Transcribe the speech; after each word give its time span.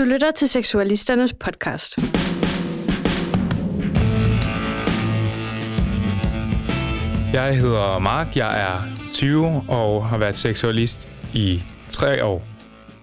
Du 0.00 0.04
lytter 0.04 0.30
til 0.30 0.48
Seksualisternes 0.48 1.32
podcast. 1.32 1.98
Jeg 7.32 7.58
hedder 7.58 7.98
Mark, 7.98 8.36
jeg 8.36 8.62
er 8.62 8.82
20 9.12 9.46
og 9.68 10.08
har 10.08 10.18
været 10.18 10.34
seksualist 10.34 11.08
i 11.34 11.62
tre 11.90 12.24
år. 12.24 12.42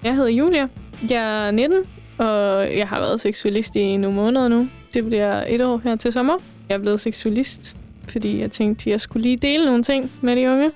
Jeg 0.03 0.15
hedder 0.15 0.29
Julia. 0.29 0.67
Jeg 1.09 1.47
er 1.47 1.51
19, 1.51 1.79
og 2.17 2.77
jeg 2.77 2.87
har 2.87 2.99
været 2.99 3.21
seksualist 3.21 3.75
i 3.75 3.97
nogle 3.97 4.15
måneder 4.15 4.47
nu. 4.47 4.69
Det 4.93 5.05
bliver 5.05 5.43
et 5.47 5.61
år 5.61 5.81
her 5.83 5.95
til 5.95 6.13
sommer. 6.13 6.37
Jeg 6.69 6.75
er 6.75 6.79
blevet 6.79 6.99
seksualist, 6.99 7.77
fordi 8.07 8.39
jeg 8.39 8.51
tænkte, 8.51 8.81
at 8.81 8.91
jeg 8.91 9.01
skulle 9.01 9.23
lige 9.23 9.37
dele 9.37 9.65
nogle 9.65 9.83
ting 9.83 10.11
med 10.21 10.35
de 10.35 10.49
unge. 10.49 10.71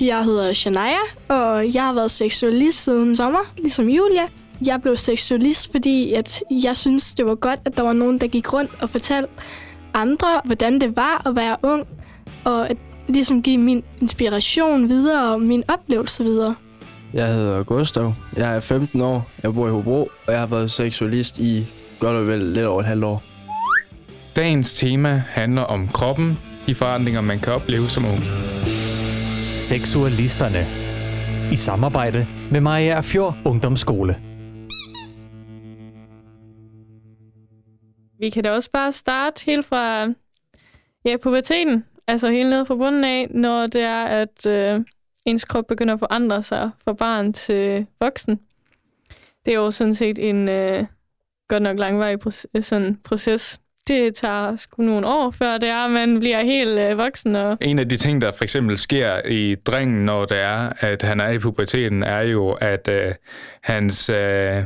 Jeg 0.00 0.24
hedder 0.24 0.52
Shania, 0.52 0.98
og 1.28 1.74
jeg 1.74 1.82
har 1.82 1.94
været 1.94 2.10
seksualist 2.10 2.84
siden 2.84 3.14
sommer, 3.14 3.52
ligesom 3.56 3.88
Julia. 3.88 4.22
Jeg 4.66 4.82
blev 4.82 4.96
seksualist, 4.96 5.72
fordi 5.72 6.12
at 6.12 6.40
jeg 6.50 6.76
synes, 6.76 7.14
det 7.14 7.26
var 7.26 7.34
godt, 7.34 7.60
at 7.64 7.76
der 7.76 7.82
var 7.82 7.92
nogen, 7.92 8.18
der 8.18 8.26
gik 8.26 8.52
rundt 8.52 8.70
og 8.82 8.90
fortalte 8.90 9.30
andre, 9.94 10.40
hvordan 10.44 10.80
det 10.80 10.96
var 10.96 11.28
at 11.28 11.36
være 11.36 11.56
ung, 11.62 11.86
og 12.44 12.70
at 12.70 12.76
ligesom 13.08 13.42
give 13.42 13.58
min 13.58 13.84
inspiration 14.00 14.88
videre 14.88 15.32
og 15.32 15.40
min 15.40 15.64
oplevelse 15.68 16.24
videre. 16.24 16.54
Jeg 17.12 17.26
hedder 17.26 17.62
Gustav. 17.62 18.14
Jeg 18.36 18.56
er 18.56 18.60
15 18.60 19.00
år. 19.00 19.30
Jeg 19.42 19.54
bor 19.54 19.66
i 19.66 19.70
Hobro, 19.70 20.10
og 20.26 20.32
jeg 20.32 20.38
har 20.38 20.46
været 20.46 20.70
seksualist 20.70 21.38
i 21.38 21.66
godt 22.00 22.16
og 22.16 22.26
vel 22.26 22.40
lidt 22.40 22.66
over 22.66 22.80
et 22.80 22.86
halvt 22.86 23.04
år. 23.04 23.22
Dagens 24.36 24.74
tema 24.74 25.22
handler 25.28 25.62
om 25.62 25.88
kroppen, 25.88 26.38
de 26.66 26.74
forandringer, 26.74 27.20
man 27.20 27.38
kan 27.38 27.52
opleve 27.52 27.90
som 27.90 28.04
ung. 28.04 28.20
Seksualisterne. 29.58 30.66
I 31.52 31.56
samarbejde 31.56 32.26
med 32.50 32.60
Maja 32.60 33.00
Fjord 33.00 33.36
Ungdomsskole. 33.44 34.16
Vi 38.18 38.30
kan 38.30 38.44
da 38.44 38.50
også 38.50 38.70
bare 38.70 38.92
starte 38.92 39.44
helt 39.44 39.66
fra 39.66 40.12
ja, 41.04 41.16
puberteten. 41.16 41.84
Altså 42.06 42.30
helt 42.30 42.50
ned 42.50 42.66
fra 42.66 42.74
bunden 42.74 43.04
af, 43.04 43.26
når 43.30 43.66
det 43.66 43.82
er, 43.82 44.04
at 44.04 44.46
øh, 44.46 44.80
ens 45.26 45.44
krop 45.44 45.66
begynder 45.66 45.94
at 45.94 46.00
forandre 46.00 46.42
sig 46.42 46.70
fra 46.84 46.92
barn 46.92 47.32
til 47.32 47.86
voksen. 48.00 48.40
Det 49.46 49.54
er 49.54 49.58
jo 49.58 49.70
sådan 49.70 49.94
set 49.94 50.18
en 50.18 50.50
øh, 50.50 50.84
godt 51.48 51.62
nok 51.62 51.78
langvarig 51.78 52.18
proces, 52.18 52.46
sådan 52.66 53.00
proces. 53.04 53.60
Det 53.88 54.14
tager 54.14 54.56
sgu 54.56 54.82
nogle 54.82 55.06
år, 55.06 55.30
før 55.30 55.58
det 55.58 55.68
er, 55.68 55.84
at 55.84 55.90
man 55.90 56.18
bliver 56.18 56.44
helt 56.44 56.78
øh, 56.78 56.98
voksen. 56.98 57.36
Og... 57.36 57.58
En 57.60 57.78
af 57.78 57.88
de 57.88 57.96
ting, 57.96 58.22
der 58.22 58.32
for 58.32 58.44
eksempel 58.44 58.78
sker 58.78 59.28
i 59.28 59.54
drengen, 59.54 60.04
når 60.04 60.24
det 60.24 60.38
er, 60.38 60.72
at 60.80 61.02
han 61.02 61.20
er 61.20 61.28
i 61.28 61.38
puberteten, 61.38 62.02
er 62.02 62.20
jo, 62.20 62.52
at 62.52 62.88
øh, 62.88 63.14
hans 63.62 64.10
øh, 64.10 64.64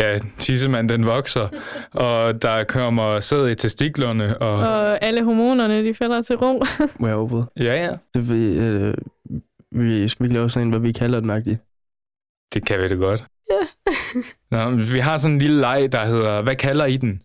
ja, 0.00 0.18
tissemand 0.38 0.88
den 0.88 1.06
vokser, 1.06 1.48
og 1.92 2.42
der 2.42 2.64
kommer 2.64 3.20
sæd 3.20 3.48
i 3.48 3.54
testiklerne. 3.54 4.38
Og... 4.38 4.58
og 4.58 5.04
alle 5.04 5.24
hormonerne, 5.24 5.84
de 5.84 5.94
falder 5.94 6.22
til 6.22 6.36
ro. 6.36 6.62
Må 7.00 7.06
jeg 7.06 7.16
overbryde? 7.16 7.46
Ja, 7.56 7.84
ja. 7.84 7.96
Det 8.14 8.30
vi, 8.30 8.58
øh, 8.58 8.94
vi 9.72 10.08
skal 10.08 10.24
vi 10.24 10.26
ikke 10.26 10.34
lave 10.34 10.50
sådan 10.50 10.66
en, 10.66 10.72
hvad 10.72 10.80
vi 10.80 10.92
kalder 10.92 11.20
den, 11.20 11.30
agtigt? 11.30 11.58
Det 12.54 12.66
kan 12.66 12.80
vi 12.80 12.88
det 12.88 12.98
godt. 12.98 13.24
Nå, 14.50 14.70
vi 14.70 14.98
har 14.98 15.18
sådan 15.18 15.32
en 15.32 15.38
lille 15.38 15.60
leg, 15.60 15.92
der 15.92 16.04
hedder, 16.04 16.42
hvad 16.42 16.56
kalder 16.56 16.84
I 16.84 16.96
den? 16.96 17.22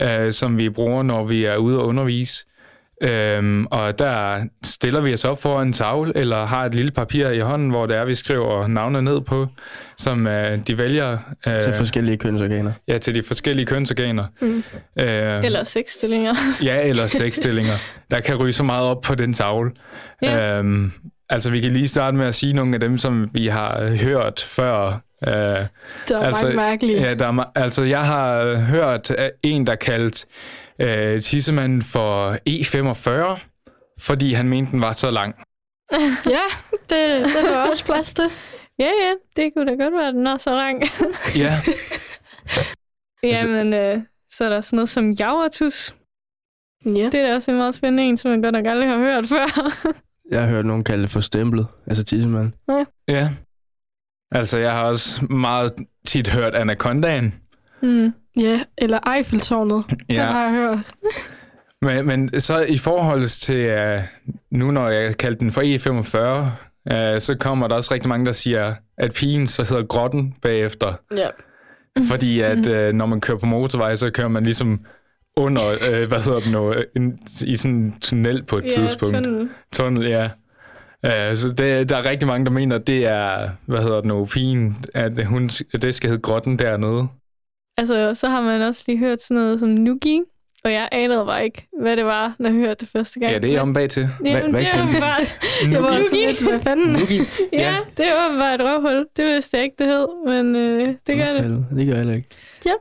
Ja. 0.00 0.24
Øh, 0.24 0.32
som 0.32 0.58
vi 0.58 0.70
bruger, 0.70 1.02
når 1.02 1.24
vi 1.24 1.44
er 1.44 1.56
ude 1.56 1.80
og 1.80 1.86
undervise. 1.86 2.46
Øhm, 3.02 3.66
og 3.66 3.98
der 3.98 4.44
stiller 4.64 5.00
vi 5.00 5.12
os 5.12 5.24
op 5.24 5.42
for 5.42 5.62
en 5.62 5.72
tavle, 5.72 6.16
eller 6.16 6.44
har 6.44 6.64
et 6.64 6.74
lille 6.74 6.90
papir 6.90 7.28
i 7.28 7.38
hånden, 7.38 7.70
hvor 7.70 7.86
det 7.86 7.96
er, 7.96 8.04
vi 8.04 8.14
skriver 8.14 8.66
navne 8.66 9.02
ned 9.02 9.20
på, 9.20 9.46
som 9.98 10.26
øh, 10.26 10.58
de 10.66 10.78
vælger. 10.78 11.18
Øh, 11.46 11.62
til 11.62 11.74
forskellige 11.74 12.16
kønsorganer. 12.16 12.72
Ja, 12.88 12.98
til 12.98 13.14
de 13.14 13.22
forskellige 13.22 13.66
kønsorganer. 13.66 14.24
Mm. 14.40 14.64
Øh, 14.98 15.44
eller 15.44 15.64
sexstillinger. 15.64 16.34
ja, 16.64 16.82
eller 16.82 17.06
sexstillinger. 17.06 17.74
Der 18.10 18.20
kan 18.20 18.36
ryge 18.36 18.52
så 18.52 18.64
meget 18.64 18.86
op 18.86 19.00
på 19.00 19.14
den 19.14 19.32
tavle. 19.32 19.70
Ja. 20.22 20.58
Øhm, 20.58 20.92
altså, 21.28 21.50
vi 21.50 21.60
kan 21.60 21.72
lige 21.72 21.88
starte 21.88 22.16
med 22.16 22.26
at 22.26 22.34
sige 22.34 22.52
nogle 22.52 22.74
af 22.74 22.80
dem, 22.80 22.98
som 22.98 23.28
vi 23.32 23.46
har 23.46 23.96
hørt 23.96 24.44
før. 24.48 25.00
Øh, 25.26 25.32
der 25.32 25.66
er 26.10 26.18
altså, 26.18 26.44
mange 26.44 26.56
mærkelige. 26.56 27.02
Ja, 27.02 27.14
der 27.14 27.26
er, 27.26 27.44
altså, 27.54 27.84
jeg 27.84 28.06
har 28.06 28.56
hørt 28.56 29.12
en, 29.42 29.66
der 29.66 29.74
kaldt 29.74 30.26
øh, 30.80 31.20
tissemanden 31.22 31.82
for 31.82 32.38
E45, 32.48 33.40
fordi 34.00 34.32
han 34.32 34.48
mente, 34.48 34.72
den 34.72 34.80
var 34.80 34.92
så 34.92 35.10
lang. 35.10 35.34
ja, 36.34 36.46
det, 36.72 37.24
det 37.24 37.36
er 37.36 37.50
der 37.50 37.66
også 37.68 37.84
plads 37.84 38.14
til. 38.14 38.24
Ja, 38.78 38.90
ja, 39.04 39.14
det 39.36 39.52
kunne 39.54 39.66
da 39.66 39.84
godt 39.84 39.94
være, 39.94 40.08
at 40.08 40.14
den 40.14 40.26
er 40.26 40.36
så 40.36 40.50
lang. 40.54 40.82
ja. 41.44 41.60
Jamen, 43.22 43.74
øh, 43.74 44.02
så 44.30 44.44
er 44.44 44.48
der 44.48 44.60
sådan 44.60 44.76
noget 44.76 44.88
som 44.88 45.10
javertus. 45.10 45.94
Ja. 46.84 46.90
Det 46.90 47.14
er 47.14 47.26
da 47.26 47.34
også 47.34 47.50
en 47.50 47.56
meget 47.56 47.74
spændende 47.74 48.02
en, 48.02 48.16
som 48.16 48.30
man 48.30 48.42
godt 48.42 48.52
nok 48.52 48.66
aldrig 48.66 48.88
har 48.88 48.98
hørt 48.98 49.26
før. 49.26 49.46
jeg 50.30 50.42
har 50.42 50.48
hørt 50.48 50.66
nogen 50.66 50.84
kalde 50.84 51.02
det 51.02 51.10
for 51.10 51.20
stemplet, 51.20 51.66
altså 51.86 52.04
tissemand. 52.04 52.52
Ja. 52.68 52.84
ja. 53.08 53.30
Altså, 54.30 54.58
jeg 54.58 54.72
har 54.72 54.84
også 54.84 55.24
meget 55.24 55.72
tit 56.06 56.28
hørt 56.28 56.54
anacondaen. 56.54 57.34
Mm. 57.82 58.12
Ja, 58.36 58.60
eller 58.78 59.16
Eiffeltårnet. 59.16 59.84
Ja. 60.08 60.14
Det 60.14 60.22
har 60.22 60.42
jeg 60.42 60.52
hørt. 60.52 60.78
men, 61.82 62.06
men 62.06 62.40
så 62.40 62.58
i 62.58 62.78
forhold 62.78 63.26
til, 63.26 63.70
uh, 63.72 64.02
nu 64.50 64.70
når 64.70 64.88
jeg 64.88 65.16
kaldte 65.16 65.40
den 65.40 65.52
for 65.52 65.62
E45, 65.62 66.18
uh, 66.94 67.18
så 67.20 67.36
kommer 67.40 67.68
der 67.68 67.74
også 67.74 67.94
rigtig 67.94 68.08
mange, 68.08 68.26
der 68.26 68.32
siger, 68.32 68.74
at 68.98 69.12
pigen 69.12 69.46
så 69.46 69.62
hedder 69.62 69.86
Grotten 69.86 70.34
bagefter. 70.42 70.94
Ja. 71.16 71.28
Fordi 72.08 72.40
at 72.40 72.68
uh, 72.68 72.94
når 72.94 73.06
man 73.06 73.20
kører 73.20 73.38
på 73.38 73.46
motorvej, 73.46 73.96
så 73.96 74.10
kører 74.10 74.28
man 74.28 74.44
ligesom 74.44 74.80
under, 75.36 75.62
uh, 75.62 76.08
hvad 76.08 76.20
hedder 76.20 76.40
det 76.40 76.52
nu, 76.52 76.74
en, 76.96 77.18
i 77.44 77.56
sådan 77.56 77.76
en 77.76 77.94
tunnel 78.00 78.42
på 78.42 78.58
et 78.58 78.64
ja, 78.64 78.70
tidspunkt. 78.70 79.14
Tunnel. 79.14 79.48
Tunnel, 79.72 80.06
ja. 80.08 80.24
Uh, 81.06 81.34
så 81.34 81.48
det, 81.48 81.88
der 81.88 81.96
er 81.96 82.04
rigtig 82.10 82.26
mange, 82.26 82.44
der 82.44 82.50
mener, 82.50 82.76
at 82.76 82.86
det 82.86 83.06
er, 83.06 83.50
hvad 83.66 83.82
hedder 83.82 83.96
det 83.96 84.04
nu, 84.04 84.24
pigen, 84.24 84.84
at 84.94 85.26
hun, 85.26 85.48
det 85.82 85.94
skal 85.94 86.10
hedde 86.10 86.22
Grotten 86.22 86.58
dernede. 86.58 87.08
Altså, 87.76 88.14
så 88.14 88.28
har 88.28 88.40
man 88.40 88.62
også 88.62 88.84
lige 88.86 88.98
hørt 88.98 89.22
sådan 89.22 89.42
noget 89.42 89.60
som 89.60 89.68
Nugi, 89.68 90.22
og 90.64 90.72
jeg 90.72 90.88
anede 90.92 91.24
bare 91.24 91.44
ikke, 91.44 91.68
hvad 91.80 91.96
det 91.96 92.04
var, 92.04 92.36
når 92.38 92.48
jeg 92.48 92.58
hørte 92.58 92.80
det 92.80 92.88
første 92.88 93.20
gang. 93.20 93.32
Ja, 93.32 93.38
det 93.38 93.54
er 93.54 93.60
om 93.60 93.72
bag 93.72 93.90
til. 93.90 94.08
Jamen, 94.24 94.50
hvad, 94.50 94.64
det 94.64 95.00
bare... 95.00 95.24
jeg 95.72 95.82
var 95.82 95.98
også 95.98 96.16
lidt, 96.26 96.42
hvad 96.42 96.60
fanden? 96.60 96.92
Nugi. 96.92 97.18
ja, 97.52 97.58
ja, 97.60 97.76
det 97.96 98.06
var 98.06 98.38
bare 98.38 98.54
et 98.54 98.60
røvhul. 98.60 99.06
Det 99.16 99.24
vidste 99.24 99.56
jeg 99.56 99.64
ikke, 99.64 99.76
det 99.78 99.86
hed, 99.86 100.06
men 100.26 100.56
øh, 100.56 100.94
det 101.06 101.16
gør 101.16 101.32
det. 101.32 101.66
Det 101.76 101.86
gør 101.86 101.96
jeg 101.96 102.16
ikke. 102.16 102.28
Ja. 102.66 102.72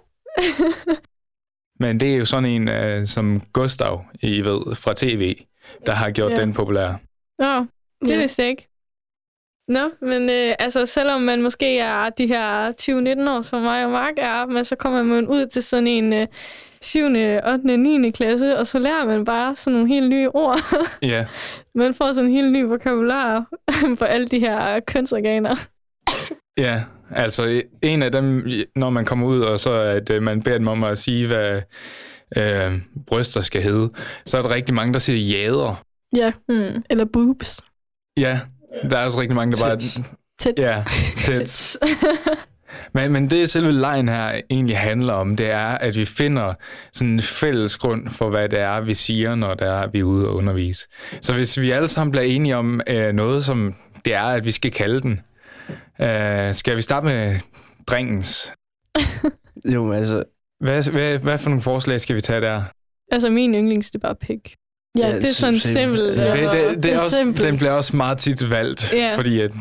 men 1.84 2.00
det 2.00 2.14
er 2.14 2.18
jo 2.18 2.26
sådan 2.26 2.50
en, 2.50 2.68
uh, 2.68 3.08
som 3.08 3.42
Gustav, 3.54 4.06
I 4.22 4.42
ved, 4.42 4.76
fra 4.76 4.94
tv, 4.94 5.36
der 5.86 5.92
har 5.92 6.12
gjort 6.12 6.32
ja. 6.32 6.36
den 6.36 6.54
populær. 6.54 6.94
Nå, 7.40 7.66
det 8.02 8.10
ja. 8.10 8.18
vidste 8.18 8.42
jeg 8.42 8.50
ikke. 8.50 8.68
Nå, 9.68 9.90
men 10.02 10.30
øh, 10.30 10.56
altså, 10.60 10.86
selvom 10.86 11.22
man 11.22 11.42
måske 11.42 11.80
er 11.80 12.10
de 12.10 12.28
her 12.28 12.72
20-19 13.26 13.30
år, 13.30 13.42
som 13.42 13.62
mig 13.62 13.86
og 13.86 13.92
Mark 13.92 14.14
er, 14.18 14.46
men 14.46 14.66
så 14.66 14.76
kommer 14.76 15.04
man 15.04 15.28
ud 15.28 15.48
til 15.48 15.64
sådan 15.64 15.88
en 15.88 16.14
øh, 16.14 16.28
7., 16.82 17.06
8., 17.06 17.78
9. 17.78 18.12
klasse, 18.12 18.58
og 18.58 18.68
så 18.68 18.80
lærer 18.80 19.06
man 19.06 19.26
bare 19.26 19.56
sådan 19.56 19.74
nogle 19.74 19.94
helt 19.94 20.10
nye 20.10 20.30
ord. 20.30 20.60
Ja. 21.02 21.26
man 21.76 21.94
får 21.94 22.14
sådan 22.14 22.30
en 22.30 22.36
helt 22.36 22.52
ny 22.52 22.64
vokabular 22.64 23.46
for 24.00 24.06
alle 24.06 24.28
de 24.28 24.40
her 24.40 24.80
kønsorganer. 24.80 25.56
Ja, 26.58 26.84
altså 27.12 27.62
en 27.82 28.04
af 28.04 28.12
dem, 28.12 28.48
når 28.76 28.90
man 28.90 29.06
kommer 29.06 29.28
ud, 29.28 29.42
og 29.42 29.60
så 29.60 29.74
at 29.74 30.10
øh, 30.10 30.24
man 30.24 30.42
beder 30.42 30.58
dem 30.58 30.68
om 30.68 30.84
at 30.84 30.98
sige, 30.98 31.28
hvad 31.28 31.62
øh, 32.38 32.82
bryster 33.08 33.42
skal 33.42 33.62
hedde, 33.62 33.90
så 34.26 34.38
er 34.38 34.42
der 34.42 34.50
rigtig 34.56 34.76
mange, 34.76 34.94
der 34.94 35.00
siger 35.00 35.40
jader. 35.40 35.84
Ja, 36.16 36.32
mm. 36.50 36.84
eller 36.90 37.06
boobs. 37.06 37.62
Ja, 38.18 38.40
der 38.82 38.98
er 38.98 39.06
også 39.06 39.20
rigtig 39.20 39.36
mange, 39.36 39.56
der 39.56 39.62
bare... 39.62 39.78
Tits. 39.78 40.00
Ja, 40.58 40.84
tits. 41.18 41.78
men, 42.94 43.12
men 43.12 43.30
det 43.30 43.50
selve 43.50 43.72
lejen 43.72 44.08
her 44.10 44.42
egentlig 44.50 44.78
handler 44.78 45.14
om, 45.14 45.36
det 45.36 45.50
er, 45.50 45.68
at 45.68 45.96
vi 45.96 46.06
finder 46.06 46.54
sådan 46.94 47.14
en 47.14 47.22
fælles 47.22 47.78
grund 47.78 48.10
for, 48.10 48.30
hvad 48.30 48.50
det 48.50 48.60
er, 48.60 48.82
vi 48.82 48.94
siger, 48.94 49.36
når 49.36 49.54
det 49.54 49.68
er, 49.68 49.88
vi 49.88 50.00
er 50.00 50.04
ude 50.04 50.28
og 50.28 50.36
undervise. 50.36 50.88
Så 51.22 51.34
hvis 51.34 51.60
vi 51.60 51.72
alle 51.72 51.88
sammen 51.88 52.12
bliver 52.12 52.24
enige 52.24 52.56
om 52.56 52.82
øh, 52.88 53.14
noget, 53.14 53.46
som 53.46 53.76
det 54.06 54.14
er, 54.14 54.24
at 54.24 54.46
vi 54.46 54.52
skal 54.52 54.72
kalde 54.72 55.00
den, 55.00 55.22
øh, 56.02 56.54
skal 56.54 56.78
vi 56.78 56.82
starte 56.82 57.06
med 57.06 57.36
dringens? 57.88 58.54
jo, 59.74 59.86
men 59.86 59.94
altså... 59.94 60.24
Hvad, 60.60 60.92
hvad, 60.92 61.18
hvad 61.18 61.38
for 61.38 61.50
nogle 61.50 61.62
forslag 61.62 62.02
skal 62.02 62.16
vi 62.16 62.22
tage 62.22 62.42
der? 62.42 62.64
Altså, 63.12 63.30
min 63.30 63.56
yndlings, 63.56 63.92
det 63.92 64.04
er 64.04 64.08
bare 64.08 64.16
pik. 64.16 64.56
Ja, 64.98 65.08
ja, 65.08 65.16
det 65.16 65.30
er 65.30 65.34
sådan 65.34 65.60
simpelt. 65.60 66.18
Ja. 66.18 66.32
Det, 66.32 66.52
det, 66.52 66.84
det 66.84 66.94
er 66.94 67.00
også, 67.00 67.18
simpelt. 67.24 67.46
Den 67.46 67.58
bliver 67.58 67.72
også 67.72 67.96
meget 67.96 68.18
tit 68.18 68.50
valgt, 68.50 68.94
yeah. 68.96 69.16
fordi 69.16 69.42
at 69.42 69.52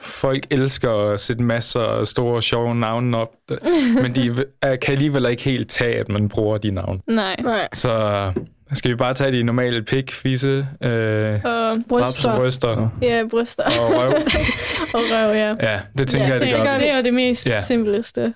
folk 0.00 0.46
elsker 0.50 1.12
at 1.12 1.20
sætte 1.20 1.42
masser 1.42 1.80
af 1.80 2.06
store, 2.06 2.42
sjove 2.42 2.74
navne 2.74 3.16
op, 3.16 3.32
men 4.02 4.14
de 4.14 4.44
kan 4.60 4.78
alligevel 4.92 5.26
ikke 5.26 5.42
helt 5.42 5.70
tage, 5.70 5.94
at 5.94 6.08
man 6.08 6.28
bruger 6.28 6.58
de 6.58 6.70
navne. 6.70 7.00
Nej. 7.06 7.36
Så 7.72 8.32
skal 8.72 8.90
vi 8.90 8.96
bare 8.96 9.14
tage 9.14 9.32
de 9.32 9.42
normale 9.42 9.82
pik, 9.82 10.12
fisse, 10.12 10.66
øh, 10.82 11.40
og 11.44 11.78
bryster. 11.88 12.36
bryster. 12.36 12.88
Ja, 13.02 13.22
bryster. 13.30 13.64
Og 13.64 13.90
røv. 13.98 14.08
og 14.94 15.00
røv, 15.12 15.34
ja. 15.34 15.54
Ja, 15.60 15.80
det 15.98 16.08
tænker 16.08 16.26
ja, 16.26 16.32
jeg, 16.32 16.40
det 16.40 16.54
gør. 16.54 16.78
Det 16.78 16.90
er 16.90 16.96
jo 16.96 17.02
det 17.02 17.14
mest 17.14 17.46
ja. 17.46 17.62
simpleste. 17.62 18.34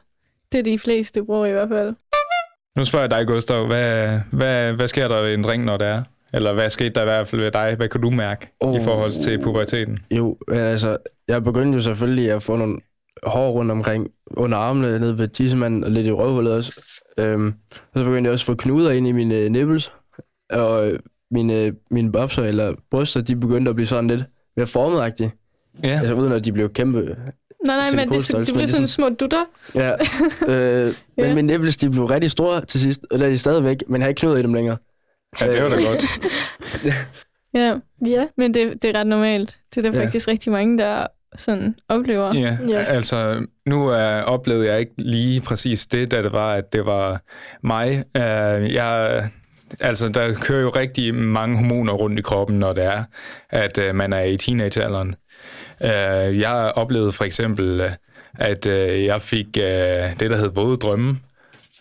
Det 0.53 0.59
er 0.59 0.63
de 0.63 0.79
fleste 0.79 1.25
bruger 1.25 1.47
i 1.47 1.53
hvert 1.53 1.69
fald. 1.69 1.95
Nu 2.77 2.85
spørger 2.85 3.05
jeg 3.05 3.11
dig, 3.11 3.27
Gustav, 3.27 3.67
hvad, 3.67 4.19
hvad, 4.31 4.73
hvad 4.73 4.89
sker 4.89 5.09
der 5.09 5.21
ved 5.21 5.35
en 5.35 5.45
dreng, 5.45 5.65
når 5.65 5.77
det 5.77 5.87
er? 5.87 6.03
Eller 6.35 6.53
hvad 6.53 6.71
skete 6.71 6.91
der 6.91 7.01
i 7.03 7.05
hvert 7.05 7.29
fald 7.29 7.43
ved 7.43 7.51
dig? 7.51 7.75
Hvad 7.77 7.89
kunne 7.89 8.03
du 8.03 8.11
mærke 8.11 8.49
oh. 8.61 8.81
i 8.81 8.85
forhold 8.85 9.13
til 9.13 9.43
puberteten? 9.43 9.99
Jo, 10.11 10.37
altså, 10.53 10.97
jeg 11.29 11.45
begyndte 11.45 11.77
jo 11.77 11.83
selvfølgelig 11.83 12.31
at 12.31 12.43
få 12.43 12.57
nogle 12.57 12.79
hår 13.23 13.51
rundt 13.51 13.71
omkring 13.71 14.09
under 14.31 14.59
armene, 14.59 14.99
nede 14.99 15.19
ved 15.19 15.29
tissemanden 15.29 15.85
og 15.85 15.91
lidt 15.91 16.07
i 16.07 16.13
røvhullet 16.13 16.53
også. 16.53 16.81
Øhm, 17.19 17.55
og 17.71 17.99
så 18.01 18.05
begyndte 18.05 18.29
jeg 18.29 18.33
også 18.33 18.43
at 18.43 18.47
få 18.47 18.55
knuder 18.55 18.91
ind 18.91 19.09
i 19.09 19.13
mine 19.13 19.35
øh, 19.35 19.51
nipples, 19.51 19.93
og 20.51 20.91
øh, 20.91 20.99
mine, 21.31 21.73
mine 21.91 22.13
bobser 22.13 22.45
eller 22.45 22.75
bryster, 22.91 23.21
de 23.21 23.37
begyndte 23.37 23.69
at 23.69 23.75
blive 23.75 23.87
sådan 23.87 24.09
lidt 24.09 24.25
mere 24.57 24.67
formet 24.67 25.33
Ja, 25.85 25.89
Altså 25.89 26.15
uden 26.15 26.33
at 26.33 26.45
de 26.45 26.53
blev 26.53 26.73
kæmpe. 26.73 27.17
Nej, 27.67 27.77
nej, 27.77 27.91
men 27.91 27.99
det, 28.13 28.29
det 28.29 28.35
men 28.35 28.45
bliver 28.45 28.67
sådan 28.67 28.81
ligesom- 28.81 28.87
små 28.87 29.09
dutter. 29.09 29.45
Ja. 29.75 29.93
øh, 30.49 30.87
men 31.17 31.27
Ja. 31.27 31.35
mine 31.35 31.47
nipples, 31.47 31.77
de 31.77 31.91
blev 31.91 32.05
rigtig 32.05 32.31
store 32.31 32.65
til 32.65 32.81
sidst, 32.81 33.01
og 33.11 33.19
der 33.19 33.27
er 33.27 33.31
de 33.31 33.39
stadigvæk, 33.39 33.83
men 33.89 34.01
jeg 34.01 34.05
har 34.05 34.09
ikke 34.09 34.19
knuder 34.19 34.37
i 34.37 34.43
dem 34.43 34.55
længere. 34.55 34.77
Ja 35.41 35.53
det 35.53 35.63
var 35.63 35.69
da 35.69 35.77
godt. 35.77 36.03
Ja, 37.55 37.75
Ja. 38.07 38.27
men 38.37 38.55
det, 38.55 38.83
det 38.83 38.95
er 38.97 39.01
ret 39.01 39.07
normalt. 39.07 39.59
Det 39.75 39.87
er 39.87 39.91
der 39.91 39.99
Ja. 39.99 40.05
faktisk 40.05 40.29
rigtig 40.29 40.53
mange, 40.53 40.79
der 40.79 41.07
sådan 41.37 41.75
oplever. 41.89 42.35
Ja, 42.35 42.59
Ja. 42.69 42.83
altså 42.83 43.47
nu 43.67 43.89
uh, 43.91 43.97
oplevede 44.25 44.67
jeg 44.69 44.81
ikke 44.81 44.93
lige 44.99 45.41
præcis 45.41 45.87
det, 45.87 46.11
da 46.11 46.23
det 46.23 46.33
var, 46.33 46.55
at 46.55 46.73
det 46.73 46.87
var 46.87 47.21
mig. 47.63 48.05
Uh, 48.19 48.75
jeg, 48.75 49.29
altså, 49.81 50.09
der 50.09 50.35
kører 50.35 50.61
jo 50.63 50.69
rigtig 50.71 51.15
mange 51.15 51.57
hormoner 51.59 51.93
rundt 51.93 52.19
i 52.19 52.23
kroppen, 52.23 52.59
når 52.59 52.73
det 52.73 52.85
er, 52.85 53.05
at 53.51 53.79
uh, 53.89 53.95
man 53.95 54.13
er 54.13 54.21
i 54.23 54.37
teenagealderen. 54.37 55.15
Uh, 55.81 56.39
jeg 56.41 56.73
oplevede 56.75 57.13
for 57.13 57.25
eksempel, 57.25 57.81
uh, 57.81 57.91
at 58.35 58.67
uh, 58.67 59.05
jeg 59.05 59.23
fik 59.23 59.47
uh, 59.57 59.63
det, 60.21 60.21
der 60.31 60.37
hed 60.37 60.49
våde 60.55 60.77
drømme. 60.77 61.19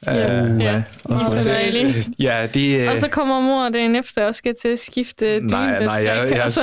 Ja. 0.05 0.44
Øh, 0.44 0.61
Ja, 0.61 0.83
de 1.09 1.13
er 1.13 1.25
så 1.25 1.44
dejlige. 1.45 2.03
Ja, 2.19 2.47
de, 2.53 2.83
uh, 2.88 2.94
Og 2.94 2.99
så 2.99 3.07
kommer 3.07 3.41
mor 3.41 3.69
dagen 3.69 3.95
efter 3.95 4.25
og 4.25 4.33
skal 4.35 4.55
til 4.61 4.67
at 4.69 4.79
skifte 4.79 5.35
din 5.39 5.45
nej, 5.47 5.83
nej, 5.83 5.94
jeg, 5.94 6.27
jeg, 6.31 6.44
altså. 6.44 6.61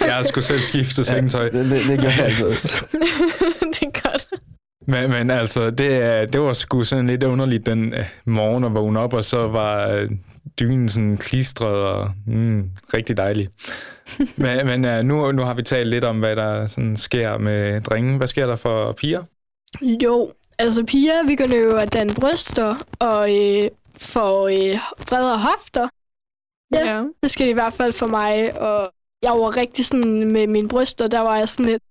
jeg 0.00 0.14
har 0.14 0.22
sgu 0.22 0.40
selv 0.40 0.58
skiftet 0.60 1.06
sengetøj. 1.06 1.48
Det, 1.48 1.70
det, 1.70 1.80
det 1.88 2.00
gør 2.00 2.08
jeg 2.08 2.24
altså. 2.24 2.46
det 3.72 3.82
er 3.82 4.02
godt. 4.02 4.26
Men, 4.88 5.10
men 5.10 5.30
altså, 5.30 5.70
det, 5.70 5.86
er- 5.94 6.26
det 6.26 6.40
var 6.40 6.52
sgu 6.52 6.84
sådan 6.84 7.06
lidt 7.06 7.22
underligt 7.22 7.66
den 7.66 7.94
øh, 7.94 8.04
morgen 8.24 8.64
at 8.64 8.74
vågne 8.74 9.00
op, 9.00 9.12
og 9.12 9.24
så 9.24 9.48
var 9.48 9.88
øh, 9.88 10.10
dynen 10.60 10.88
sådan 10.88 11.16
klistret 11.16 11.74
og 11.74 12.10
mm, 12.26 12.70
rigtig 12.94 13.16
dejlig. 13.16 13.48
men 14.36 14.66
men 14.66 14.84
øh, 14.84 15.04
nu, 15.04 15.32
nu 15.32 15.42
har 15.42 15.54
vi 15.54 15.62
talt 15.62 15.88
lidt 15.88 16.04
om, 16.04 16.18
hvad 16.18 16.36
der 16.36 16.66
sådan 16.66 16.96
sker 16.96 17.38
med 17.38 17.80
drenge. 17.80 18.16
Hvad 18.16 18.26
sker 18.26 18.46
der 18.46 18.56
for 18.56 18.92
piger? 18.92 19.22
Jo, 19.82 20.32
altså 20.58 20.84
piger 20.84 21.26
begynder 21.26 21.58
jo 21.58 21.76
at 21.76 21.92
danne 21.92 22.14
bryster 22.14 22.76
og 22.98 23.36
øh, 23.36 23.70
få 23.96 24.48
øh, 24.48 24.78
bredere 25.08 25.38
hofter. 25.38 25.88
Ja. 26.74 26.94
ja. 26.94 27.04
Det 27.22 27.30
skal 27.30 27.46
det 27.46 27.50
i 27.50 27.54
hvert 27.54 27.72
fald 27.72 27.92
for 27.92 28.06
mig, 28.06 28.60
og 28.60 28.92
jeg 29.22 29.30
var 29.32 29.56
rigtig 29.56 29.86
sådan 29.86 30.32
med 30.32 30.46
mine 30.46 30.68
bryster, 30.68 31.08
der 31.08 31.20
var 31.20 31.36
jeg 31.36 31.48
sådan 31.48 31.66
lidt, 31.66 31.82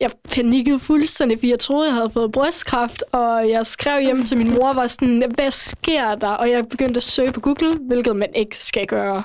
jeg 0.00 0.10
panikkede 0.34 0.78
fuldstændig, 0.78 1.38
fordi 1.38 1.50
jeg 1.50 1.58
troede, 1.58 1.86
jeg 1.86 1.94
havde 1.94 2.10
fået 2.10 2.32
brystkræft, 2.32 3.04
og 3.12 3.48
jeg 3.48 3.66
skrev 3.66 4.02
hjem 4.02 4.24
til 4.24 4.38
min 4.38 4.50
mor, 4.50 4.72
var 4.72 4.86
sådan, 4.86 5.32
hvad 5.34 5.50
sker 5.50 6.14
der? 6.14 6.28
Og 6.28 6.50
jeg 6.50 6.68
begyndte 6.68 6.98
at 6.98 7.02
søge 7.02 7.32
på 7.32 7.40
Google, 7.40 7.78
hvilket 7.78 8.16
man 8.16 8.34
ikke 8.34 8.58
skal 8.58 8.86
gøre. 8.86 9.22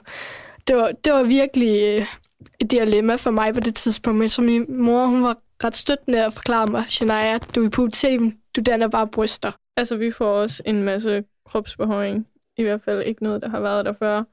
Det 0.67 0.75
var, 0.75 0.91
det 1.05 1.13
var 1.13 1.23
virkelig 1.23 1.83
øh, 1.83 2.05
et 2.59 2.71
dilemma 2.71 3.15
for 3.15 3.31
mig 3.31 3.53
på 3.53 3.59
det 3.59 3.75
tidspunkt, 3.75 4.19
men 4.19 4.29
så 4.29 4.41
min 4.41 4.65
mor, 4.69 5.05
hun 5.05 5.23
var 5.23 5.37
ret 5.63 5.75
støttende 5.75 6.25
og 6.25 6.33
forklarede 6.33 6.71
mig, 6.71 6.85
Shania, 6.87 7.37
du 7.37 7.61
er 7.61 7.65
i 7.65 7.69
puberteten, 7.69 8.40
du 8.55 8.61
danner 8.61 8.87
bare 8.87 9.07
bryster. 9.07 9.51
Altså, 9.77 9.95
vi 9.95 10.11
får 10.11 10.41
også 10.41 10.63
en 10.65 10.83
masse 10.83 11.23
kropsbehøring. 11.49 12.27
I 12.57 12.63
hvert 12.63 12.81
fald 12.85 13.01
ikke 13.03 13.23
noget, 13.23 13.41
der 13.41 13.49
har 13.49 13.59
været 13.59 13.85
der 13.85 13.93
før. 13.99 14.23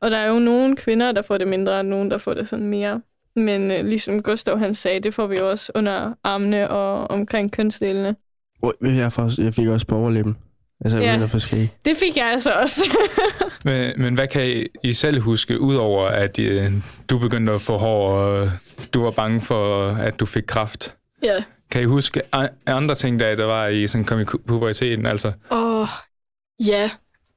Og 0.00 0.10
der 0.10 0.16
er 0.16 0.28
jo 0.28 0.38
nogle 0.38 0.76
kvinder, 0.76 1.12
der 1.12 1.22
får 1.22 1.38
det 1.38 1.48
mindre, 1.48 1.72
og 1.72 1.84
nogle, 1.84 2.10
der 2.10 2.18
får 2.18 2.34
det 2.34 2.48
sådan 2.48 2.66
mere. 2.68 3.00
Men 3.36 3.70
øh, 3.70 3.84
ligesom 3.84 4.22
Gustav 4.22 4.58
han 4.58 4.74
sagde, 4.74 5.00
det 5.00 5.14
får 5.14 5.26
vi 5.26 5.36
jo 5.38 5.50
også 5.50 5.72
under 5.74 6.12
armene 6.24 6.70
og 6.70 7.10
omkring 7.10 7.52
kønsdelene. 7.52 8.16
Oj, 8.62 8.72
Jeg, 8.82 9.12
får, 9.12 9.42
jeg 9.42 9.54
fik 9.54 9.68
også 9.68 9.86
på 9.86 9.96
overlæben. 9.96 10.36
Altså, 10.84 10.98
Ja. 10.98 11.24
få 11.24 11.38
skæg. 11.38 11.68
Det 11.84 11.96
fik 11.96 12.16
jeg 12.16 12.26
altså 12.32 12.50
også. 12.52 12.80
Men, 13.64 13.92
men 13.96 14.14
hvad 14.14 14.28
kan 14.28 14.46
I, 14.50 14.66
I 14.84 14.92
selv 14.92 15.20
huske, 15.20 15.60
udover 15.60 16.06
at 16.06 16.38
øh, 16.38 16.72
du 17.10 17.18
begyndte 17.18 17.52
at 17.52 17.60
få 17.60 17.76
hår, 17.78 18.10
og 18.10 18.50
du 18.94 19.02
var 19.02 19.10
bange 19.10 19.40
for, 19.40 19.86
at 19.88 20.20
du 20.20 20.26
fik 20.26 20.42
kraft? 20.46 20.94
Ja. 21.24 21.44
Kan 21.70 21.82
I 21.82 21.84
huske 21.84 22.22
andre 22.66 22.94
ting, 22.94 23.20
der, 23.20 23.36
der 23.36 23.44
var 23.44 23.66
i 23.66 23.86
sådan 23.88 24.04
kom 24.04 24.20
i 24.20 24.24
puberteten? 24.24 25.06
Altså, 25.06 25.32
Og 25.50 25.88
ja, 26.66 26.90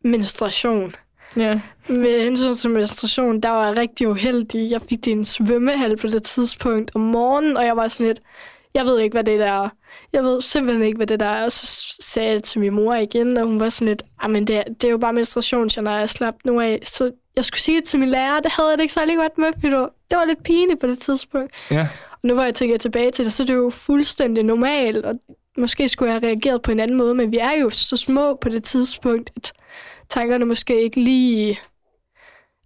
menstruation. 0.03 0.95
ja. 1.37 1.61
Med 1.89 2.23
hensyn 2.23 2.53
til 2.53 2.69
menstruation, 2.69 3.39
der 3.39 3.49
var 3.49 3.67
jeg 3.67 3.77
rigtig 3.77 4.07
uheldig. 4.07 4.71
Jeg 4.71 4.81
fik 4.81 4.99
det 5.05 5.07
i 5.07 5.11
en 5.11 5.25
svømmehal 5.25 5.97
på 5.97 6.07
det 6.07 6.23
tidspunkt 6.23 6.91
om 6.95 7.01
morgenen, 7.01 7.57
og 7.57 7.65
jeg 7.65 7.77
var 7.77 7.87
sådan 7.87 8.07
lidt, 8.07 8.19
jeg 8.73 8.85
ved 8.85 8.99
ikke, 8.99 9.13
hvad 9.13 9.23
det 9.23 9.39
der 9.39 9.51
er. 9.63 9.69
Jeg 10.13 10.23
ved 10.23 10.41
simpelthen 10.41 10.83
ikke, 10.85 10.97
hvad 10.97 11.07
det 11.07 11.19
der 11.19 11.25
er. 11.25 11.45
Og 11.45 11.51
så 11.51 11.65
sagde 12.01 12.27
jeg 12.27 12.35
det 12.35 12.43
til 12.43 12.59
min 12.59 12.73
mor 12.73 12.95
igen, 12.95 13.37
og 13.37 13.47
hun 13.47 13.59
var 13.59 13.69
sådan 13.69 13.87
lidt, 13.87 14.03
men 14.29 14.47
det, 14.47 14.55
er- 14.57 14.63
det 14.63 14.83
er 14.83 14.91
jo 14.91 14.97
bare 14.97 15.13
menstruation, 15.13 15.69
når 15.77 15.91
jeg 15.97 16.09
slap 16.09 16.33
nu 16.45 16.59
af. 16.59 16.79
Så 16.83 17.11
jeg 17.35 17.45
skulle 17.45 17.61
sige 17.61 17.77
det 17.77 17.85
til 17.85 17.99
min 17.99 18.09
lærer, 18.09 18.39
det 18.39 18.51
havde 18.51 18.69
jeg 18.69 18.77
det 18.77 18.83
ikke 18.83 18.93
særlig 18.93 19.15
godt 19.17 19.37
med, 19.37 19.47
fordi 19.53 19.67
det 19.67 19.77
var, 19.77 19.89
det 20.11 20.17
var 20.17 20.25
lidt 20.25 20.43
pinligt 20.43 20.81
på 20.81 20.87
det 20.87 20.97
tidspunkt. 20.99 21.53
ja. 21.71 21.87
Og 22.11 22.27
nu 22.27 22.33
hvor 22.33 22.43
jeg 22.43 22.55
tænker 22.55 22.77
tilbage 22.77 23.11
til 23.11 23.25
det, 23.25 23.33
så 23.33 23.43
er 23.43 23.47
det 23.47 23.53
jo 23.53 23.69
fuldstændig 23.69 24.43
normalt, 24.43 25.05
og 25.05 25.15
måske 25.57 25.89
skulle 25.89 26.11
jeg 26.11 26.21
have 26.21 26.27
reageret 26.27 26.61
på 26.61 26.71
en 26.71 26.79
anden 26.79 26.97
måde, 26.97 27.15
men 27.15 27.31
vi 27.31 27.37
er 27.37 27.61
jo 27.61 27.69
så 27.69 27.97
små 27.97 28.37
på 28.41 28.49
det 28.49 28.63
tidspunkt, 28.63 29.31
at 29.35 29.53
tankerne 30.09 30.45
måske 30.45 30.81
ikke 30.81 31.01
lige 31.01 31.59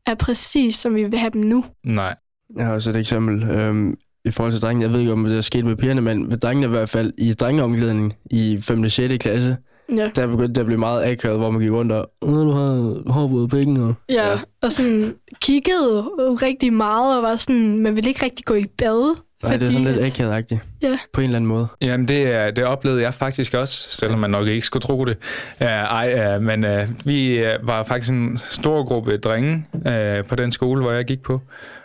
er 0.06 0.16
præcis, 0.16 0.76
som 0.76 0.96
vi 0.96 1.04
vil 1.04 1.20
have 1.20 1.30
dem 1.30 1.42
nu. 1.42 1.66
Nej. 1.84 2.16
Jeg 2.58 2.66
har 2.66 2.74
også 2.74 2.90
et 2.90 2.96
eksempel. 2.96 3.44
Øhm, 3.44 3.98
I 4.26 4.32
forhold 4.32 4.54
til 4.54 4.62
drengene, 4.62 4.84
jeg 4.84 4.94
ved 4.94 5.00
ikke, 5.00 5.12
om 5.12 5.24
det 5.24 5.38
er 5.38 5.42
sket 5.42 5.66
med 5.66 5.76
pigerne, 5.76 6.02
men 6.02 6.32
ved 6.32 6.38
drengene 6.38 6.68
i 6.68 6.70
hvert 6.70 6.90
fald, 6.90 7.14
i 7.18 7.34
drengeomklædningen 7.34 8.14
i 8.32 8.60
5. 8.62 8.84
og 8.84 8.92
6. 8.92 9.18
klasse, 9.18 9.58
Ja. 9.96 10.10
der 10.16 10.28
begyndte 10.28 10.54
det 10.54 10.58
at 10.60 10.66
blive 10.66 10.80
meget 10.80 11.04
akavet, 11.12 11.38
hvor 11.40 11.52
man 11.52 11.62
gik 11.62 11.72
rundt 11.72 11.92
og, 11.92 12.10
du 12.22 12.52
har 12.52 13.12
hår 13.12 13.28
på 13.28 13.48
penge, 13.48 13.84
og... 13.84 13.94
Ja, 14.10 14.30
Ja. 14.32 14.38
og 14.62 14.72
sådan 14.72 15.14
kiggede 15.42 16.02
rigtig 16.20 16.74
meget, 16.74 17.18
og 17.18 17.24
var 17.24 17.36
sådan, 17.36 17.80
man 17.80 17.96
ville 17.96 18.10
ikke 18.10 18.26
rigtig 18.26 18.46
gå 18.46 18.54
i 18.54 18.66
bad. 18.78 19.16
Nej, 19.44 19.58
det 19.58 19.68
er 19.68 19.72
sådan 19.72 19.88
lidt 19.88 20.06
akavet 20.06 20.60
Ja. 20.82 20.98
På 21.14 21.22
en 21.22 21.26
eller 21.26 21.36
anden 21.36 21.48
måde. 21.48 21.68
Jamen, 21.82 22.08
det, 22.08 22.28
er- 22.28 22.52
det 22.52 22.64
oplevede 22.66 23.02
jeg 23.02 23.14
faktisk 23.14 23.54
også, 23.54 23.88
selvom 23.90 24.20
man 24.20 24.30
nok 24.30 24.48
ikke 24.48 24.66
skulle 24.66 24.82
tro 24.82 25.06
det. 25.06 25.18
Uh, 25.62 25.68
ej, 25.68 26.36
uh, 26.38 26.44
men 26.44 26.66
uh, 26.66 26.72
vi 27.06 27.44
uh, 27.44 27.68
var 27.68 27.84
faktisk 27.84 28.12
en 28.12 28.38
stor 28.44 28.84
gruppe 28.88 29.18
drenge 29.18 29.66
uh, 29.74 30.26
på 30.28 30.36
den 30.36 30.52
skole, 30.52 30.82
hvor 30.82 30.92
jeg 30.92 31.06
gik 31.06 31.22
på. 31.22 31.42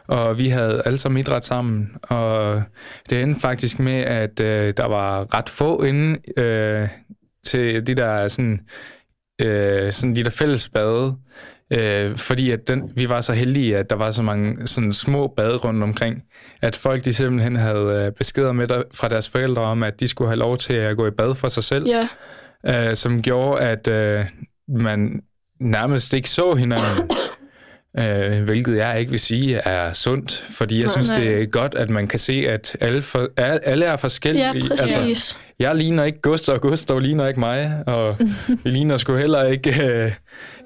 Og 0.08 0.38
vi 0.38 0.48
havde 0.48 0.82
alle 0.84 0.98
sammen 0.98 1.18
idræt 1.20 1.44
sammen. 1.44 1.90
Og 2.02 2.62
det 3.10 3.22
endte 3.22 3.40
faktisk 3.40 3.78
med, 3.78 3.92
at 4.00 4.40
uh, 4.40 4.46
der 4.76 4.84
var 4.86 5.34
ret 5.34 5.48
få 5.48 5.82
inde 5.82 6.18
uh, 6.38 6.88
til 7.44 7.86
de 7.86 7.94
der, 7.94 8.28
sådan, 8.28 8.60
uh, 9.42 9.92
sådan 9.92 10.16
de 10.16 10.24
der 10.24 10.30
fælles 10.30 10.68
bade. 10.68 11.16
Øh, 11.72 12.16
fordi 12.16 12.50
at 12.50 12.68
den, 12.68 12.92
vi 12.96 13.08
var 13.08 13.20
så 13.20 13.32
heldige, 13.32 13.76
at 13.76 13.90
der 13.90 13.96
var 13.96 14.10
så 14.10 14.22
mange 14.22 14.66
sådan 14.66 14.92
små 14.92 15.26
bade 15.36 15.56
rundt 15.56 15.82
omkring, 15.82 16.22
at 16.62 16.76
folk 16.76 17.04
de 17.04 17.12
simpelthen 17.12 17.56
havde 17.56 18.04
øh, 18.06 18.12
beskeder 18.12 18.52
med 18.52 18.68
der, 18.68 18.82
fra 18.94 19.08
deres 19.08 19.28
forældre 19.28 19.62
om, 19.62 19.82
at 19.82 20.00
de 20.00 20.08
skulle 20.08 20.28
have 20.28 20.38
lov 20.38 20.56
til 20.56 20.72
at 20.74 20.96
gå 20.96 21.06
i 21.06 21.10
bad 21.10 21.34
for 21.34 21.48
sig 21.48 21.64
selv, 21.64 21.86
Ja, 21.88 22.08
øh, 22.90 22.96
som 22.96 23.22
gjorde, 23.22 23.60
at 23.60 23.88
øh, 23.88 24.24
man 24.68 25.22
nærmest 25.60 26.12
ikke 26.14 26.30
så 26.30 26.54
hinanden. 26.54 27.10
Øh, 27.98 28.42
hvilket 28.44 28.76
jeg 28.76 29.00
ikke 29.00 29.10
vil 29.10 29.20
sige 29.20 29.56
er 29.56 29.92
sundt, 29.92 30.32
fordi 30.50 30.74
jeg 30.74 30.84
Nej, 30.84 30.90
synes, 30.92 31.10
nej. 31.10 31.20
det 31.20 31.42
er 31.42 31.46
godt, 31.46 31.74
at 31.74 31.90
man 31.90 32.08
kan 32.08 32.18
se, 32.18 32.32
at 32.48 32.76
alle, 32.80 33.02
for, 33.02 33.28
alle 33.36 33.84
er 33.84 33.96
forskellige. 33.96 34.46
ja 34.46 34.52
præcis. 34.68 35.00
Altså, 35.10 35.36
jeg 35.58 35.74
ligner 35.76 36.04
ikke 36.04 36.20
Gustav, 36.20 36.54
og 36.54 36.60
Gustav 36.60 36.98
ligner 36.98 37.28
ikke 37.28 37.40
mig, 37.40 37.82
og 37.86 38.16
vi 38.64 38.70
ligner 38.70 38.96
sgu 38.96 39.16
heller 39.16 39.44
ikke 39.44 39.84
øh, 39.84 40.12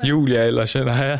Julia 0.08 0.44
eller 0.44 0.64
Shania. 0.64 1.18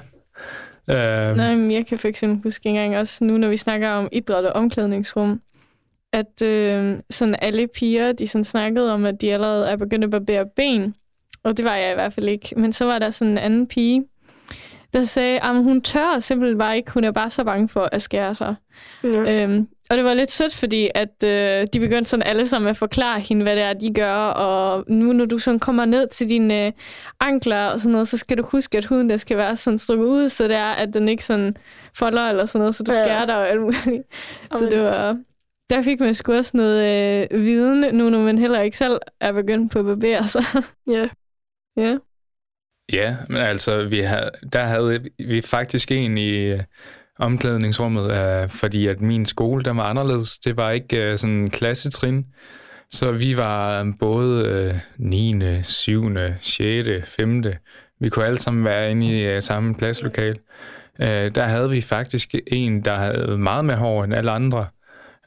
Øh, 0.90 1.36
Nej, 1.36 1.54
men 1.54 1.70
jeg 1.70 1.86
kan 1.86 1.98
for 1.98 2.08
eksempel 2.08 2.42
huske 2.42 2.68
engang 2.68 2.96
også 2.96 3.24
nu, 3.24 3.36
når 3.36 3.48
vi 3.48 3.56
snakker 3.56 3.88
om 3.88 4.08
idræt 4.12 4.44
og 4.44 4.52
omklædningsrum, 4.52 5.40
at 6.12 6.42
øh, 6.42 6.96
sådan 7.10 7.36
alle 7.42 7.68
piger, 7.74 8.12
de 8.12 8.26
sådan 8.26 8.44
snakkede 8.44 8.92
om, 8.92 9.04
at 9.04 9.20
de 9.20 9.32
allerede 9.32 9.66
er 9.68 9.76
begyndt 9.76 10.04
at 10.04 10.10
barbere 10.10 10.44
ben. 10.56 10.94
Og 11.44 11.56
det 11.56 11.64
var 11.64 11.76
jeg 11.76 11.90
i 11.90 11.94
hvert 11.94 12.12
fald 12.12 12.28
ikke. 12.28 12.54
Men 12.56 12.72
så 12.72 12.84
var 12.84 12.98
der 12.98 13.10
sådan 13.10 13.32
en 13.32 13.38
anden 13.38 13.66
pige, 13.68 14.04
der 14.94 15.04
sagde, 15.04 15.40
at 15.40 15.54
hun 15.54 15.82
tør 15.82 16.20
simpelthen 16.20 16.58
bare 16.58 16.76
ikke. 16.76 16.90
Hun 16.90 17.04
er 17.04 17.10
bare 17.10 17.30
så 17.30 17.44
bange 17.44 17.68
for 17.68 17.88
at 17.92 18.02
skære 18.02 18.34
sig. 18.34 18.54
Ja. 19.04 19.42
Øhm, 19.42 19.68
og 19.90 19.96
det 19.96 20.04
var 20.04 20.14
lidt 20.14 20.30
sødt, 20.30 20.54
fordi 20.54 20.90
at 20.94 21.24
øh, 21.24 21.66
de 21.72 21.80
begyndte 21.80 22.10
sådan 22.10 22.22
alle 22.26 22.46
sammen 22.46 22.68
at 22.68 22.76
forklare 22.76 23.20
hende, 23.20 23.42
hvad 23.42 23.56
det 23.56 23.64
er, 23.64 23.72
de 23.72 23.94
gør. 23.94 24.14
Og 24.14 24.84
nu, 24.88 25.12
når 25.12 25.24
du 25.24 25.38
sådan 25.38 25.60
kommer 25.60 25.84
ned 25.84 26.08
til 26.08 26.28
dine 26.30 26.66
øh, 26.66 26.72
ankler 27.20 27.66
og 27.66 27.80
sådan 27.80 27.92
noget, 27.92 28.08
så 28.08 28.18
skal 28.18 28.38
du 28.38 28.42
huske, 28.42 28.78
at 28.78 28.84
huden 28.84 29.10
der 29.10 29.16
skal 29.16 29.36
være 29.36 29.56
sådan 29.56 29.78
strukket 29.78 30.06
ud, 30.06 30.28
så 30.28 30.44
det 30.48 30.56
er, 30.56 30.70
at 30.72 30.94
den 30.94 31.08
ikke 31.08 31.24
sådan 31.24 31.56
folder 31.94 32.22
eller 32.28 32.46
sådan 32.46 32.58
noget, 32.60 32.74
så 32.74 32.82
du 32.82 32.92
Ja. 32.92 33.04
skærer 33.04 33.26
dig 33.26 33.36
og 33.36 33.48
alt 33.48 33.60
muligt. 33.60 34.02
Så 34.52 34.66
det 34.70 34.82
var, 34.84 35.18
der 35.70 35.82
fik 35.82 36.00
man 36.00 36.14
sgu 36.14 36.32
også 36.32 36.56
noget 36.56 36.84
øh, 37.32 37.42
viden, 37.42 37.94
nu 37.94 38.10
når 38.10 38.18
man 38.20 38.38
heller 38.38 38.60
ikke 38.60 38.76
selv 38.76 38.98
er 39.20 39.32
begyndt 39.32 39.72
på 39.72 39.78
at 39.78 39.84
barbere 39.84 40.26
sig. 40.26 40.44
Ja. 40.86 41.08
ja. 41.76 41.96
Ja, 42.92 43.16
men 43.28 43.36
altså, 43.36 43.84
vi 43.84 44.00
havde, 44.00 44.30
der 44.52 44.62
havde 44.62 45.04
vi 45.18 45.40
faktisk 45.40 45.90
en 45.90 46.18
i 46.18 46.30
øh, 46.30 46.62
omklædningsrummet, 47.18 48.10
øh, 48.10 48.48
fordi 48.48 48.86
at 48.86 49.00
min 49.00 49.26
skole, 49.26 49.64
der 49.64 49.72
var 49.72 49.82
anderledes. 49.82 50.38
Det 50.38 50.56
var 50.56 50.70
ikke 50.70 51.02
øh, 51.02 51.18
sådan 51.18 51.36
en 51.36 51.50
klassetrin. 51.50 52.26
Så 52.90 53.12
vi 53.12 53.36
var 53.36 53.82
øh, 53.82 53.86
både 53.98 54.44
øh, 54.46 54.74
9., 54.96 55.62
7., 55.62 56.16
6., 56.40 57.10
5. 57.10 57.44
Vi 58.00 58.08
kunne 58.08 58.24
alle 58.24 58.38
sammen 58.38 58.64
være 58.64 58.90
inde 58.90 59.06
i 59.06 59.24
øh, 59.24 59.42
samme 59.42 59.74
klasselokal. 59.74 60.38
Øh, 61.00 61.34
der 61.34 61.42
havde 61.42 61.70
vi 61.70 61.80
faktisk 61.80 62.34
en, 62.46 62.84
der 62.84 62.96
havde 62.96 63.38
meget 63.38 63.64
mere 63.64 63.76
hår 63.76 64.04
end 64.04 64.14
alle 64.14 64.30
andre. 64.30 64.66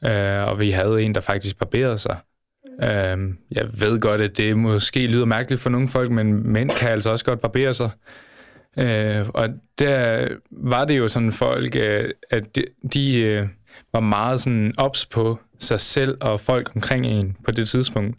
Øh, 0.04 0.48
og 0.48 0.60
vi 0.60 0.70
havde 0.70 1.02
en, 1.02 1.14
der 1.14 1.20
faktisk 1.20 1.58
barberede 1.58 1.98
sig. 1.98 2.16
Øh, 2.82 3.34
jeg 3.50 3.68
ved 3.72 4.00
godt, 4.00 4.20
at 4.20 4.36
det 4.36 4.56
måske 4.56 5.06
lyder 5.06 5.24
mærkeligt 5.24 5.62
for 5.62 5.70
nogle 5.70 5.88
folk, 5.88 6.10
men 6.10 6.52
mænd 6.52 6.70
kan 6.70 6.88
altså 6.88 7.10
også 7.10 7.24
godt 7.24 7.40
barbere 7.40 7.72
sig. 7.72 7.90
Øh, 8.78 9.28
og 9.28 9.48
der 9.78 10.28
var 10.50 10.84
det 10.84 10.98
jo 10.98 11.08
sådan 11.08 11.32
folk, 11.32 11.76
øh, 11.76 12.10
at 12.30 12.56
de, 12.56 12.64
de 12.94 13.20
øh, 13.20 13.48
var 13.92 14.00
meget 14.00 14.40
sådan 14.40 14.74
ops 14.78 15.06
på 15.06 15.38
sig 15.58 15.80
selv 15.80 16.18
og 16.20 16.40
folk 16.40 16.70
omkring 16.74 17.06
en 17.06 17.36
på 17.44 17.50
det 17.50 17.68
tidspunkt. 17.68 18.18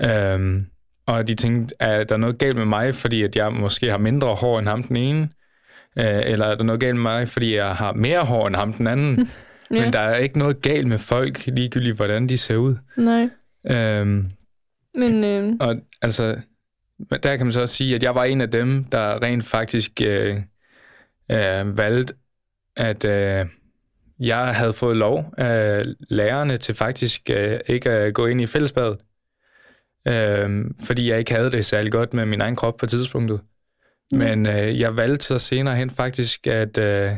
Øh, 0.00 0.62
og 1.06 1.28
de 1.28 1.34
tænkte, 1.34 1.74
er 1.80 2.04
der 2.04 2.16
noget 2.16 2.38
galt 2.38 2.56
med 2.56 2.64
mig, 2.64 2.94
fordi 2.94 3.22
at 3.22 3.36
jeg 3.36 3.52
måske 3.52 3.90
har 3.90 3.98
mindre 3.98 4.34
hår 4.34 4.58
end 4.58 4.68
ham 4.68 4.82
den 4.82 4.96
ene? 4.96 5.28
Øh, 5.98 6.20
eller 6.24 6.46
er 6.46 6.54
der 6.54 6.64
noget 6.64 6.80
galt 6.80 6.94
med 6.94 7.02
mig, 7.02 7.28
fordi 7.28 7.56
jeg 7.56 7.74
har 7.74 7.92
mere 7.92 8.24
hår 8.24 8.46
end 8.46 8.56
ham 8.56 8.72
den 8.72 8.86
anden? 8.86 9.18
Ja. 9.74 9.80
Men 9.80 9.92
der 9.92 9.98
er 9.98 10.16
ikke 10.16 10.38
noget 10.38 10.62
galt 10.62 10.86
med 10.86 10.98
folk, 10.98 11.46
ligegyldigt 11.46 11.96
hvordan 11.96 12.28
de 12.28 12.38
ser 12.38 12.56
ud. 12.56 12.76
Nej. 12.96 13.28
Øhm, 13.66 14.30
Men 14.94 15.24
øh, 15.24 15.56
og 15.60 15.76
altså, 16.02 16.40
der 17.22 17.36
kan 17.36 17.46
man 17.46 17.52
så 17.52 17.60
også 17.60 17.74
sige, 17.74 17.94
at 17.94 18.02
jeg 18.02 18.14
var 18.14 18.24
en 18.24 18.40
af 18.40 18.50
dem, 18.50 18.84
der 18.84 19.22
rent 19.22 19.44
faktisk 19.44 20.00
øh, 20.02 20.36
øh, 21.30 21.78
valgte, 21.78 22.14
at 22.76 23.04
øh, 23.04 23.46
jeg 24.18 24.54
havde 24.54 24.72
fået 24.72 24.96
lov 24.96 25.34
af 25.38 25.84
lærerne 26.08 26.56
til 26.56 26.74
faktisk 26.74 27.30
øh, 27.30 27.60
ikke 27.66 27.90
at 27.90 28.14
gå 28.14 28.26
ind 28.26 28.40
i 28.40 28.46
fællesbadet. 28.46 28.98
Øh, 30.08 30.64
fordi 30.84 31.10
jeg 31.10 31.18
ikke 31.18 31.34
havde 31.34 31.52
det 31.52 31.66
særlig 31.66 31.92
godt 31.92 32.14
med 32.14 32.26
min 32.26 32.40
egen 32.40 32.56
krop 32.56 32.76
på 32.76 32.86
tidspunktet. 32.86 33.40
Mm. 34.12 34.18
Men 34.18 34.46
øh, 34.46 34.80
jeg 34.80 34.96
valgte 34.96 35.24
så 35.24 35.38
senere 35.38 35.76
hen 35.76 35.90
faktisk, 35.90 36.46
at 36.46 36.78
øh, 36.78 37.12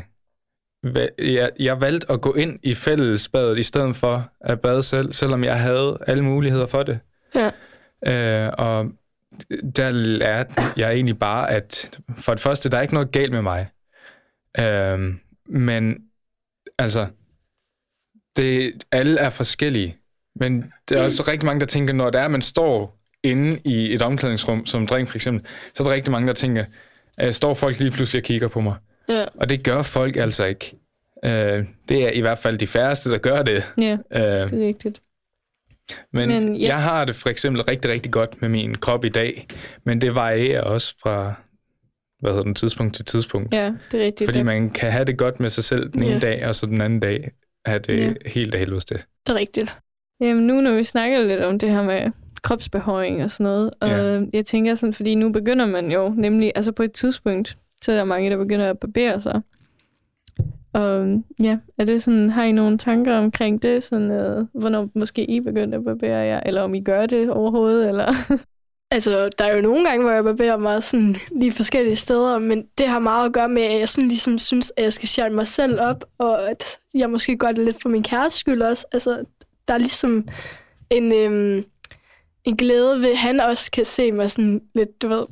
jeg, 1.19 1.51
jeg 1.59 1.81
valgte 1.81 2.11
at 2.11 2.21
gå 2.21 2.33
ind 2.33 2.59
i 2.63 2.73
fællesbadet 2.73 3.57
i 3.57 3.63
stedet 3.63 3.95
for 3.95 4.21
at 4.41 4.61
bade 4.61 4.83
selv, 4.83 5.13
selvom 5.13 5.43
jeg 5.43 5.59
havde 5.59 5.97
alle 6.07 6.23
muligheder 6.23 6.65
for 6.65 6.83
det. 6.83 6.99
Ja. 7.35 7.51
Øh, 8.07 8.53
og 8.57 8.91
der 9.75 9.91
lærte 9.91 10.53
jeg 10.77 10.93
egentlig 10.93 11.19
bare, 11.19 11.51
at 11.51 11.99
for 12.17 12.33
det 12.33 12.41
første, 12.41 12.69
der 12.69 12.77
er 12.77 12.81
ikke 12.81 12.93
noget 12.93 13.11
galt 13.11 13.31
med 13.31 13.41
mig. 13.41 13.67
Øh, 14.59 14.99
men 15.45 15.97
altså, 16.77 17.07
det, 18.35 18.83
alle 18.91 19.19
er 19.19 19.29
forskellige. 19.29 19.97
Men 20.35 20.73
der 20.89 20.99
er 20.99 21.03
også 21.03 21.23
rigtig 21.27 21.45
mange, 21.45 21.59
der 21.59 21.65
tænker, 21.65 21.93
når 21.93 22.09
det 22.09 22.21
er, 22.21 22.25
at 22.25 22.31
man 22.31 22.41
står 22.41 22.99
inde 23.23 23.59
i 23.65 23.93
et 23.93 24.01
omklædningsrum, 24.01 24.65
som 24.65 24.87
dreng 24.87 25.07
for 25.07 25.15
eksempel, 25.15 25.47
så 25.73 25.83
er 25.83 25.87
der 25.87 25.93
rigtig 25.93 26.11
mange, 26.11 26.27
der 26.27 26.33
tænker, 26.33 26.65
at 27.17 27.35
står 27.35 27.53
folk 27.53 27.79
lige 27.79 27.91
pludselig 27.91 28.19
og 28.19 28.23
kigger 28.23 28.47
på 28.47 28.61
mig. 28.61 28.75
Ja. 29.09 29.25
Og 29.35 29.49
det 29.49 29.63
gør 29.63 29.81
folk 29.81 30.15
altså 30.17 30.45
ikke. 30.45 30.75
Øh, 31.25 31.65
det 31.89 32.03
er 32.03 32.09
i 32.11 32.21
hvert 32.21 32.37
fald 32.37 32.57
de 32.57 32.67
færreste, 32.67 33.11
der 33.11 33.17
gør 33.17 33.41
det. 33.41 33.63
ja, 33.77 33.97
Øh, 34.11 34.49
det 34.49 34.63
er 34.63 34.67
rigtigt. 34.67 35.01
men 36.11 36.29
Men 36.29 36.55
ja. 36.55 36.67
jeg 36.67 36.81
har 36.83 37.05
det 37.05 37.15
for 37.15 37.29
eksempel 37.29 37.61
rigtig, 37.63 37.91
rigtig 37.91 38.11
godt 38.11 38.41
med 38.41 38.49
min 38.49 38.75
krop 38.75 39.05
i 39.05 39.09
dag, 39.09 39.47
men 39.83 40.01
det 40.01 40.15
varierer 40.15 40.61
også 40.61 40.95
fra 41.01 41.33
hvad 42.19 42.31
hedder 42.31 42.43
den, 42.43 42.55
tidspunkt 42.55 42.95
til 42.95 43.05
tidspunkt. 43.05 43.53
Ja, 43.53 43.73
det 43.91 44.01
er 44.01 44.05
rigtigt. 44.05 44.27
Fordi 44.27 44.43
man 44.43 44.69
kan 44.69 44.91
have 44.91 45.05
det 45.05 45.17
godt 45.17 45.39
med 45.39 45.49
sig 45.49 45.63
selv 45.63 45.89
den 45.89 46.03
ene 46.03 46.11
Ja. 46.11 46.19
dag, 46.19 46.47
og 46.47 46.55
så 46.55 46.65
den 46.65 46.81
anden 46.81 46.99
dag 46.99 47.31
have 47.65 47.79
det 47.79 47.97
Ja. 47.97 48.13
helt 48.29 48.53
af 48.53 48.59
helvedes 48.59 48.85
det. 48.85 49.05
Det 49.27 49.33
er 49.33 49.39
rigtigt. 49.39 49.77
Jamen 50.21 50.47
nu, 50.47 50.61
når 50.61 50.75
vi 50.75 50.83
snakker 50.83 51.23
lidt 51.23 51.41
om 51.41 51.59
det 51.59 51.69
her 51.69 51.83
med 51.83 52.11
kropsbehøring 52.41 53.23
og 53.23 53.31
sådan 53.31 53.43
noget, 53.43 53.71
og 53.81 53.89
Ja. 53.89 54.21
jeg 54.33 54.45
tænker 54.45 54.75
sådan, 54.75 54.93
fordi 54.93 55.15
nu 55.15 55.31
begynder 55.31 55.65
man 55.65 55.91
jo 55.91 56.13
nemlig, 56.17 56.51
altså 56.55 56.71
på 56.71 56.83
et 56.83 56.91
tidspunkt, 56.91 57.57
så 57.83 57.91
er 57.91 57.95
der 57.95 58.03
mange, 58.03 58.29
der 58.29 58.37
begynder 58.37 58.69
at 58.69 58.79
barbere 58.79 59.21
sig. 59.21 59.41
Og 60.73 61.23
ja, 61.39 61.57
er 61.77 61.85
det 61.85 62.03
sådan, 62.03 62.29
har 62.29 62.43
I 62.43 62.51
nogle 62.51 62.77
tanker 62.77 63.17
omkring 63.17 63.63
det, 63.63 63.83
sådan, 63.83 64.11
øh, 64.11 64.45
hvornår 64.53 64.89
måske 64.95 65.25
I 65.25 65.39
begyndte 65.39 65.77
at 65.77 65.83
barbere 65.83 66.17
jer, 66.17 66.39
eller 66.45 66.61
om 66.61 66.75
I 66.75 66.81
gør 66.81 67.05
det 67.05 67.29
overhovedet, 67.29 67.87
eller? 67.89 68.13
Altså, 68.91 69.29
der 69.37 69.45
er 69.45 69.55
jo 69.55 69.61
nogle 69.61 69.85
gange, 69.85 70.01
hvor 70.03 70.11
jeg 70.11 70.23
barberer 70.23 70.57
mig 70.57 70.83
sådan 70.83 71.15
lige 71.31 71.51
forskellige 71.51 71.95
steder, 71.95 72.39
men 72.39 72.67
det 72.77 72.87
har 72.87 72.99
meget 72.99 73.25
at 73.25 73.33
gøre 73.33 73.49
med, 73.49 73.61
at 73.61 73.79
jeg 73.79 73.89
sådan 73.89 74.07
ligesom 74.07 74.37
synes, 74.37 74.73
at 74.77 74.83
jeg 74.83 74.93
skal 74.93 75.07
shine 75.07 75.29
mig 75.29 75.47
selv 75.47 75.81
op, 75.81 76.05
og 76.17 76.49
at 76.49 76.63
jeg 76.93 77.09
måske 77.09 77.37
gør 77.37 77.47
det 77.47 77.65
lidt 77.65 77.81
for 77.81 77.89
min 77.89 78.03
kæreste 78.03 78.39
skyld 78.39 78.61
også. 78.61 78.85
Altså, 78.91 79.23
der 79.67 79.73
er 79.73 79.77
ligesom 79.77 80.27
en, 80.89 81.11
øhm, 81.11 81.65
en 82.43 82.57
glæde 82.57 82.99
ved, 82.99 83.11
at 83.11 83.17
han 83.17 83.39
også 83.39 83.71
kan 83.71 83.85
se 83.85 84.11
mig 84.11 84.31
sådan 84.31 84.61
lidt, 84.75 85.01
du 85.01 85.07
ved. 85.07 85.25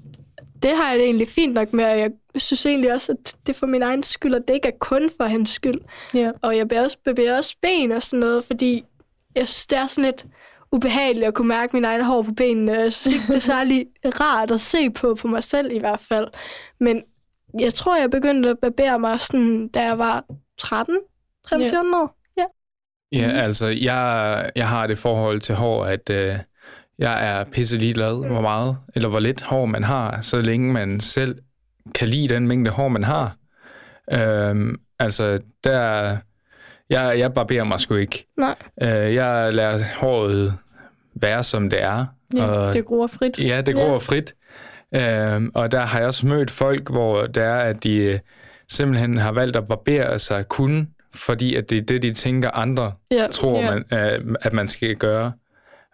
Det 0.64 0.72
har 0.78 0.90
jeg 0.90 0.98
det 1.00 1.06
egentlig 1.06 1.28
fint 1.28 1.54
nok 1.54 1.74
med, 1.74 1.86
og 1.86 2.00
jeg 2.00 2.12
synes 2.36 2.66
egentlig 2.66 2.94
også, 2.94 3.12
at 3.12 3.34
det 3.48 3.54
er 3.54 3.58
for 3.60 3.68
min 3.68 3.84
egen 3.84 4.04
skyld, 4.04 4.34
og 4.34 4.42
det 4.48 4.54
ikke 4.54 4.68
er 4.68 4.78
kun 4.80 5.10
for 5.18 5.24
hans 5.24 5.50
skyld. 5.50 5.80
Ja. 6.14 6.32
Og 6.42 6.58
jeg 6.58 6.68
barberer 6.68 6.84
også, 6.84 6.98
barberer 7.06 7.38
også 7.38 7.56
ben 7.62 7.92
og 7.92 8.04
sådan 8.04 8.20
noget, 8.20 8.44
fordi 8.46 8.84
jeg 9.36 9.48
synes, 9.48 9.68
det 9.68 9.78
er 9.78 9.88
sådan 9.88 10.06
lidt 10.06 10.26
ubehageligt 10.72 11.26
at 11.26 11.34
kunne 11.34 11.48
mærke 11.48 11.76
min 11.76 11.86
egen 11.86 12.02
hår 12.04 12.22
på 12.22 12.32
benene. 12.32 12.74
Jeg 12.74 12.94
synes 12.94 13.16
ikke, 13.16 13.28
det 13.28 13.36
er 13.36 13.40
særlig 13.40 13.86
rart 14.22 14.52
at 14.52 14.60
se 14.62 14.90
på, 14.90 15.16
på 15.16 15.28
mig 15.28 15.44
selv 15.44 15.72
i 15.72 15.80
hvert 15.80 16.00
fald. 16.00 16.28
Men 16.80 17.04
jeg 17.60 17.74
tror, 17.74 17.98
jeg 17.98 18.10
begyndte 18.12 18.50
at 18.50 18.58
barbere 18.62 19.00
mig, 19.00 19.20
sådan, 19.22 19.68
da 19.68 19.82
jeg 19.84 19.98
var 19.98 20.26
13, 20.58 20.98
13 21.48 21.66
Ja. 21.68 21.72
14 21.74 21.94
år. 21.94 22.18
Ja. 22.38 22.44
Ja, 23.12 23.28
Mhm. 23.28 23.38
altså, 23.38 23.68
jeg, 23.68 24.52
jeg 24.56 24.70
har 24.70 24.88
det 24.88 24.98
forhold 24.98 25.42
til 25.42 25.56
hår, 25.56 25.86
at 25.86 26.10
øh, 26.10 26.36
jeg 27.02 27.40
er 27.40 27.44
pisse 27.44 27.78
ligeglad, 27.78 28.28
hvor 28.28 28.42
meget 28.42 28.78
eller 28.96 29.10
hvor 29.10 29.20
lidt 29.20 29.42
hår 29.42 29.66
man 29.66 29.84
har, 29.84 30.22
så 30.22 30.42
længe 30.42 30.74
man 30.74 31.00
selv 31.00 31.36
kan 31.96 32.08
lide 32.08 32.28
den 32.36 32.48
mængde 32.48 32.72
hår, 32.72 32.88
man 32.88 33.04
har. 33.04 33.36
Øhm, 34.14 34.76
altså, 35.00 35.40
der... 35.64 36.18
Jeg, 36.90 37.20
jeg 37.20 37.34
barberer 37.34 37.64
mig 37.64 37.80
sgu 37.80 37.96
ikke. 37.96 38.28
Nej. 38.38 38.56
Øh, 38.82 39.14
jeg 39.16 39.54
lader 39.54 39.80
håret 40.00 40.58
være, 41.16 41.44
som 41.44 41.70
det 41.70 41.82
er. 41.84 42.06
ja 42.38 42.44
og, 42.46 42.74
det 42.74 42.86
gror 42.86 43.08
frit. 43.08 43.40
Ja, 43.40 43.62
det 43.62 43.76
gror 43.76 44.00
frit. 44.00 44.34
Øhm, 44.96 45.52
og 45.54 45.72
der 45.72 45.80
har 45.80 45.98
jeg 46.00 46.08
også 46.08 46.28
mødt 46.28 46.52
folk, 46.52 46.90
hvor 46.90 47.26
det 47.26 47.44
er, 47.44 47.56
at 47.56 47.84
de 47.84 47.96
øh, 47.96 48.20
simpelthen 48.70 49.18
har 49.18 49.32
valgt 49.32 49.56
at 49.58 49.68
barbere 49.68 50.20
sig 50.20 50.48
kun, 50.48 50.88
fordi 51.16 51.56
at 51.56 51.70
det 51.70 51.78
er 51.78 51.82
det, 51.82 52.02
de 52.02 52.14
tænker, 52.14 52.52
andre 52.52 52.94
Ja. 53.12 53.28
tror, 53.32 53.60
Ja. 53.60 53.72
man, 53.72 54.00
øh, 54.00 54.36
at 54.42 54.54
man 54.54 54.68
skal 54.68 54.96
gøre. 54.96 55.32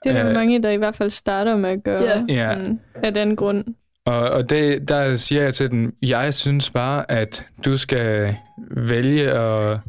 Det 0.08 0.18
er 0.18 0.24
der 0.24 0.30
Øh, 0.30 0.36
mange, 0.36 0.64
der 0.64 0.70
i 0.70 0.78
hvert 0.78 0.96
fald 0.96 1.10
starter 1.10 1.56
med 1.56 1.70
at 1.70 1.84
gøre. 1.84 2.26
Ja. 2.30 2.54
sådan, 2.54 2.80
af 2.96 3.14
den 3.14 3.36
grund. 3.36 3.66
Og, 4.06 4.20
og 4.30 4.50
det, 4.50 4.90
der 4.90 5.16
siger 5.16 5.44
jeg 5.44 5.54
til 5.54 5.72
den, 5.72 5.94
jeg 6.02 6.34
synes 6.34 6.70
bare, 6.70 7.12
at 7.12 7.48
du 7.66 7.78
skal 7.78 8.36
vælge 8.72 9.32
at... 9.32 9.80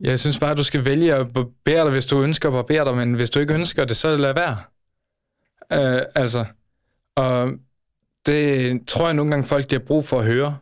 Jeg 0.00 0.18
synes 0.18 0.38
bare, 0.38 0.50
at 0.50 0.56
du 0.56 0.62
skal 0.62 0.84
vælge 0.84 1.14
at 1.14 1.32
barbere 1.32 1.84
dig, 1.84 1.90
hvis 1.90 2.06
du 2.06 2.22
ønsker 2.22 2.48
at 2.48 2.52
barbere 2.52 2.84
dig, 2.84 2.96
men 2.96 3.14
hvis 3.14 3.30
du 3.30 3.40
ikke 3.40 3.54
ønsker 3.54 3.84
det, 3.84 3.96
så 3.96 4.16
lad 4.16 4.34
være. 4.34 4.56
Øh, 5.72 6.02
altså, 6.14 6.44
og 7.16 7.52
det 8.26 8.80
tror 8.86 9.04
jeg 9.04 9.14
nogle 9.14 9.30
gange 9.30 9.44
folk, 9.44 9.70
de 9.70 9.74
har 9.74 9.80
brug 9.80 10.04
for 10.04 10.18
at 10.18 10.24
høre. 10.24 10.56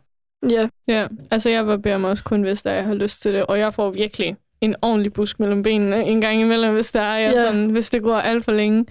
Ja. 0.49 0.69
Ja, 0.87 1.07
altså 1.31 1.49
jeg 1.49 1.65
barberer 1.65 1.97
mig 1.97 2.09
også 2.09 2.23
kun, 2.23 2.41
hvis 2.41 2.61
der 2.61 2.71
jeg 2.71 2.83
har 2.83 2.93
lyst 2.93 3.21
til 3.21 3.33
det, 3.33 3.45
og 3.45 3.59
jeg 3.59 3.73
får 3.73 3.91
virkelig 3.91 4.37
en 4.61 4.75
ordentlig 4.81 5.13
busk 5.13 5.39
mellem 5.39 5.63
benene 5.63 6.03
en 6.05 6.21
gang 6.21 6.41
imellem, 6.41 6.73
hvis 6.73 6.91
der 6.91 7.01
er, 7.01 7.19
Ja. 7.19 7.31
sådan, 7.31 7.69
hvis 7.69 7.89
det 7.89 8.03
går 8.03 8.15
alt 8.17 8.45
for 8.45 8.51
længe. 8.51 8.85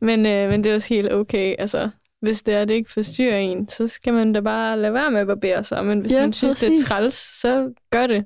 Men, 0.00 0.26
øh, 0.26 0.50
men 0.50 0.64
det 0.64 0.70
er 0.70 0.74
også 0.74 0.88
helt 0.94 1.12
okay. 1.12 1.54
Altså, 1.58 1.90
hvis 2.22 2.42
det 2.42 2.54
er, 2.54 2.64
det 2.64 2.74
ikke 2.74 2.92
forstyrrer 2.92 3.38
en, 3.38 3.68
så 3.68 3.86
skal 3.86 4.12
man 4.14 4.32
da 4.32 4.40
bare 4.40 4.78
lade 4.78 4.92
være 4.92 5.10
med 5.10 5.20
at 5.20 5.26
barbere 5.26 5.64
sig. 5.64 5.84
Men 5.84 6.00
hvis 6.00 6.12
Ja, 6.12 6.20
man 6.20 6.32
synes, 6.32 6.56
det 6.56 6.68
præcis. 6.68 6.84
er 6.84 6.88
træls, 6.88 7.14
så 7.40 7.68
gør 7.90 8.06
det. 8.06 8.24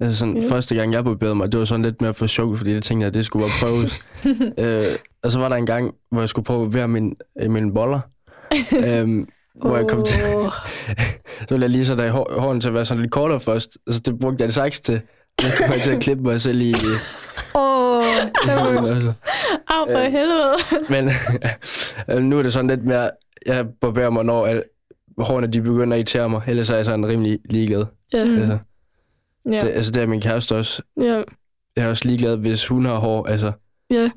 Altså 0.00 0.18
sådan, 0.18 0.36
Ja. 0.42 0.48
første 0.48 0.74
gang 0.74 0.92
jeg 0.92 1.04
barberede 1.04 1.34
mig, 1.34 1.52
det 1.52 1.58
var 1.58 1.64
sådan 1.64 1.84
lidt 1.84 2.00
mere 2.00 2.14
for 2.14 2.26
sjov, 2.26 2.56
fordi 2.56 2.72
jeg 2.72 2.82
tænkte, 2.82 3.06
at 3.06 3.14
det 3.14 3.24
skulle 3.24 3.42
bare 3.44 3.68
prøves. 3.68 4.00
øh, 4.62 4.98
og 5.22 5.32
så 5.32 5.38
var 5.38 5.48
der 5.48 5.56
en 5.56 5.66
gang, 5.66 5.94
hvor 6.10 6.20
jeg 6.20 6.28
skulle 6.28 6.44
prøve 6.46 6.64
at 6.64 6.70
barbere 6.70 6.88
min, 6.88 7.16
øh, 7.42 7.50
mine 7.50 7.74
boller. 7.74 8.00
øhm, 8.84 9.28
hvor 9.54 9.76
jeg 9.76 9.86
kom 9.88 10.04
til, 10.04 10.16
så 11.40 11.46
ville 11.50 11.62
jeg 11.62 11.70
lige 11.70 11.86
så 11.86 11.94
der 11.94 12.10
hår, 12.10 12.40
hårene 12.40 12.60
til 12.60 12.68
at 12.68 12.74
være 12.74 12.84
sådan 12.84 13.00
lidt 13.00 13.12
kortere 13.12 13.40
først. 13.40 13.78
Så 13.90 14.00
det 14.00 14.18
brugte 14.18 14.36
jeg 14.42 14.46
en 14.46 14.52
saks 14.52 14.80
til. 14.80 15.00
Jeg 15.42 15.80
til 15.82 15.90
at 15.90 16.00
klippe 16.02 16.22
mig 16.22 16.40
selv 16.40 16.60
i, 16.60 16.74
Åh, 17.54 18.04
altså. 18.16 19.12
Au, 19.68 19.86
for 19.90 19.98
Øh. 19.98 20.12
helvede. 20.12 20.54
Men 20.88 21.10
øh, 22.18 22.22
nu 22.22 22.38
er 22.38 22.42
det 22.42 22.52
sådan 22.52 22.66
lidt 22.70 22.84
mere, 22.84 23.10
jeg 23.46 23.66
barberer 23.80 24.10
mig, 24.10 24.24
når 24.24 24.46
at 24.46 24.62
hårene 25.18 25.46
de 25.46 25.60
begynder 25.60 25.92
at 25.96 25.98
irritere 25.98 26.28
mig. 26.28 26.42
Ellers 26.46 26.70
er 26.70 26.76
jeg 26.76 26.84
sådan 26.84 27.06
rimelig 27.08 27.38
ligeglad. 27.50 27.84
Ja. 28.12 28.24
Mm. 28.24 28.36
Altså, 28.40 28.58
Ja. 29.50 29.60
det, 29.60 29.68
altså, 29.68 29.92
det 29.92 30.02
er 30.02 30.06
min 30.06 30.20
kæreste 30.20 30.56
også. 30.56 30.82
ja. 31.00 31.22
jeg 31.76 31.84
er 31.84 31.88
også 31.88 32.04
ligeglad, 32.08 32.36
hvis 32.36 32.66
hun 32.66 32.84
har 32.86 32.94
hår. 32.96 33.26
Altså, 33.26 33.52
Ja, 33.90 34.02
det, 34.02 34.12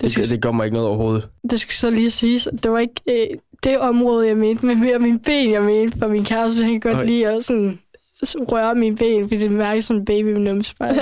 det 0.00 0.12
skal, 0.12 0.22
det, 0.24 0.30
det 0.30 0.42
gør 0.42 0.50
mig 0.50 0.64
ikke 0.64 0.74
noget 0.74 0.88
overhovedet. 0.88 1.28
det 1.50 1.60
skal 1.60 1.72
så 1.72 1.90
lige 1.90 2.10
siges, 2.10 2.46
at 2.46 2.64
det 2.64 2.72
var 2.72 2.78
ikke 2.78 2.94
øh, 3.08 3.36
det 3.64 3.78
område, 3.78 4.26
jeg 4.28 4.36
mente, 4.36 4.66
men 4.66 4.80
mere 4.80 4.98
mine 4.98 5.18
ben, 5.18 5.52
jeg 5.52 5.62
mente, 5.62 5.98
for 5.98 6.08
min 6.08 6.24
kæreste, 6.24 6.64
han 6.64 6.80
kan 6.80 6.92
godt 6.92 7.00
Oj. 7.02 7.06
lide 7.06 7.28
at 7.28 7.44
sådan 7.44 7.78
røre 8.48 8.74
mine 8.74 8.96
ben, 8.96 9.22
fordi 9.22 9.36
det 9.38 9.52
mærker 9.52 9.80
som 9.80 9.96
en 9.96 10.04
baby 10.04 10.28
numsespejl. 10.28 10.94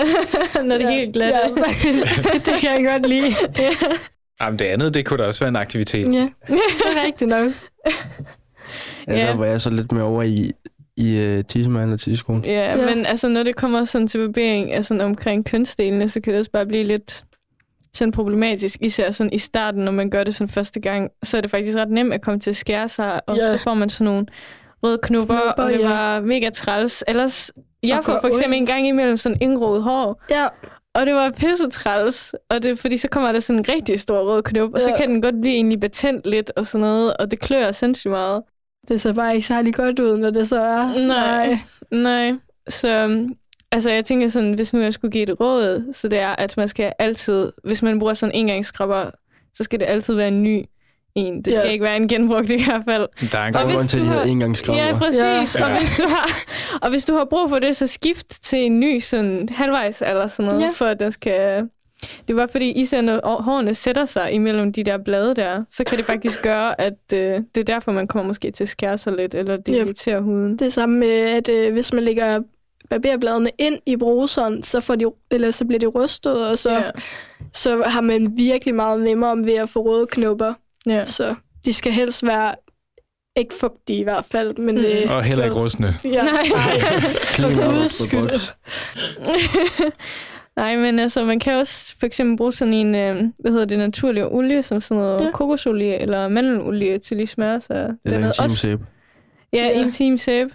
Når 0.65 0.79
det 0.79 0.87
er 0.87 0.91
helt 0.91 1.13
glat. 1.13 1.29
Ja, 1.33 1.49
det, 1.55 2.47
det 2.47 2.55
kan 2.61 2.71
jeg 2.85 2.85
godt 2.93 3.07
lide. 3.09 3.27
Jamen, 4.41 4.59
det 4.59 4.65
andet, 4.65 4.95
det 4.95 5.07
kunne 5.07 5.23
da 5.23 5.27
også 5.27 5.41
være 5.41 5.49
en 5.49 5.57
aktivitet. 5.57 6.13
Ja, 6.15 6.29
det 6.49 6.59
er 6.87 7.05
rigtigt 7.07 7.29
nok. 7.29 7.47
Ja, 7.87 7.93
Ja. 9.09 9.27
Der 9.27 9.35
var 9.39 9.45
jeg 9.47 9.61
så 9.61 9.71
lidt 9.71 9.93
mere 9.93 10.05
over 10.05 10.23
i, 10.23 10.53
i 10.97 11.37
uh, 11.39 11.45
tissemanden 11.45 11.93
og 11.93 12.01
tisseskoen. 12.01 12.45
Ja, 12.45 12.51
Ja. 12.51 12.79
ja, 12.87 12.95
men 12.95 13.07
altså, 13.07 13.29
når 13.29 13.43
det 13.43 13.57
kommer 13.57 13.85
sådan 13.85 14.09
til 14.09 14.19
barbering 14.19 14.73
af 14.73 14.85
sådan 14.85 15.01
omkring 15.01 15.45
kønsdelene, 15.47 16.09
så 16.09 16.21
kan 16.21 16.33
det 16.33 16.39
også 16.39 16.51
bare 16.51 16.67
blive 16.67 16.85
lidt 16.85 17.25
sådan 17.95 18.13
problematisk, 18.13 18.79
især 18.81 19.11
sådan 19.11 19.33
i 19.33 19.39
starten, 19.39 19.85
når 19.85 19.93
man 19.93 20.11
gør 20.11 20.25
det 20.25 20.35
sådan 20.35 20.49
første 20.49 20.81
gang, 20.81 21.11
så 21.23 21.37
er 21.37 21.41
det 21.41 21.51
faktisk 21.51 21.77
ret 21.77 21.91
nemt 21.91 22.13
at 22.15 22.23
komme 22.23 22.41
til 22.41 22.51
at 22.51 22.57
skære 22.57 22.89
sig, 22.89 23.21
og 23.29 23.37
Ja. 23.37 23.43
så 23.51 23.59
får 23.65 23.75
man 23.75 23.89
sådan 23.89 24.05
nogle 24.13 24.27
røde 24.83 24.99
knupper, 25.03 25.35
Knupper, 25.41 25.63
og 25.65 25.73
det 25.73 25.79
ja. 25.81 25.89
var 25.89 26.21
mega 26.21 26.51
træls. 26.51 27.05
Ellers, 27.09 27.53
jeg 27.83 27.99
Og 27.99 28.05
får 28.05 28.19
for 28.21 28.29
eksempel 28.29 28.47
ondt. 28.59 28.71
en 28.71 28.75
gang 28.75 28.89
imellem 28.89 29.17
sådan 29.17 29.39
indgroet 29.41 29.83
hår, 29.83 30.23
Ja, 30.31 30.47
og 30.95 31.07
det 31.07 31.15
var 31.15 31.31
pisse 31.31 31.71
træls, 31.71 32.35
og 32.51 32.63
det, 32.63 32.79
fordi 32.79 32.97
så 32.97 33.09
kommer 33.09 33.33
der 33.33 33.41
sådan 33.41 33.59
en 33.59 33.69
rigtig 33.69 34.01
stor 34.01 34.23
rød 34.23 34.43
knop, 34.43 34.75
og 34.75 34.81
så 34.81 34.91
Ja. 34.91 34.97
kan 34.97 35.11
den 35.11 35.23
godt 35.23 35.41
blive 35.41 35.55
egentlig 35.55 35.81
betændt 35.81 36.27
lidt 36.27 36.53
og 36.57 36.67
sådan 36.67 36.81
noget, 36.87 37.17
og 37.17 37.31
det 37.31 37.41
klør 37.41 37.73
sindssygt 37.73 38.11
meget. 38.11 38.43
det 38.89 39.01
ser 39.01 39.13
bare 39.13 39.35
ikke 39.35 39.47
særlig 39.47 39.75
godt 39.75 39.99
ud, 39.99 40.17
når 40.19 40.31
det 40.31 40.49
så 40.49 40.61
er. 40.61 41.07
Nej. 41.07 41.59
Nej, 41.91 42.33
så 42.69 43.05
um, 43.05 43.35
altså 43.73 43.91
jeg 43.91 44.05
tænker 44.05 44.29
sådan, 44.29 44.53
hvis 44.55 44.73
nu 44.75 44.81
jeg 44.81 44.93
skulle 44.95 45.11
give 45.13 45.23
et 45.23 45.41
råd, 45.41 45.93
så 45.93 46.09
det 46.09 46.19
er, 46.19 46.29
at 46.39 46.57
man 46.57 46.69
skal 46.69 46.93
altid, 46.99 47.53
hvis 47.65 47.83
man 47.83 47.99
bruger 47.99 48.15
sådan 48.15 48.35
en 48.35 48.41
engangsskrabber, 48.41 49.11
så 49.55 49.65
skal 49.65 49.81
det 49.81 49.87
altid 49.87 50.15
være 50.15 50.29
en 50.29 50.43
ny 50.43 50.65
en. 51.15 51.37
Det 51.43 51.53
skal 51.53 51.65
Ja. 51.67 51.71
ikke 51.73 51.85
være 51.85 51.97
en 51.97 52.09
genbrugt 52.09 52.51
i 52.51 52.65
hvert 52.65 52.83
fald. 52.85 53.09
Der 53.33 53.39
er 53.39 53.47
en 53.47 53.67
hvis 53.67 53.77
grund 53.77 53.89
til, 53.89 53.97
at 53.97 54.01
du 54.01 54.05
de 54.07 54.11
hedder 54.11 54.23
har- 54.25 54.31
engangsskrabber. 54.31 54.83
Ja, 54.85 54.95
præcis. 54.99 55.57
Ja. 55.59 55.65
Og, 55.65 55.79
hvis 55.79 55.97
du 55.97 56.09
har, 56.09 56.31
og 56.83 56.91
hvis 56.91 57.05
du 57.05 57.15
har 57.15 57.25
brug 57.25 57.49
for 57.49 57.59
det, 57.59 57.77
så 57.77 57.87
skift 57.87 58.43
til 58.43 58.59
en 58.59 58.81
ny 58.81 58.99
sådan 59.01 59.49
halvvejs 59.53 60.03
eller 60.07 60.27
sådan 60.29 60.49
noget, 60.51 60.63
Ja. 60.65 60.71
for 60.75 60.85
at 60.87 61.01
der 61.01 61.11
skal... 61.11 61.69
Det 62.29 62.37
var 62.37 62.47
fordi, 62.47 62.71
især 62.73 63.01
når 63.01 63.43
hårene 63.43 63.75
sætter 63.75 64.05
sig 64.05 64.33
imellem 64.33 64.73
de 64.73 64.85
der 64.85 64.99
blade 64.99 65.35
der, 65.35 65.65
så 65.71 65.85
kan 65.85 65.99
det 65.99 66.07
faktisk 66.07 66.43
gøre, 66.51 66.81
at 66.81 66.95
øh, 67.15 67.19
det 67.55 67.61
er 67.61 67.65
derfor, 67.65 67.93
man 67.93 68.07
kommer 68.07 68.29
måske 68.29 68.51
til 68.51 68.65
at 68.65 68.69
skære 68.69 68.99
sig 68.99 69.13
lidt, 69.13 69.35
eller 69.35 69.57
det 69.57 69.75
irriterer 69.77 70.21
huden. 70.21 70.53
Det 70.59 70.63
er 70.67 70.69
samme 70.71 70.99
med, 70.99 71.09
at 71.11 71.49
øh, 71.49 71.73
hvis 71.73 71.93
man 71.93 72.03
lægger 72.03 72.41
barberbladene 72.91 73.51
ind 73.59 73.79
i 73.87 73.97
bruseren, 73.97 74.63
så, 74.63 74.81
får 74.81 74.95
de, 74.95 75.05
eller 75.31 75.51
så 75.51 75.65
bliver 75.65 75.79
de 75.79 75.87
rystet, 75.87 76.49
og 76.49 76.59
så, 76.59 76.73
Ja. 76.73 76.83
så 77.53 77.83
har 77.87 78.01
man 78.01 78.33
virkelig 78.39 78.75
meget 78.75 79.01
nemmere 79.03 79.37
ved 79.45 79.55
at 79.55 79.71
få 79.71 79.81
røde 79.83 80.07
knopper. 80.07 80.55
Ja. 80.87 81.05
Så 81.05 81.35
de 81.65 81.73
skal 81.73 81.93
helst 81.93 82.27
være 82.27 82.55
ikke 83.37 83.55
fugtige 83.55 83.99
i 83.99 84.03
hvert 84.03 84.25
fald, 84.25 84.57
men 84.57 84.75
Mm. 84.75 84.81
det... 84.83 85.11
Og 85.11 85.23
heller 85.25 85.45
ikke 85.45 85.57
rustne. 85.57 85.95
Ja, 86.05 86.23
Nej. 86.23 86.45
Clean 87.35 87.53
For 87.53 87.65
out 87.67 87.75
guds 87.75 87.99
the 87.99 88.09
skyld. 88.09 88.21
box. 88.31 88.49
Nej, 90.57 90.77
men 90.77 90.99
altså, 90.99 91.25
man 91.25 91.39
kan 91.39 91.53
også 91.55 91.97
for 91.99 92.07
eksempel 92.07 92.37
bruge 92.37 92.53
sådan 92.53 92.75
en, 92.75 92.95
øh, 92.95 93.25
hvad 93.39 93.53
hedder 93.53 93.65
det, 93.67 93.79
naturlig 93.79 94.27
olie, 94.27 94.63
som 94.63 94.81
sådan 94.81 95.03
noget 95.03 95.25
Ja. 95.27 95.31
kokosolie 95.33 95.97
eller 95.99 96.29
mandelolie 96.29 96.99
til 96.99 97.17
lige 97.17 97.27
smøre 97.27 97.61
sig. 97.61 97.91
Eller 98.05 98.19
en 98.19 98.25
også, 98.25 98.43
timesæbe. 98.43 98.87
ja, 99.53 99.65
Ja. 99.67 99.83
en 99.83 99.91
team 99.91 100.19
sæbe. 100.19 100.51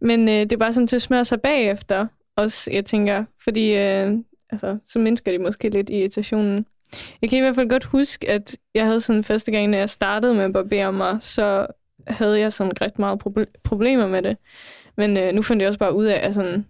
Men 0.00 0.28
øh, 0.28 0.34
det 0.34 0.52
er 0.52 0.56
bare 0.56 0.72
sådan 0.72 0.86
til 0.86 0.96
at 0.96 1.02
smøre 1.02 1.24
sig 1.24 1.40
bagefter 1.40 2.06
også, 2.36 2.70
jeg 2.70 2.84
tænker. 2.84 3.24
Fordi 3.44 3.74
øh, 3.74 4.12
altså, 4.50 4.78
så 4.88 4.98
mindsker 4.98 5.30
det 5.32 5.40
måske 5.40 5.68
lidt 5.68 5.90
irritationen. 5.90 6.66
Jeg 7.22 7.30
kan 7.30 7.38
i 7.38 7.40
hvert 7.42 7.54
fald 7.54 7.68
godt 7.68 7.84
huske, 7.84 8.30
at 8.30 8.56
jeg 8.74 8.84
havde 8.86 9.00
sådan 9.00 9.24
første 9.24 9.50
gang, 9.52 9.68
når 9.68 9.78
jeg 9.78 9.90
startede 9.90 10.34
med 10.34 10.44
at 10.44 10.52
barbere 10.52 10.92
mig, 10.92 11.18
så 11.20 11.66
havde 12.06 12.40
jeg 12.40 12.52
sådan 12.52 12.72
ret 12.82 12.98
meget 12.98 13.20
proble- 13.26 13.60
problemer 13.64 14.06
med 14.06 14.22
det. 14.22 14.36
Men 14.96 15.16
øh, 15.16 15.32
nu 15.32 15.42
fandt 15.42 15.60
jeg 15.62 15.68
også 15.68 15.78
bare 15.78 15.94
ud 15.94 16.04
af, 16.04 16.20
at, 16.28 16.34
sådan, 16.34 16.66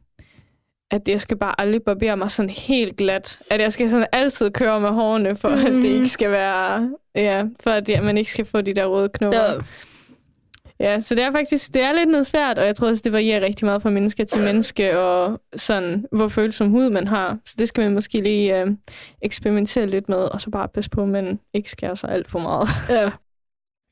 at 0.90 1.08
jeg 1.08 1.20
skal 1.20 1.36
bare 1.36 1.60
aldrig 1.60 1.82
barbere 1.82 2.16
mig 2.16 2.30
sådan 2.30 2.50
helt 2.50 2.96
glat. 2.96 3.38
At 3.50 3.60
jeg 3.60 3.72
skal 3.72 3.90
sådan 3.90 4.06
altid 4.12 4.50
køre 4.50 4.80
med 4.80 4.90
hårene, 4.90 5.36
for 5.36 5.48
mm. 5.48 5.54
at 5.54 5.64
det 5.64 5.72
Mhm. 5.74 5.84
ikke 5.84 6.08
skal 6.08 6.30
være... 6.30 6.90
Ja, 7.14 7.44
for 7.60 7.70
at 7.70 7.88
ja, 7.88 8.00
man 8.00 8.18
ikke 8.18 8.30
skal 8.32 8.44
få 8.44 8.60
de 8.60 8.74
der 8.74 8.86
røde 8.86 9.08
knopper. 9.08 9.38
Ja. 9.38 9.60
Ja, 10.80 11.00
så 11.00 11.14
det 11.14 11.24
er 11.24 11.32
faktisk 11.32 11.74
det 11.74 11.82
er 11.82 11.92
lidt 11.92 12.08
noget 12.08 12.26
svært, 12.26 12.58
og 12.58 12.66
jeg 12.66 12.76
tror 12.76 12.88
også, 12.88 13.02
det 13.04 13.12
varierer 13.12 13.40
rigtig 13.40 13.64
meget 13.64 13.82
fra 13.82 13.90
menneske 13.90 14.24
til 14.24 14.40
menneske, 14.40 14.98
og 14.98 15.40
sådan, 15.56 16.04
hvor 16.12 16.28
følsom 16.28 16.70
hud 16.70 16.90
man 16.90 17.08
har. 17.08 17.38
Så 17.46 17.54
det 17.58 17.68
skal 17.68 17.82
man 17.82 17.94
måske 17.94 18.20
lige 18.22 18.60
øh, 18.60 18.66
eksperimentere 19.22 19.86
lidt 19.86 20.08
med, 20.08 20.16
og 20.16 20.40
så 20.40 20.50
bare 20.50 20.68
passe 20.68 20.90
på, 20.90 21.02
at 21.02 21.08
man 21.08 21.40
ikke 21.54 21.70
skærer 21.70 21.94
sig 21.94 22.10
alt 22.10 22.30
for 22.30 22.38
meget. 22.38 22.68
ja. 23.00 23.10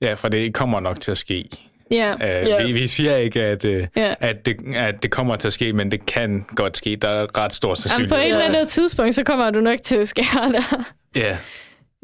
Ja, 0.03 0.15
for 0.15 0.29
det 0.29 0.55
kommer 0.55 0.81
nok 0.81 1.01
til 1.01 1.11
at 1.11 1.19
ske. 1.19 1.45
ja, 1.91 2.15
Ja. 2.21 2.67
vi, 2.67 2.73
vi 2.73 2.87
siger 2.87 3.17
ikke, 3.17 3.43
at, 3.43 3.65
uh, 3.65 3.73
ja. 3.97 4.15
at, 4.21 4.47
det, 4.47 4.57
at 4.77 5.03
det 5.03 5.11
kommer 5.11 5.37
til 5.37 5.49
at 5.49 5.53
ske, 5.53 5.73
men 5.73 5.91
det 5.91 6.07
kan 6.07 6.45
godt 6.57 6.77
ske. 6.77 6.97
Der 6.97 7.09
er 7.09 7.39
ret 7.39 7.53
stor 7.53 7.69
Jamen, 7.69 7.77
sandsynlighed. 7.77 8.09
på 8.17 8.21
et 8.23 8.27
eller 8.27 8.45
andet 8.45 8.69
tidspunkt, 8.69 9.15
så 9.15 9.25
kommer 9.25 9.51
du 9.51 9.61
nok 9.61 9.79
til 9.83 9.97
at 9.97 10.09
skære 10.09 10.53
der. 10.53 10.85
Ja, 11.17 11.39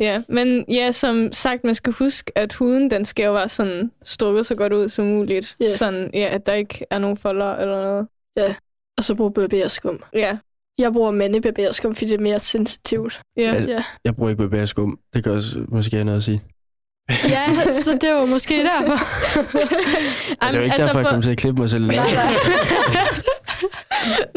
Ja, 0.00 0.22
men 0.28 0.64
ja, 0.68 0.90
som 0.90 1.32
sagt, 1.32 1.64
man 1.64 1.74
skal 1.74 1.92
huske, 1.92 2.32
at 2.38 2.52
huden, 2.52 2.90
den 2.90 3.04
skal 3.04 3.24
jo 3.24 3.32
være 3.32 3.48
sådan 3.48 3.90
strukket 4.04 4.46
så 4.46 4.54
godt 4.54 4.72
ud 4.72 4.88
som 4.88 5.04
muligt. 5.04 5.56
Ja. 5.60 5.68
Sådan, 5.68 6.10
ja, 6.14 6.28
at 6.34 6.46
der 6.46 6.52
ikke 6.52 6.84
er 6.90 6.98
nogen 6.98 7.16
folder 7.16 7.56
eller 7.56 7.82
noget. 7.84 8.06
Og 8.98 9.04
så 9.04 9.14
bruge 9.14 9.32
barberskum. 9.32 10.02
Ja, 10.14 10.36
Jeg 10.78 10.92
bruger 10.92 11.10
mandebarberskum, 11.10 11.94
fordi 11.94 12.06
det 12.10 12.14
er 12.18 12.22
mere 12.22 12.40
sensitivt. 12.40 13.20
ja. 13.36 13.42
Ja. 13.42 13.62
Ja, 13.62 13.84
Jeg 14.04 14.16
bruger 14.16 14.30
ikke 14.30 14.42
barberskum. 14.48 14.98
Det 15.14 15.24
kan 15.24 15.32
også 15.32 15.58
måske 15.68 15.96
have 15.96 16.04
noget 16.04 16.18
at 16.18 16.24
sige. 16.24 16.42
ja 17.28 17.46
så 17.70 17.98
det 18.00 18.14
var 18.14 18.26
måske 18.26 18.54
derfor. 18.72 18.98
Ja, 20.42 20.48
det 20.48 20.54
er 20.54 20.58
jo 20.58 20.64
ikke 20.64 20.76
derfor, 20.76 20.98
jeg 20.98 21.06
kommer 21.08 21.22
til 21.22 21.30
at 21.30 21.38
klippe 21.38 21.60
mig 21.62 21.70
selv. 21.70 21.86
Nej, 21.86 21.96
nej. 21.96 22.32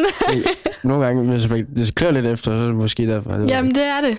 Nogle 0.83 1.05
gange, 1.05 1.31
hvis 1.31 1.49
jeg 1.51 1.65
det 1.77 1.95
klør 1.95 2.11
lidt 2.11 2.25
efter, 2.25 2.51
så 2.51 2.55
er 2.55 2.65
det 2.65 2.75
måske 2.75 3.07
derfor. 3.07 3.33
Jeg 3.33 3.47
Jamen, 3.49 3.75
det 3.75 3.83
er 3.83 4.01
det. 4.01 4.17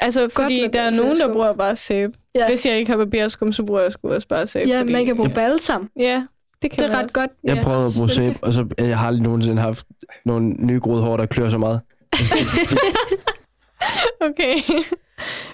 Altså, 0.00 0.28
fordi 0.36 0.60
med 0.62 0.68
der 0.72 0.80
er 0.80 0.90
nogen, 0.90 1.16
der 1.16 1.32
bruger 1.32 1.52
bare 1.52 1.76
sæbe. 1.76 2.12
Ja. 2.34 2.48
Hvis 2.48 2.66
jeg 2.66 2.78
ikke 2.78 2.90
har 2.90 2.96
barberskum, 2.98 3.52
så 3.52 3.62
bruger 3.62 3.80
jeg 3.80 3.92
sgu 3.92 4.08
også 4.12 4.28
bare 4.28 4.46
sæbe. 4.46 4.70
Ja, 4.70 4.80
fordi, 4.80 4.92
man 4.92 5.06
kan 5.06 5.16
bruge 5.16 5.30
balsam. 5.30 5.90
Ja, 5.98 6.22
det 6.62 6.70
kan 6.70 6.78
Det 6.78 6.92
er 6.92 6.96
ret 6.96 7.02
også. 7.04 7.14
godt. 7.14 7.30
Jeg 7.44 7.56
Ja. 7.56 7.62
prøvede 7.62 7.84
at 7.86 7.92
bruge 7.96 8.08
Så- 8.08 8.14
sæbe, 8.14 8.34
og 8.42 8.52
så 8.52 8.66
jeg 8.78 8.98
har 8.98 9.06
aldrig 9.06 9.22
nogensinde 9.22 9.62
haft 9.62 9.86
nogle 10.24 10.48
nygroede 10.66 11.02
hår, 11.02 11.16
der 11.16 11.26
klør 11.26 11.50
så 11.50 11.58
meget. 11.58 11.80
Okay. 14.20 14.54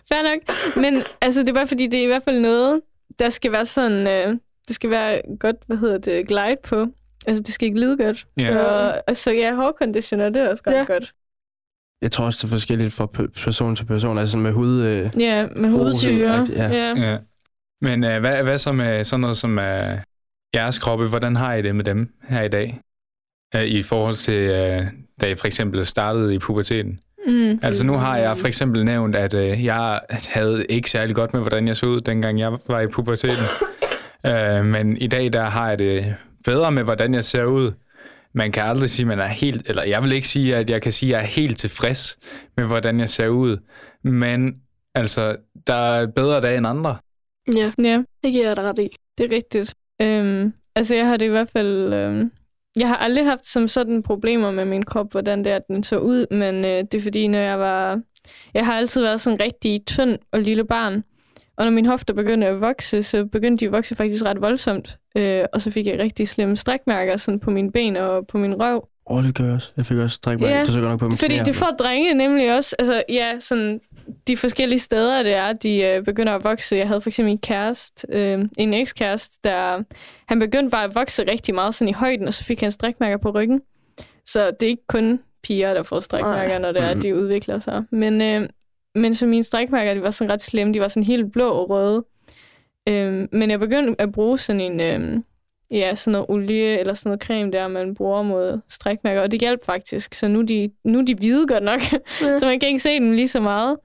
Fair 0.08 0.22
nok. 0.34 0.56
Men 0.76 1.02
altså, 1.20 1.40
det 1.40 1.48
er 1.48 1.52
bare 1.54 1.66
fordi, 1.66 1.86
det 1.86 2.00
er 2.00 2.04
i 2.04 2.06
hvert 2.06 2.22
fald 2.22 2.40
noget, 2.40 2.80
der 3.18 3.28
skal 3.28 3.52
være 3.52 3.66
sådan... 3.66 4.08
Øh, 4.08 4.36
det 4.68 4.74
skal 4.74 4.90
være 4.90 5.20
godt, 5.40 5.56
hvad 5.66 5.76
hedder 5.76 5.98
det, 5.98 6.28
glide 6.28 6.56
på. 6.64 6.86
Altså, 7.26 7.42
det 7.42 7.54
skal 7.54 7.66
ikke 7.66 7.80
lide 7.80 7.96
godt. 7.96 8.26
Ja. 8.38 8.46
Så, 8.52 8.60
altså, 9.06 9.30
ja, 9.30 9.54
hårconditioner, 9.54 10.28
det 10.28 10.42
er 10.42 10.48
også 10.50 10.62
ret 10.66 10.72
Ja. 10.72 10.84
godt. 10.84 11.12
Jeg 12.04 12.12
tror 12.12 12.24
også, 12.24 12.38
det 12.42 12.44
er 12.44 12.56
forskelligt 12.56 12.92
fra 12.92 13.08
pe- 13.18 13.44
person 13.44 13.76
til 13.76 13.84
person. 13.84 14.18
Altså 14.18 14.36
med 14.36 14.52
hud... 14.52 14.82
Øh, 14.82 15.10
Ja, 15.20 15.46
med 15.56 15.70
hudsyre. 15.70 16.46
Ja. 16.56 16.68
ja. 16.68 16.94
ja. 17.10 17.16
Men 17.82 18.04
uh, 18.04 18.16
hvad, 18.20 18.42
hvad 18.42 18.58
så 18.58 18.72
med 18.72 19.04
sådan 19.04 19.20
noget 19.20 19.36
som 19.36 19.58
uh, 19.58 19.64
jeres 20.54 20.78
kroppe? 20.78 21.08
Hvordan 21.08 21.36
har 21.36 21.54
I 21.54 21.62
det 21.62 21.76
med 21.76 21.84
dem 21.84 22.14
her 22.28 22.42
i 22.42 22.48
dag? 22.48 22.80
Uh, 23.56 23.62
I 23.62 23.82
forhold 23.82 24.14
til, 24.14 24.50
uh, 24.50 24.86
da 25.20 25.26
I 25.30 25.34
for 25.34 25.46
eksempel 25.46 25.86
startede 25.86 26.34
i 26.34 26.38
puberteten. 26.38 26.98
Mm. 27.28 27.58
Altså 27.62 27.86
nu 27.86 27.92
har 27.92 28.16
jeg 28.16 28.38
for 28.38 28.46
eksempel 28.46 28.84
nævnt, 28.84 29.16
at 29.16 29.34
øh, 29.34 29.64
jeg 29.64 30.00
havde 30.28 30.66
ikke 30.68 30.90
særlig 30.90 31.14
godt 31.16 31.32
med, 31.32 31.40
hvordan 31.40 31.68
jeg 31.68 31.76
så 31.76 31.86
ud, 31.86 32.00
dengang 32.00 32.38
jeg 32.38 32.52
var 32.66 32.80
i 32.80 32.86
puberteten. 32.86 33.44
øh, 34.26 34.64
men 34.64 34.96
i 34.96 35.06
dag, 35.06 35.32
der 35.32 35.42
har 35.44 35.68
jeg 35.68 35.78
det 35.78 36.14
bedre 36.44 36.72
med, 36.72 36.82
hvordan 36.82 37.14
jeg 37.14 37.24
ser 37.24 37.44
ud. 37.44 37.72
Man 38.34 38.52
kan 38.52 38.62
aldrig 38.62 38.90
sige, 38.90 39.04
at 39.04 39.08
man 39.08 39.18
er 39.18 39.26
helt, 39.26 39.68
eller 39.68 39.84
jeg 39.84 40.02
vil 40.02 40.12
ikke 40.12 40.28
sige, 40.28 40.56
at 40.56 40.70
jeg 40.70 40.82
kan 40.82 40.92
sige, 40.92 41.16
at 41.16 41.18
jeg 41.18 41.24
er 41.24 41.30
helt 41.30 41.58
tilfreds 41.58 42.18
med, 42.56 42.66
hvordan 42.66 43.00
jeg 43.00 43.08
ser 43.08 43.28
ud. 43.28 43.56
Men 44.02 44.60
altså, 44.94 45.36
der 45.66 45.74
er 45.74 46.06
bedre 46.06 46.40
dage 46.40 46.58
end 46.58 46.66
andre. 46.66 46.96
Ja, 47.54 47.72
Ja, 47.78 48.02
det 48.24 48.32
giver 48.32 48.46
jeg 48.46 48.56
dig 48.56 48.64
ret 48.64 48.78
i. 48.78 48.88
det 49.18 49.32
er 49.32 49.36
rigtigt. 49.36 49.74
Øhm, 50.02 50.52
altså, 50.74 50.94
jeg 50.94 51.06
har 51.06 51.16
det 51.16 51.26
i 51.26 51.28
hvert 51.28 51.50
fald... 51.50 51.94
Øhm, 51.94 52.30
jeg 52.76 52.88
har 52.88 52.96
aldrig 52.96 53.24
haft 53.24 53.46
som 53.46 53.68
sådan 53.68 54.02
problemer 54.02 54.50
med 54.50 54.64
min 54.64 54.82
krop, 54.82 55.12
hvordan 55.12 55.44
det 55.44 55.52
er, 55.52 55.58
den 55.58 55.82
så 55.82 55.98
ud, 55.98 56.26
men 56.30 56.54
øh, 56.64 56.84
det 56.92 56.94
er 56.94 57.02
fordi, 57.02 57.26
når 57.26 57.38
jeg 57.38 57.58
var... 57.58 58.00
Jeg 58.54 58.66
har 58.66 58.76
altid 58.76 59.02
været 59.02 59.20
sådan 59.20 59.40
rigtig 59.40 59.86
tynd 59.86 60.18
og 60.32 60.40
lille 60.40 60.64
barn, 60.64 61.04
og 61.56 61.64
når 61.64 61.70
mine 61.72 61.88
hofter 61.88 62.14
begyndte 62.14 62.46
at 62.46 62.60
vokse, 62.60 63.02
så 63.02 63.24
begyndte 63.24 63.60
de 63.60 63.66
at 63.66 63.72
vokse 63.72 63.94
faktisk 63.96 64.24
ret 64.24 64.40
voldsomt. 64.40 64.98
Øh, 65.14 65.44
og 65.52 65.62
så 65.62 65.70
fik 65.70 65.86
jeg 65.86 65.98
rigtig 65.98 66.28
slemme 66.28 66.56
strækmærker 66.56 67.16
sådan 67.16 67.40
på 67.40 67.50
mine 67.50 67.72
ben 67.72 67.96
og 67.96 68.26
på 68.26 68.38
min 68.38 68.54
røv. 68.62 68.88
Åh, 69.10 69.22
det 69.24 69.34
gør 69.34 69.44
jeg 69.44 69.54
også. 69.54 69.68
Jeg 69.76 69.86
fik 69.86 69.96
også 69.98 70.14
stræk 70.14 70.40
mig. 70.40 70.48
Ja, 70.48 70.58
det 70.60 70.66
så 70.68 70.80
godt 70.80 70.90
nok 70.90 70.98
på 70.98 71.04
mine 71.04 71.16
Fordi 71.16 71.34
knæ. 71.34 71.44
det 71.44 71.54
får 71.56 71.70
drenge 71.78 72.14
nemlig 72.14 72.56
også, 72.56 72.76
altså 72.78 73.02
ja, 73.08 73.38
sådan 73.40 73.80
de 74.28 74.36
forskellige 74.36 74.78
steder, 74.78 75.22
det 75.22 75.34
er, 75.34 75.52
de 75.52 75.80
øh, 75.80 76.04
begynder 76.04 76.34
at 76.34 76.44
vokse. 76.44 76.76
Jeg 76.76 76.88
havde 76.88 77.00
for 77.00 77.08
eksempel 77.10 77.32
en 77.32 77.38
kæreste, 77.38 78.06
øh, 78.10 78.44
en 78.58 78.74
ekskæreste, 78.74 79.38
der 79.44 79.82
han 80.28 80.38
begyndte 80.38 80.70
bare 80.70 80.84
at 80.84 80.94
vokse 80.94 81.30
rigtig 81.30 81.54
meget 81.54 81.74
sådan 81.74 81.88
i 81.88 81.92
højden, 81.92 82.28
og 82.28 82.34
så 82.34 82.44
fik 82.44 82.60
han 82.60 82.70
strikmærker 82.70 83.16
på 83.16 83.30
ryggen. 83.30 83.60
Så 84.26 84.50
det 84.60 84.62
er 84.66 84.70
ikke 84.70 84.86
kun 84.88 85.20
piger, 85.42 85.74
der 85.74 85.82
får 85.82 86.00
strækmærker, 86.00 86.58
når 86.58 86.72
det 86.72 86.82
er, 86.82 86.92
Mhm. 86.94 87.02
de 87.02 87.16
udvikler 87.16 87.58
sig. 87.60 87.82
Men, 87.90 88.20
øh, 88.22 88.48
men 88.94 89.14
så 89.14 89.26
mine 89.26 89.42
strækmærker, 89.42 89.94
de 89.94 90.02
var 90.02 90.10
sådan 90.10 90.32
ret 90.32 90.42
slemme. 90.42 90.74
De 90.74 90.80
var 90.80 90.88
sådan 90.88 91.02
helt 91.02 91.32
blå 91.32 91.50
og 91.50 91.70
røde. 91.70 92.04
Øh, 92.88 93.28
men 93.32 93.50
jeg 93.50 93.60
begyndte 93.60 94.00
at 94.00 94.12
bruge 94.12 94.38
sådan 94.38 94.60
en, 94.60 94.80
øh, 94.80 95.22
ja, 95.70 95.94
sådan 95.94 96.12
noget 96.12 96.26
olie 96.28 96.78
eller 96.78 96.94
sådan 96.94 97.10
noget 97.10 97.22
creme 97.22 97.52
der, 97.52 97.68
man 97.68 97.94
bruger 97.94 98.22
mod 98.22 98.60
strækmærker, 98.68 99.20
og 99.22 99.30
det 99.32 99.40
hjalp 99.40 99.64
faktisk. 99.66 100.14
Så 100.14 100.28
nu 100.28 100.38
er 100.40 100.46
de, 100.46 100.70
nu 100.84 101.00
de 101.00 101.14
hvide 101.14 101.46
godt 101.46 101.62
nok, 101.64 101.80
Ja. 101.92 102.38
så 102.38 102.46
man 102.46 102.60
kan 102.60 102.68
ikke 102.68 102.80
se 102.82 102.94
dem 102.94 103.12
lige 103.12 103.28
så 103.28 103.40
meget. 103.40 103.76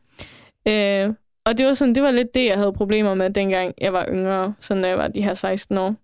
Øh, 0.68 1.14
og 1.46 1.58
det 1.58 1.66
var, 1.66 1.74
sådan, 1.74 1.96
det 1.96 2.04
var 2.04 2.12
lidt 2.12 2.36
det, 2.36 2.46
jeg 2.46 2.58
havde 2.58 2.74
problemer 2.74 3.14
med, 3.14 3.30
dengang 3.30 3.74
jeg 3.82 3.94
var 3.94 4.06
yngre, 4.10 4.54
så 4.60 4.76
når 4.76 4.88
jeg 4.88 4.98
var 4.98 5.08
de 5.08 5.22
her 5.22 5.34
16 5.34 5.78
år. 5.78 5.96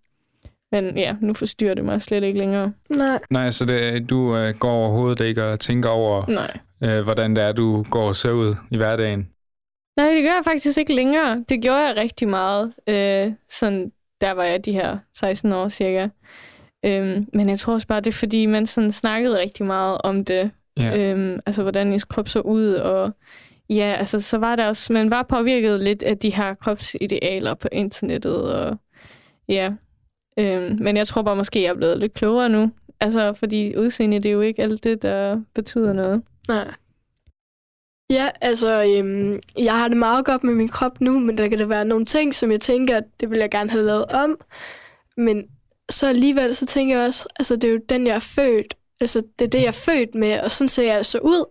Men 0.71 0.97
ja, 0.97 1.15
nu 1.21 1.34
forstyrrer 1.34 1.73
det 1.73 1.86
mig 1.86 2.01
slet 2.01 2.23
ikke 2.23 2.39
længere. 2.39 2.73
Nej. 2.89 3.19
Nej, 3.29 3.49
så 3.49 3.65
det, 3.65 4.10
du 4.10 4.38
øh, 4.38 4.55
går 4.55 4.71
overhovedet 4.71 5.25
ikke 5.25 5.43
og 5.45 5.60
tænker 5.60 5.89
over, 5.89 6.25
Nej. 6.29 6.58
øh, 6.84 7.03
hvordan 7.03 7.36
det 7.36 7.43
er, 7.43 7.51
du 7.51 7.84
går 7.84 8.08
og 8.08 8.15
ser 8.15 8.31
ud 8.31 8.55
i 8.71 8.77
hverdagen. 8.77 9.29
Nej, 9.97 10.10
det 10.10 10.23
gør 10.23 10.34
jeg 10.34 10.41
faktisk 10.43 10.77
ikke 10.77 10.95
længere. 10.95 11.43
Det 11.49 11.62
gjorde 11.62 11.79
jeg 11.88 11.95
rigtig 11.95 12.29
meget. 12.29 12.73
Øh, 12.88 13.34
sådan, 13.49 13.91
der 14.21 14.31
var 14.31 14.43
jeg 14.43 14.65
de 14.65 14.71
her 14.71 14.97
16 15.15 15.51
år 15.51 15.69
cirka. 15.69 16.08
Øhm, 16.86 17.27
men 17.34 17.49
jeg 17.49 17.60
tror 17.60 17.73
også 17.73 17.88
bare, 17.88 17.99
det 17.99 18.08
er 18.08 18.12
fordi, 18.12 18.45
man 18.45 18.65
sådan 18.65 18.91
snakkede 18.91 19.39
rigtig 19.39 19.65
meget 19.65 19.97
om 20.03 20.25
det. 20.25 20.51
Ja. 20.77 20.97
Øhm, 20.97 21.39
altså, 21.45 21.62
hvordan 21.62 21.93
ens 21.93 22.03
krop 22.03 22.27
så 22.27 22.39
ud. 22.39 22.73
Og 22.73 23.12
ja, 23.69 23.95
altså, 23.99 24.19
så 24.19 24.38
var 24.38 24.55
der 24.55 24.67
også... 24.67 24.93
Man 24.93 25.12
var 25.12 25.23
påvirket 25.23 25.79
lidt 25.79 26.03
af 26.03 26.17
de 26.17 26.29
her 26.29 26.53
kropsidealer 26.53 27.53
på 27.53 27.67
internettet. 27.71 28.53
Og 28.53 28.77
ja. 29.47 29.71
Øhm, 30.39 30.77
men 30.81 30.97
jeg 30.97 31.08
tror 31.08 31.21
bare, 31.21 31.36
måske 31.36 31.62
jeg 31.62 31.69
er 31.69 31.75
blevet 31.75 31.99
lidt 31.99 32.13
klogere 32.13 32.49
nu. 32.49 32.71
Altså, 32.99 33.34
fordi 33.34 33.75
udseende, 33.77 34.19
det 34.19 34.25
er 34.25 34.34
jo 34.34 34.41
ikke 34.41 34.62
alt 34.62 34.84
det, 34.84 35.01
der 35.01 35.41
betyder 35.55 35.93
noget. 35.93 36.21
Nej. 36.49 36.67
Ja, 38.10 38.30
altså, 38.41 38.84
øhm, 38.98 39.39
jeg 39.58 39.80
har 39.80 39.88
det 39.88 39.98
meget 39.98 40.26
godt 40.26 40.44
med 40.44 40.56
min 40.56 40.68
krop 40.68 41.02
nu, 41.02 41.20
men 41.20 41.38
der 41.38 41.48
kan 41.48 41.60
der 41.60 41.65
være 41.65 41.86
nogle 41.86 42.06
ting, 42.06 42.36
som 42.36 42.52
jeg 42.52 42.62
tænker, 42.62 42.98
at 42.98 43.04
det 43.20 43.30
vil 43.30 43.39
jeg 43.39 43.52
gerne 43.52 43.70
have 43.70 43.86
lavet 43.86 44.06
om. 44.06 44.38
Men 45.18 45.48
så 45.89 46.08
alligevel, 46.08 46.56
så 46.56 46.65
tænker 46.65 46.98
jeg 46.98 47.08
også, 47.08 47.28
altså, 47.39 47.56
det 47.56 47.63
er 47.63 47.72
jo 47.72 47.80
den, 47.89 48.08
jeg 48.08 48.15
er 48.15 48.20
født. 48.20 48.74
Altså, 49.02 49.22
det 49.39 49.46
er 49.46 49.50
det, 49.50 49.60
jeg 49.60 49.68
er 49.68 49.72
født 49.72 50.15
med, 50.15 50.39
og 50.39 50.52
sådan 50.52 50.68
ser 50.70 50.84
jeg 50.84 50.96
altså 50.96 51.20
ud. 51.20 51.46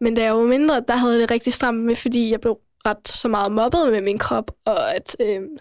Men 0.00 0.14
da 0.14 0.22
jeg 0.22 0.36
var 0.36 0.44
mindre, 0.44 0.84
der 0.88 0.96
havde 0.96 1.12
jeg 1.12 1.20
det 1.20 1.30
rigtig 1.30 1.52
stramt 1.54 1.80
med, 1.80 1.96
fordi 1.96 2.30
jeg 2.30 2.40
blev 2.40 2.58
ret 2.86 3.08
så 3.08 3.28
meget 3.28 3.52
mobbet 3.52 3.92
med 3.92 4.00
min 4.02 4.18
krop, 4.18 4.50
og 4.66 4.94
at, 4.96 5.16
øhm, 5.20 5.56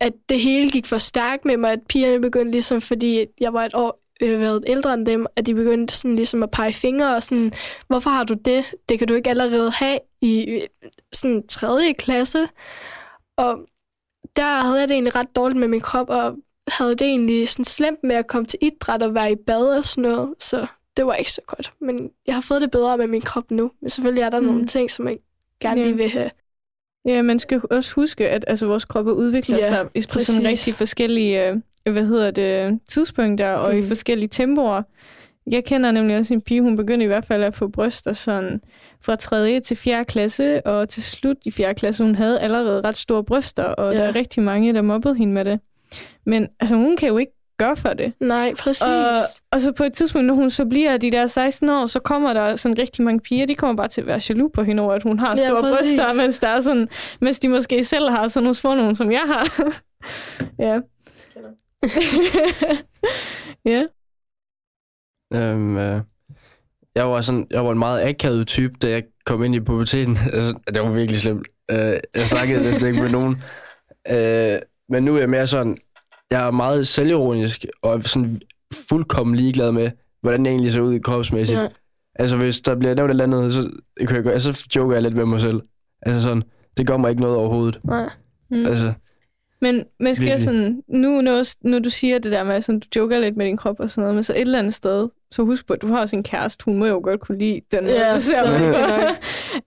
at 0.00 0.12
det 0.28 0.40
hele 0.40 0.70
gik 0.70 0.86
for 0.86 0.98
stærkt 0.98 1.44
med 1.44 1.56
mig, 1.56 1.72
at 1.72 1.80
pigerne 1.88 2.20
begyndte 2.20 2.50
ligesom, 2.50 2.80
fordi 2.80 3.26
jeg 3.40 3.52
var 3.52 3.64
et 3.64 3.74
år 3.74 4.00
øh, 4.22 4.40
været 4.40 4.64
ældre 4.66 4.94
end 4.94 5.06
dem, 5.06 5.26
at 5.36 5.46
de 5.46 5.54
begyndte 5.54 5.94
sådan 5.94 6.16
ligesom 6.16 6.42
at 6.42 6.50
pege 6.50 6.72
fingre 6.72 7.16
og 7.16 7.22
sådan, 7.22 7.52
hvorfor 7.86 8.10
har 8.10 8.24
du 8.24 8.34
det? 8.34 8.74
Det 8.88 8.98
kan 8.98 9.08
du 9.08 9.14
ikke 9.14 9.30
allerede 9.30 9.70
have 9.70 9.98
i 10.20 10.44
øh, 10.44 10.60
sådan 11.12 11.46
tredje 11.46 11.92
klasse. 11.92 12.48
Og 13.36 13.58
der 14.36 14.62
havde 14.62 14.80
jeg 14.80 14.88
det 14.88 14.94
egentlig 14.94 15.14
ret 15.14 15.36
dårligt 15.36 15.60
med 15.60 15.68
min 15.68 15.80
krop, 15.80 16.10
og 16.10 16.36
havde 16.68 16.90
det 16.94 17.06
egentlig 17.06 17.48
sådan 17.48 17.64
slemt 17.64 17.98
med 18.04 18.16
at 18.16 18.26
komme 18.26 18.46
til 18.46 18.58
idræt 18.62 19.02
og 19.02 19.14
være 19.14 19.32
i 19.32 19.36
bad 19.46 19.78
og 19.78 19.84
sådan 19.84 20.10
noget, 20.10 20.34
så 20.38 20.66
det 20.96 21.06
var 21.06 21.14
ikke 21.14 21.32
så 21.32 21.40
godt. 21.46 21.72
Men 21.80 22.10
jeg 22.26 22.34
har 22.34 22.42
fået 22.42 22.62
det 22.62 22.70
bedre 22.70 22.98
med 22.98 23.06
min 23.06 23.20
krop 23.20 23.50
nu. 23.50 23.70
Men 23.80 23.90
selvfølgelig 23.90 24.22
er 24.22 24.30
der 24.30 24.40
mm. 24.40 24.46
Nogle 24.46 24.66
ting, 24.66 24.90
som 24.90 25.08
jeg 25.08 25.18
gerne 25.60 25.80
Ja. 25.80 25.86
lige 25.86 25.96
vil 25.96 26.08
have. 26.08 26.30
Ja, 27.04 27.22
man 27.22 27.38
skal 27.38 27.60
også 27.70 27.94
huske, 27.94 28.28
at 28.28 28.44
altså, 28.46 28.66
vores 28.66 28.84
kroppe 28.84 29.12
udvikler 29.14 29.56
Ja, 29.56 29.68
sig 29.68 29.88
på 30.12 30.20
sådan 30.20 30.44
rigtig 30.44 30.74
forskellige 30.74 31.48
øh, 31.48 31.56
hvad 31.92 32.04
hedder 32.06 32.30
det, 32.30 32.78
tidspunkter 32.88 33.48
og 33.52 33.70
mm. 33.72 33.76
i 33.78 33.80
Mhm. 33.80 33.88
forskellige 33.88 34.28
tempoer. 34.28 34.82
Jeg 35.50 35.64
kender 35.64 35.90
nemlig 35.90 36.18
også 36.18 36.34
en 36.34 36.40
pige, 36.40 36.62
hun 36.62 36.76
begyndte 36.76 37.04
i 37.04 37.06
hvert 37.06 37.26
fald 37.26 37.44
at 37.44 37.54
få 37.54 37.68
bryster 37.68 38.12
sådan 38.12 38.60
fra 39.04 39.16
3. 39.16 39.60
til 39.60 39.76
4. 39.76 40.04
klasse, 40.04 40.66
og 40.66 40.88
til 40.88 41.02
slut 41.02 41.36
i 41.44 41.50
4. 41.50 41.74
klasse, 41.74 42.04
hun 42.04 42.14
havde 42.14 42.40
allerede 42.40 42.80
ret 42.80 42.96
store 42.96 43.24
bryster, 43.24 43.62
og 43.64 43.92
Ja. 43.92 43.98
der 43.98 44.04
er 44.04 44.14
rigtig 44.14 44.42
mange, 44.42 44.74
der 44.74 44.82
mobbede 44.82 45.14
hende 45.14 45.32
med 45.32 45.44
det. 45.44 45.60
Men 46.26 46.48
altså, 46.60 46.74
hun 46.74 46.96
kan 46.96 47.08
jo 47.08 47.18
ikke 47.18 47.32
gøre 47.58 47.76
for 47.76 47.88
det. 47.88 48.12
Nej, 48.20 48.54
præcis. 48.58 48.82
Og, 48.82 49.16
og 49.52 49.60
så 49.60 49.72
på 49.72 49.84
et 49.84 49.92
tidspunkt, 49.92 50.26
når 50.26 50.34
hun 50.34 50.50
så 50.50 50.64
bliver 50.64 50.96
de 50.96 51.10
der 51.10 51.26
16 51.26 51.68
år, 51.70 51.86
så 51.86 52.00
kommer 52.00 52.32
der 52.32 52.56
sådan 52.56 52.78
rigtig 52.78 53.04
mange 53.04 53.20
piger, 53.20 53.46
de 53.46 53.54
kommer 53.54 53.76
bare 53.76 53.88
til 53.88 54.00
at 54.00 54.06
være 54.06 54.20
jaloux 54.28 54.50
på 54.54 54.62
hende 54.62 54.82
over, 54.82 54.92
at 54.94 55.02
hun 55.02 55.18
har 55.18 55.36
store 55.36 55.48
ja, 55.48 55.60
præcis. 55.60 55.98
bryster, 56.00 56.22
mens, 56.22 56.38
der 56.38 56.48
er 56.48 56.60
sådan, 56.60 56.88
mens 57.20 57.38
de 57.38 57.48
måske 57.48 57.84
selv 57.84 58.08
har 58.10 58.28
sådan 58.28 58.44
nogle 58.44 58.54
små 58.54 58.74
nogle, 58.74 58.96
som 58.96 59.12
jeg 59.12 59.22
har. 59.26 59.72
ja. 60.66 60.78
ja. 63.72 63.84
Øhm, 65.34 65.76
øh, 65.76 66.00
jeg 66.94 67.10
var 67.10 67.20
sådan, 67.20 67.46
jeg 67.50 67.64
var 67.64 67.72
en 67.72 67.78
meget 67.78 68.08
akavet 68.08 68.46
type, 68.46 68.74
da 68.82 68.88
jeg 68.88 69.02
kom 69.24 69.44
ind 69.44 69.54
i 69.54 69.60
puberteten. 69.60 70.18
Altså, 70.32 70.54
det 70.74 70.82
var 70.82 70.90
virkelig 70.90 71.20
slemt. 71.20 71.48
Øh, 71.70 71.76
jeg 72.14 72.28
snakkede 72.28 72.62
næsten 72.62 72.86
ikke 72.86 73.02
med 73.02 73.10
nogen. 73.10 73.42
Øh, 74.10 74.58
men 74.88 75.02
nu 75.04 75.14
er 75.14 75.18
jeg 75.18 75.30
mere 75.30 75.46
sådan, 75.46 75.76
jeg 76.30 76.46
er 76.46 76.50
meget 76.50 76.88
selvironisk, 76.88 77.64
og 77.82 77.94
er 77.94 78.00
sådan 78.00 78.40
fuldkommen 78.88 79.36
ligeglad 79.36 79.72
med, 79.72 79.90
hvordan 80.20 80.44
det 80.44 80.50
egentlig 80.50 80.72
ser 80.72 80.80
ud 80.80 81.00
kropsmæssigt. 81.00 81.58
Ja. 81.58 81.68
Altså, 82.14 82.36
hvis 82.36 82.60
der 82.60 82.74
bliver 82.74 82.94
nævnt 82.94 83.10
et 83.10 83.20
eller 83.20 83.24
andet, 83.24 83.52
så, 83.52 83.70
kan 84.06 84.24
jeg, 84.24 84.32
altså, 84.32 84.52
så 84.52 84.66
joker 84.76 84.92
jeg 84.94 85.02
lidt 85.02 85.16
med 85.16 85.24
mig 85.24 85.40
selv. 85.40 85.62
Altså 86.02 86.22
sådan, 86.22 86.42
det 86.76 86.86
gør 86.86 86.96
mig 86.96 87.10
ikke 87.10 87.22
noget 87.22 87.36
overhovedet. 87.36 87.80
Nej. 87.84 88.10
Mm. 88.50 88.66
Altså, 88.66 88.92
Men 89.60 89.84
måske 90.00 90.22
Virkelig. 90.22 90.42
sådan, 90.44 90.82
nu 90.88 91.20
når, 91.20 91.68
når 91.68 91.78
du 91.78 91.90
siger 91.90 92.18
det 92.18 92.32
der 92.32 92.44
med, 92.44 92.54
at 92.54 92.66
du 92.66 92.80
joker 92.96 93.18
lidt 93.18 93.36
med 93.36 93.46
din 93.46 93.56
krop 93.56 93.80
og 93.80 93.90
sådan 93.90 94.02
noget, 94.02 94.14
men 94.14 94.22
så 94.22 94.32
et 94.32 94.40
eller 94.40 94.58
andet 94.58 94.74
sted, 94.74 95.08
så 95.30 95.42
husk 95.42 95.66
på, 95.66 95.72
at 95.72 95.82
du 95.82 95.86
har 95.86 96.00
også 96.00 96.16
en 96.16 96.22
kæreste, 96.22 96.64
hun 96.64 96.78
må 96.78 96.86
jo 96.86 97.00
godt 97.02 97.20
kunne 97.20 97.38
lide 97.38 97.60
den 97.72 97.86
Ja, 97.86 98.14
du 98.14 98.20
ser 98.20 98.46
det 98.46 98.76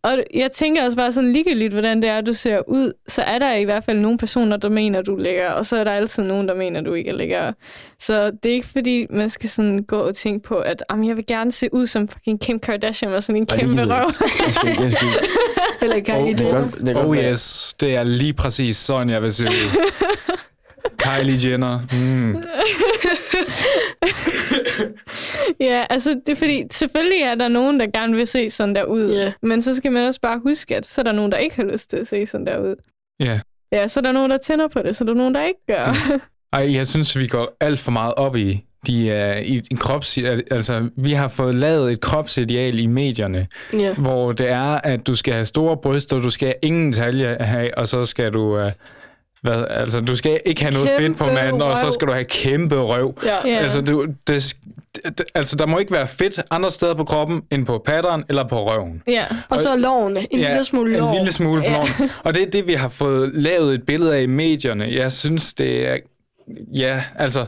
og 0.04 0.18
jeg 0.34 0.52
tænker 0.52 0.84
også 0.84 0.98
bare 0.98 1.12
sådan 1.12 1.32
ligegyldigt, 1.34 1.74
hvordan 1.74 2.02
det 2.02 2.10
er, 2.10 2.22
du 2.22 2.34
ser 2.34 2.62
ud, 2.70 2.94
så 3.08 3.22
er 3.22 3.40
der 3.40 3.54
i 3.54 3.64
hvert 3.64 3.84
fald 3.84 3.98
nogle 4.00 4.18
personer, 4.18 4.58
der 4.58 4.70
mener, 4.70 5.02
du 5.02 5.16
er 5.16 5.20
lækker, 5.22 5.50
og 5.50 5.66
så 5.66 5.78
er 5.78 5.84
der 5.84 5.92
altid 5.92 6.24
nogen, 6.24 6.48
der 6.48 6.54
mener, 6.56 6.82
du 6.82 6.94
ikke 6.94 7.10
er 7.10 7.14
lækker. 7.16 7.52
Så 8.00 8.32
det 8.44 8.50
er 8.50 8.54
ikke 8.54 8.68
fordi, 8.68 9.06
man 9.10 9.30
skal 9.30 9.50
sådan 9.50 9.84
gå 9.84 9.98
og 10.00 10.16
tænke 10.16 10.48
på, 10.48 10.56
at 10.58 10.84
"Jamen, 10.92 11.08
jeg 11.08 11.18
vil 11.18 11.26
gerne 11.28 11.52
se 11.52 11.70
ud 11.74 11.86
som 11.86 12.08
fucking 12.08 12.42
Kim 12.42 12.60
Kardashian 12.60 13.12
med 13.12 13.22
sådan 13.22 13.42
en 13.42 13.48
Ej, 13.52 13.58
kæmpe 13.60 13.82
røv. 13.84 14.12
jeg 14.46 14.54
skal, 14.54 14.70
jeg 14.80 14.94
Eller 15.82 16.00
kan 16.00 16.22
Oh, 16.22 16.30
I 16.30 16.34
det 16.34 16.42
er 16.42 16.46
det? 16.46 16.54
godt, 16.72 16.82
det 16.82 16.90
er 16.90 16.94
godt 16.94 17.06
Oh 17.06 17.18
yes, 17.18 17.76
det 17.80 17.96
er 17.96 18.04
lige 18.04 18.34
præcis 18.34 18.78
sådan, 18.78 19.10
jeg 19.10 19.22
vil 19.22 19.32
se 19.32 19.44
ud. 19.46 19.50
Kylie 20.98 21.50
Jenner. 21.52 21.80
Mm. 21.92 22.36
Ja, 25.60 25.86
altså 25.90 26.10
det 26.26 26.32
er 26.32 26.36
fordi, 26.36 26.64
selvfølgelig 26.72 27.22
er 27.22 27.36
der 27.36 27.48
nogen, 27.48 27.80
der 27.80 27.88
gerne 27.94 28.16
vil 28.16 28.28
se 28.28 28.50
sådan 28.50 28.76
der 28.76 28.84
ud. 28.84 29.10
Ja. 29.14 29.32
Men 29.42 29.62
så 29.62 29.76
skal 29.76 29.92
man 29.92 30.08
også 30.08 30.22
bare 30.22 30.40
huske, 30.44 30.76
at 30.76 30.86
så 30.86 31.02
er 31.02 31.04
der 31.04 31.12
nogen, 31.12 31.32
der 31.32 31.38
ikke 31.38 31.56
har 31.56 31.64
lyst 31.64 31.90
til 31.90 31.98
at 31.98 32.08
se 32.08 32.26
sådan 32.26 32.48
der 32.48 32.58
ud. 32.58 32.76
Ja. 33.20 33.40
Ja, 33.72 33.88
så 33.88 34.00
er 34.00 34.02
der 34.02 34.12
nogen, 34.12 34.32
der 34.32 34.38
tænder 34.38 34.68
på 34.68 34.82
det, 34.82 34.96
så 34.96 35.04
er 35.04 35.06
der 35.06 35.14
nogen, 35.14 35.36
der 35.36 35.44
ikke 35.44 35.60
gør. 35.68 35.94
Ej, 36.54 36.74
jeg 36.76 36.88
synes, 36.88 37.18
vi 37.18 37.28
går 37.28 37.58
alt 37.60 37.80
for 37.80 37.92
meget 37.92 38.14
op 38.16 38.36
i 38.36 38.66
de 38.88 39.34
uh, 39.38 39.42
i 39.46 39.62
en 39.72 39.78
krops, 39.78 40.18
altså 40.52 40.90
vi 40.96 41.14
har 41.14 41.28
fået 41.28 41.56
lavet 41.56 41.94
et 41.94 42.02
kropsideal 42.02 42.80
i 42.80 42.86
medierne, 42.86 43.48
Ja. 43.74 43.94
hvor 43.94 44.32
det 44.32 44.50
er, 44.50 44.82
at 44.84 45.08
du 45.08 45.16
skal 45.16 45.34
have 45.34 45.46
store 45.46 45.78
bryster, 45.78 46.20
du 46.20 46.30
skal 46.30 46.56
ingen 46.62 46.92
talje 46.92 47.38
have, 47.40 47.78
og 47.78 47.88
så 47.88 48.06
skal 48.06 48.34
du, 48.34 48.66
uh, 48.66 48.72
hvad, 49.42 49.66
altså 49.70 50.02
du 50.02 50.16
skal 50.16 50.40
ikke 50.46 50.62
have 50.62 50.74
noget 50.74 50.90
fedt 51.00 51.18
på 51.18 51.24
Kæmpe 51.24 51.36
manden, 51.42 51.62
og 51.62 51.78
så 51.78 51.84
røv. 51.84 51.92
skal 51.92 52.08
du 52.08 52.14
have 52.14 52.26
kæmpe 52.26 52.76
røv. 52.76 53.20
Ja. 53.26 53.48
Ja. 53.50 53.58
Altså, 53.58 53.82
du, 53.82 54.06
det, 54.28 54.56
det, 55.04 55.22
altså, 55.36 55.56
der 55.56 55.66
må 55.66 55.80
ikke 55.80 55.92
være 55.92 56.08
fedt 56.08 56.40
andre 56.52 56.72
steder 56.72 56.94
på 56.94 57.04
kroppen, 57.04 57.42
end 57.52 57.66
på 57.66 57.82
patteren 57.86 58.24
eller 58.30 58.48
på 58.48 58.70
røven. 58.70 59.04
ja. 59.08 59.26
Og 59.50 59.60
så 59.60 59.76
lovene. 59.78 60.20
En 60.34 60.40
lille 60.40 60.64
smule 60.64 60.98
lov. 60.98 61.10
En 61.10 61.16
lille 61.16 61.34
smule 61.34 61.62
på 61.62 61.68
Ja. 61.70 61.78
ja. 62.00 62.10
Og 62.24 62.34
det 62.36 62.44
er 62.44 62.50
det, 62.52 62.68
vi 62.68 62.74
har 62.74 62.88
fået 62.88 63.32
lavet 63.34 63.74
et 63.74 63.84
billede 63.84 64.16
af 64.16 64.22
i 64.22 64.26
medierne. 64.26 64.88
Jeg 64.92 65.12
synes, 65.12 65.54
det 65.54 65.88
er... 65.88 65.98
Ja, 66.74 67.04
altså... 67.16 67.46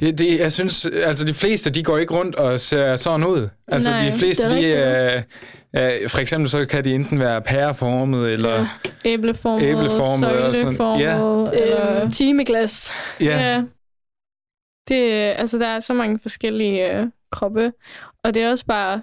Det, 0.00 0.38
jeg 0.38 0.52
synes, 0.52 0.86
altså 1.04 1.24
de 1.24 1.34
fleste, 1.34 1.70
de 1.70 1.82
går 1.82 1.98
ikke 1.98 2.14
rundt 2.14 2.34
og 2.34 2.60
ser 2.60 2.96
sådan 2.96 3.26
ud. 3.26 3.48
Altså 3.68 3.90
Nej, 3.90 4.04
de 4.04 4.12
fleste, 4.12 4.50
det 4.50 4.76
er 4.78 5.10
de, 5.10 5.16
øh, 5.16 5.22
øh, 5.76 6.08
for 6.10 6.18
eksempel 6.18 6.50
så 6.50 6.66
kan 6.66 6.84
de 6.84 6.94
enten 6.94 7.20
være 7.20 7.42
pæreformet, 7.42 8.32
eller 8.32 8.50
Ja. 8.58 8.66
Æbleformet, 9.04 9.62
Æbleformet 9.66 10.18
søjleformet. 10.54 11.02
Ja. 11.04 11.14
eller- 11.14 12.02
Øhm, 12.02 12.10
timeglas. 12.10 12.92
ja, 13.20 13.24
ja. 13.26 13.38
Ja. 13.54 13.62
Det, 14.88 15.12
altså, 15.36 15.58
der 15.58 15.66
er 15.66 15.80
så 15.80 15.94
mange 15.94 16.18
forskellige 16.18 16.92
øh, 16.98 17.06
kroppe, 17.32 17.72
og 18.24 18.34
det 18.34 18.42
er 18.42 18.50
også 18.50 18.66
bare, 18.66 19.02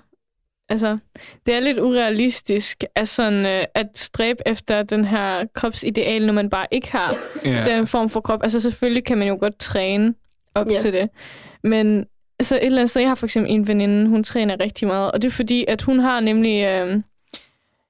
altså, 0.70 0.98
det 1.46 1.54
er 1.56 1.60
lidt 1.60 1.80
urealistisk 1.80 2.84
at, 2.96 3.08
sådan, 3.08 3.46
øh, 3.46 3.64
at 3.76 3.88
stræbe 3.96 4.40
efter 4.46 4.84
den 4.84 5.06
her 5.06 5.46
kropsideal, 5.54 6.26
når 6.26 6.34
man 6.34 6.50
bare 6.50 6.66
ikke 6.72 6.92
har 6.92 7.16
ja. 7.46 7.64
den 7.66 7.88
form 7.88 8.10
for 8.10 8.20
krop. 8.22 8.44
Altså, 8.44 8.60
selvfølgelig 8.60 9.06
kan 9.06 9.18
man 9.18 9.28
jo 9.28 9.38
godt 9.40 9.60
træne 9.60 10.14
op 10.56 10.68
Ja. 10.72 10.78
til 10.78 10.94
det, 10.94 11.10
men 11.64 12.06
altså, 12.44 12.56
et 12.56 12.66
eller 12.66 12.80
andet 12.80 12.90
sted, 12.90 13.02
jeg 13.02 13.10
har 13.10 13.16
for 13.16 13.26
eksempel 13.26 13.52
en 13.52 13.68
veninde, 13.68 14.10
hun 14.10 14.24
træner 14.24 14.56
rigtig 14.60 14.88
meget, 14.88 15.12
og 15.12 15.22
det 15.22 15.28
er 15.28 15.32
fordi, 15.32 15.66
at 15.68 15.82
hun 15.82 16.00
har 16.00 16.20
nemlig... 16.20 16.64
Øh, 16.66 17.02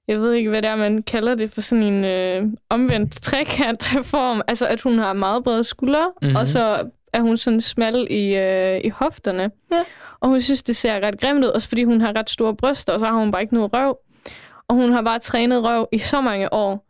jeg 0.08 0.20
ved 0.20 0.34
ikke, 0.34 0.50
hvad 0.50 0.62
det 0.62 0.70
er, 0.70 0.76
man 0.76 1.02
kalder 1.02 1.36
det 1.36 1.52
for 1.52 1.62
sådan 1.62 1.84
en 1.84 2.06
øh, 2.06 2.44
omvendt 2.70 3.22
trekantform. 3.22 4.42
Altså, 4.48 4.68
at 4.68 4.82
hun 4.82 4.98
har 4.98 5.14
meget 5.14 5.44
brede 5.44 5.64
skuldre, 5.64 6.06
Mhm. 6.06 6.28
mm-hmm. 6.28 6.36
og 6.36 6.48
så 6.48 6.90
er 7.14 7.22
hun 7.22 7.38
sådan 7.38 7.62
smal 7.62 8.08
i, 8.10 8.36
øh, 8.36 8.82
i 8.84 8.90
hofterne. 8.90 9.52
Ja. 9.72 9.78
Og 10.20 10.30
hun 10.30 10.42
synes, 10.42 10.64
det 10.64 10.76
ser 10.76 11.00
ret 11.08 11.20
grimt 11.22 11.44
ud, 11.46 11.50
også 11.50 11.68
fordi 11.68 11.84
hun 11.84 12.02
har 12.02 12.16
ret 12.16 12.30
store 12.30 12.56
bryster, 12.56 12.94
og 12.94 13.00
så 13.00 13.06
har 13.06 13.14
hun 13.14 13.32
bare 13.32 13.42
ikke 13.42 13.54
noget 13.54 13.74
røv. 13.74 13.98
Og 14.68 14.76
hun 14.76 14.92
har 14.92 15.02
bare 15.02 15.20
trænet 15.20 15.64
røv 15.64 15.88
i 15.92 15.98
så 15.98 16.22
mange 16.22 16.54
år, 16.54 16.86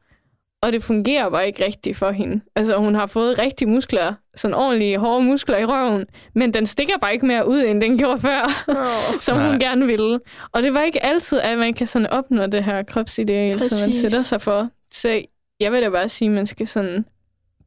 og 0.63 0.71
det 0.73 0.83
fungerer 0.83 1.29
bare 1.29 1.47
ikke 1.47 1.65
rigtigt 1.65 1.97
for 1.97 2.11
hende. 2.11 2.41
Altså, 2.55 2.77
hun 2.77 2.95
har 2.95 3.05
fået 3.05 3.39
rigtige 3.39 3.69
muskler, 3.69 4.13
sådan 4.35 4.55
ordentlige, 4.55 4.97
hårde 4.97 5.23
muskler 5.25 5.57
i 5.57 5.65
røven, 5.65 6.05
men 6.35 6.53
den 6.53 6.65
stikker 6.65 6.93
bare 7.01 7.13
ikke 7.13 7.25
mere 7.25 7.47
ud, 7.47 7.59
end 7.63 7.81
den 7.81 7.97
gjorde 7.97 8.19
før, 8.19 8.63
Oh. 8.67 8.75
som 9.19 9.37
Nej. 9.37 9.49
hun 9.49 9.59
gerne 9.59 9.85
ville. 9.85 10.19
Og 10.51 10.63
det 10.63 10.73
var 10.73 10.81
ikke 10.81 11.05
altid, 11.05 11.39
at 11.39 11.57
man 11.57 11.73
kan 11.73 11.87
sådan 11.87 12.07
opnå 12.07 12.45
det 12.45 12.63
her 12.63 12.83
kropsideal, 12.83 13.59
som 13.59 13.87
man 13.89 13.93
sætter 13.93 14.21
sig 14.21 14.41
for. 14.41 14.69
Så 14.91 15.21
jeg 15.59 15.71
vil 15.71 15.81
da 15.81 15.89
bare 15.89 16.09
sige, 16.09 16.29
at 16.29 16.35
man 16.35 16.45
skal 16.45 16.67
sådan 16.67 17.05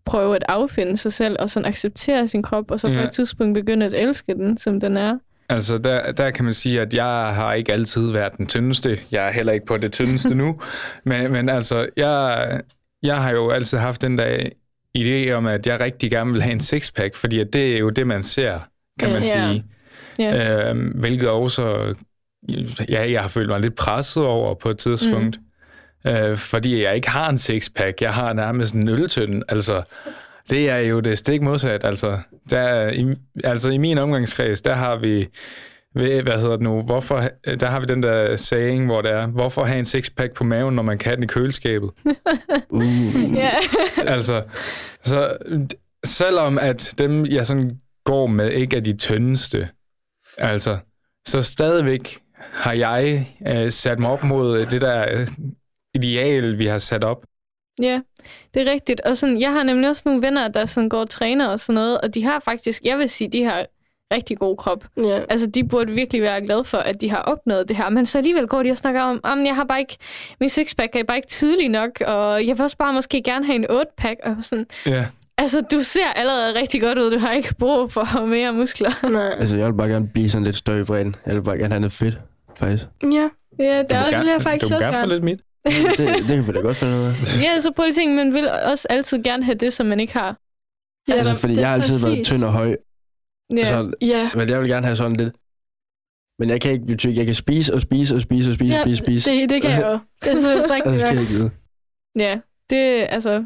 prøve 0.06 0.36
at 0.36 0.44
affinde 0.48 0.96
sig 0.96 1.12
selv, 1.12 1.36
og 1.40 1.50
sådan 1.50 1.68
acceptere 1.68 2.26
sin 2.26 2.42
krop, 2.42 2.70
og 2.70 2.80
så 2.80 2.86
på 2.88 2.92
Ja. 2.94 3.04
et 3.04 3.10
tidspunkt 3.10 3.54
begynde 3.54 3.86
at 3.86 3.94
elske 3.94 4.34
den, 4.34 4.58
som 4.58 4.80
den 4.80 4.96
er. 4.96 5.18
Altså, 5.48 5.78
der, 5.78 6.12
der 6.12 6.30
kan 6.30 6.44
man 6.44 6.54
sige, 6.54 6.80
at 6.80 6.94
jeg 6.94 7.04
har 7.34 7.52
ikke 7.52 7.72
altid 7.72 8.10
været 8.10 8.36
den 8.38 8.46
tyndeste. 8.46 8.98
Jeg 9.10 9.28
er 9.28 9.32
heller 9.32 9.52
ikke 9.52 9.66
på 9.66 9.76
det 9.76 9.92
tyndeste 9.92 10.34
nu. 10.42 10.60
Men, 11.04 11.32
men 11.32 11.48
altså, 11.48 11.86
jeg, 11.96 12.60
jeg 13.02 13.16
har 13.22 13.32
jo 13.32 13.50
altid 13.50 13.78
haft 13.78 14.02
den 14.02 14.18
der 14.18 14.38
idé 14.98 15.30
om, 15.30 15.46
at 15.46 15.66
jeg 15.66 15.80
rigtig 15.80 16.10
gerne 16.10 16.32
vil 16.32 16.42
have 16.42 16.52
en 16.52 16.60
sixpack, 16.60 17.14
fordi 17.16 17.40
at 17.40 17.52
det 17.52 17.74
er 17.74 17.78
jo 17.78 17.90
det, 17.90 18.06
man 18.06 18.22
ser, 18.22 18.60
kan 19.00 19.12
man 19.12 19.22
Ja. 19.22 19.28
sige. 19.28 19.64
Ja. 20.18 20.70
Øhm, 20.70 20.88
hvilket 20.88 21.28
også, 21.28 21.94
ja, 22.88 23.10
jeg 23.10 23.20
har 23.22 23.28
følt 23.28 23.48
mig 23.48 23.60
lidt 23.60 23.74
presset 23.76 24.24
over 24.24 24.54
på 24.54 24.70
et 24.70 24.78
tidspunkt. 24.78 25.38
Mm. 26.04 26.10
Øh, 26.10 26.36
fordi 26.36 26.82
jeg 26.82 26.94
ikke 26.96 27.10
har 27.10 27.30
en 27.30 27.38
sixpack. 27.38 28.00
Jeg 28.02 28.14
har 28.14 28.32
nærmest 28.32 28.74
en 28.74 28.88
øltønde. 28.88 29.42
Altså, 29.48 29.82
det 30.50 30.70
er 30.70 30.78
jo 30.78 31.00
det 31.00 31.18
stik 31.18 31.42
modsat. 31.42 31.84
Altså, 31.84 32.18
der, 32.50 32.88
i, 32.88 33.06
altså 33.44 33.70
i 33.70 33.78
min 33.78 33.98
omgangskreds, 33.98 34.60
der 34.60 34.74
har 34.74 34.96
vi, 34.96 35.28
ved- 35.96 36.22
hvad 36.22 36.32
hedder 36.32 36.50
det 36.56 36.60
nu, 36.60 36.82
hvorfor, 36.82 37.22
der 37.60 37.66
har 37.66 37.80
vi 37.80 37.86
den 37.86 38.02
der 38.02 38.36
saying, 38.36 38.86
hvor 38.86 39.02
det 39.02 39.10
er, 39.10 39.26
hvorfor 39.26 39.64
have 39.64 39.78
en 39.78 39.84
sixpack 39.86 40.34
på 40.34 40.44
maven, 40.44 40.74
når 40.74 40.82
man 40.82 40.98
kan 40.98 41.08
have 41.08 41.16
den 41.16 41.24
i 41.24 41.26
køleskabet? 41.26 41.90
Uh. 42.70 43.34
ja. 43.34 43.50
altså, 44.14 44.42
så 45.04 45.36
selvom 46.04 46.58
at 46.58 46.94
dem, 46.98 47.26
jeg 47.26 47.46
sådan 47.46 47.80
går 48.04 48.26
med, 48.26 48.50
ikke 48.50 48.76
er 48.76 48.80
de 48.80 48.96
tyndeste, 48.96 49.68
altså, 50.38 50.78
så 51.26 51.42
stadigvæk 51.42 52.18
har 52.36 52.72
jeg 52.72 53.28
øh, 53.48 53.70
sat 53.70 53.98
mig 53.98 54.10
op 54.10 54.24
mod 54.24 54.66
det 54.66 54.80
der 54.80 55.06
øh, 55.12 55.28
ideal, 55.94 56.58
vi 56.58 56.66
har 56.66 56.78
sat 56.78 57.04
op. 57.04 57.24
Ja, 57.82 58.00
det 58.54 58.68
er 58.68 58.72
rigtigt. 58.72 59.00
Og 59.00 59.16
sådan, 59.16 59.40
jeg 59.40 59.52
har 59.52 59.62
nemlig 59.62 59.88
også 59.90 60.02
nogle 60.04 60.22
venner, 60.22 60.48
der 60.48 60.66
sådan 60.66 60.88
går 60.88 61.00
og 61.00 61.10
træner 61.10 61.48
og 61.48 61.60
sådan 61.60 61.74
noget, 61.74 62.00
og 62.00 62.14
de 62.14 62.24
har 62.24 62.38
faktisk, 62.40 62.82
jeg 62.84 62.98
vil 62.98 63.08
sige, 63.08 63.30
de 63.30 63.44
har 63.44 63.66
rigtig 64.14 64.38
god 64.38 64.56
krop. 64.56 64.84
Ja. 64.96 65.20
Altså, 65.28 65.46
de 65.46 65.64
burde 65.64 65.92
virkelig 65.92 66.22
være 66.22 66.40
glade 66.40 66.64
for, 66.64 66.78
at 66.78 67.00
de 67.00 67.10
har 67.10 67.18
opnået 67.18 67.68
det 67.68 67.76
her. 67.76 67.88
Men 67.90 68.06
så 68.06 68.18
alligevel 68.18 68.46
går 68.46 68.62
de 68.62 68.70
og 68.70 68.76
snakker 68.76 69.02
om, 69.02 69.20
at 69.24 69.46
jeg 69.46 69.54
har 69.54 69.64
bare 69.64 69.78
ikke, 69.80 69.96
min 70.40 70.48
sixpack 70.48 70.96
er 70.96 71.04
bare 71.04 71.16
ikke 71.16 71.28
tydelig 71.28 71.68
nok, 71.68 71.90
og 72.06 72.46
jeg 72.46 72.58
vil 72.58 72.62
også 72.62 72.76
bare 72.76 72.92
måske 72.92 73.22
gerne 73.22 73.46
have 73.46 73.56
en 73.56 73.64
8-pack. 73.70 74.20
Og 74.22 74.36
sådan, 74.40 74.66
Ja. 74.86 75.06
altså, 75.38 75.60
du 75.60 75.80
ser 75.80 76.06
allerede 76.16 76.60
rigtig 76.60 76.80
godt 76.80 76.98
ud. 76.98 77.10
Du 77.10 77.18
har 77.18 77.32
ikke 77.32 77.54
brug 77.58 77.92
for 77.92 78.26
mere 78.26 78.52
muskler. 78.52 78.90
Nej. 79.12 79.34
Altså, 79.38 79.56
jeg 79.56 79.66
vil 79.66 79.72
bare 79.74 79.88
gerne 79.88 80.08
blive 80.14 80.30
sådan 80.30 80.44
lidt 80.44 80.56
større 80.56 80.80
i 80.80 80.84
bredden. 80.84 81.16
Jeg 81.26 81.34
vil 81.34 81.42
bare 81.42 81.56
gerne 81.58 81.72
have 81.72 81.80
noget 81.80 81.92
fedt, 81.92 82.18
faktisk. 82.58 82.84
Ja. 83.02 83.28
Ja, 83.58 83.82
det 83.82 83.92
er 83.92 83.98
også, 84.04 84.30
jeg 84.32 84.42
faktisk 84.42 84.70
du 84.70 84.74
også 84.74 84.84
gerne 84.90 84.92
få 84.96 84.98
gerne. 84.98 85.12
lidt 85.12 85.24
mit. 85.24 85.40
Det, 85.98 86.08
det 86.18 86.26
kan 86.28 86.46
vi 86.46 86.52
da 86.52 86.58
godt 86.60 86.76
finde 86.76 86.96
ud 86.98 87.02
af. 87.04 87.14
ja, 87.44 87.60
så 87.60 87.72
prøv 87.76 87.84
lige 87.84 87.90
at 87.92 87.94
tænke, 87.94 88.14
man 88.16 88.34
vil 88.34 88.48
også 88.50 88.86
altid 88.90 89.22
gerne 89.22 89.44
have 89.44 89.54
det, 89.54 89.72
som 89.72 89.86
man 89.86 90.00
ikke 90.00 90.12
har. 90.12 90.36
Ja, 91.08 91.14
Altså, 91.14 91.34
fordi 91.34 91.54
det 91.54 91.60
jeg 91.60 91.68
har 91.68 91.74
altid 91.74 91.94
været 92.06 92.18
præcis. 92.18 92.28
tynd 92.28 92.44
og 92.44 92.52
høj. 92.52 92.76
Ja, 93.56 93.64
Så, 93.64 93.92
Ja. 94.02 94.28
men 94.34 94.48
jeg 94.48 94.60
vil 94.60 94.68
gerne 94.68 94.86
have 94.86 94.96
sådan 94.96 95.16
lidt. 95.16 95.34
Men 96.38 96.48
jeg 96.50 96.60
kan 96.60 96.72
ikke 96.72 96.86
betyde, 96.86 97.18
jeg 97.18 97.26
kan 97.26 97.34
spise 97.34 97.74
og 97.74 97.80
spise 97.80 98.14
og 98.14 98.20
spise 98.22 98.50
og 98.50 98.54
spise 98.54 98.72
ja 98.74 98.78
og 98.78 98.82
spise, 98.84 98.96
spise. 99.02 99.30
det, 99.30 99.50
det 99.50 99.62
kan 99.62 99.70
jeg 99.70 99.82
jo. 99.82 99.98
Det 100.24 100.32
er 100.32 100.40
så 100.40 100.72
rigtigt 100.74 101.00
skal 101.00 101.16
jeg 101.16 101.24
nok. 101.24 101.30
ikke 101.30 101.50
ja. 102.18 102.38
Det, 102.70 103.06
altså, 103.08 103.44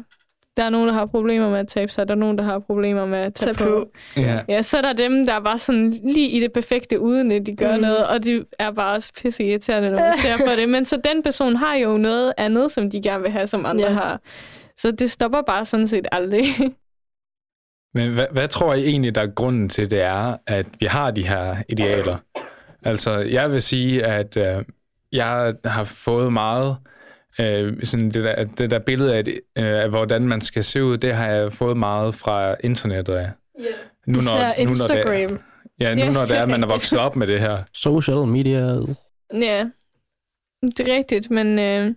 der 0.57 0.63
er 0.63 0.69
nogen, 0.69 0.87
der 0.87 0.93
har 0.93 1.05
problemer 1.05 1.49
med 1.49 1.59
at 1.59 1.67
tabe 1.67 1.91
sig, 1.91 2.07
der 2.07 2.13
er 2.13 2.17
nogen, 2.17 2.37
der 2.37 2.43
har 2.43 2.59
problemer 2.59 3.05
med 3.05 3.19
at 3.19 3.33
tage 3.33 3.53
Tag 3.53 3.67
på. 3.67 3.89
på. 4.15 4.19
Ja. 4.21 4.39
Ja, 4.49 4.61
så 4.61 4.77
er 4.77 4.81
der 4.81 4.93
dem, 4.93 5.25
der 5.25 5.33
er 5.33 5.39
bare 5.39 5.59
sådan 5.59 5.89
lige 6.03 6.29
i 6.29 6.39
det 6.39 6.53
perfekte, 6.53 6.99
uden 6.99 7.31
at 7.31 7.45
de 7.47 7.55
gør 7.55 7.75
mm. 7.75 7.81
noget, 7.81 8.07
og 8.07 8.23
de 8.23 8.45
er 8.59 8.71
bare 8.71 8.95
også 8.95 9.11
pisse 9.21 9.43
irriterende, 9.43 9.89
når 9.91 9.99
man 9.99 10.17
ser 10.17 10.37
på 10.37 10.51
det. 10.55 10.69
Men 10.69 10.85
så 10.85 10.97
den 11.03 11.23
person 11.23 11.55
har 11.55 11.75
jo 11.75 11.97
noget 11.97 12.33
andet, 12.37 12.71
som 12.71 12.89
de 12.91 13.01
gerne 13.01 13.21
vil 13.23 13.31
have, 13.31 13.47
som 13.47 13.65
andre 13.65 13.87
Ja. 13.87 13.93
har. 13.93 14.21
Så 14.77 14.91
det 14.91 15.11
stopper 15.11 15.41
bare 15.41 15.65
sådan 15.65 15.87
set 15.87 16.07
aldrig. 16.11 16.45
Men 17.93 18.13
hvad, 18.13 18.27
hvad 18.31 18.47
tror 18.47 18.73
I 18.73 18.85
egentlig, 18.85 19.15
der 19.15 19.21
er 19.21 19.27
grunden 19.27 19.69
til, 19.69 19.91
det 19.91 20.01
er, 20.01 20.37
at 20.47 20.65
vi 20.79 20.85
har 20.85 21.11
de 21.11 21.27
her 21.27 21.55
idealer? 21.69 22.17
Altså, 22.83 23.11
jeg 23.17 23.51
vil 23.51 23.61
sige, 23.61 24.05
at 24.05 24.37
øh, 24.37 24.65
jeg 25.11 25.55
har 25.65 25.83
fået 25.83 26.33
meget 26.33 26.77
øh, 27.39 27.83
sådan 27.85 28.11
det, 28.11 28.23
der, 28.23 28.43
det 28.43 28.71
der 28.71 28.79
billede 28.79 29.15
af, 29.15 29.25
det, 29.25 29.33
øh, 29.57 29.81
af, 29.83 29.89
hvordan 29.89 30.27
man 30.27 30.41
skal 30.41 30.63
se 30.63 30.83
ud, 30.83 30.97
det 30.97 31.13
har 31.15 31.27
jeg 31.27 31.53
fået 31.53 31.77
meget 31.77 32.15
fra 32.15 32.55
internettet 32.63 33.13
af. 33.13 33.29
Ja. 33.59 33.63
Nu, 34.07 34.19
Især 34.19 34.31
når, 34.33 34.39
nu, 34.39 34.47
når 34.47 34.55
det, 34.55 34.69
Instagram. 34.69 35.39
ja, 35.79 35.95
nu 35.95 36.01
Ja, 36.01 36.11
når 36.11 36.21
det 36.25 36.37
er 36.37 36.41
er, 36.41 36.45
man 36.45 36.63
er 36.63 36.67
vokset 36.75 36.99
op 36.99 37.15
med 37.15 37.27
det 37.27 37.39
her. 37.39 37.63
Social 37.73 38.25
media. 38.27 38.59
ja, 39.33 39.63
det 40.61 40.79
er 40.89 40.95
rigtigt, 40.95 41.31
men 41.31 41.59
øh, 41.59 41.95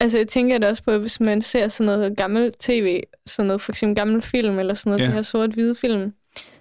altså, 0.00 0.18
jeg 0.18 0.28
tænker 0.28 0.58
det 0.58 0.68
også 0.68 0.82
på, 0.82 0.98
hvis 0.98 1.20
man 1.20 1.42
ser 1.42 1.68
sådan 1.68 1.86
noget 1.86 2.16
gammel 2.16 2.52
tv, 2.52 3.02
sådan 3.26 3.46
noget 3.46 3.60
for 3.60 3.72
eksempel 3.72 3.96
gammel 3.96 4.22
film, 4.22 4.58
eller 4.58 4.74
sådan 4.74 4.90
noget, 4.90 5.02
ja. 5.04 5.08
de 5.08 5.12
her 5.12 5.22
sort-hvide 5.22 5.74
film, 5.74 6.12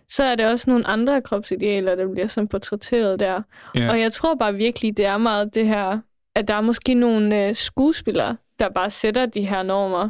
så 0.10 0.24
er 0.24 0.36
det 0.36 0.46
også 0.46 0.70
nogle 0.70 0.88
andre 0.88 1.22
kropsidealer, 1.22 1.96
der 1.96 2.12
bliver 2.12 2.28
sådan 2.28 2.48
portrætteret 2.48 3.20
der. 3.20 3.42
Ja. 3.76 3.90
Og 3.90 4.00
jeg 4.00 4.14
tror 4.14 4.36
bare 4.36 4.54
virkelig, 4.54 4.98
det 4.98 5.06
er 5.06 5.18
meget 5.18 5.56
det 5.56 5.68
her, 5.68 6.00
at 6.36 6.48
der 6.48 6.54
er 6.54 6.62
måske 6.62 6.94
nogle 6.94 7.48
øh, 7.48 7.56
skuespillere, 7.56 8.38
der 8.60 8.70
bare 8.70 8.90
sætter 8.90 9.26
de 9.26 9.46
her 9.46 9.64
normer, 9.64 10.10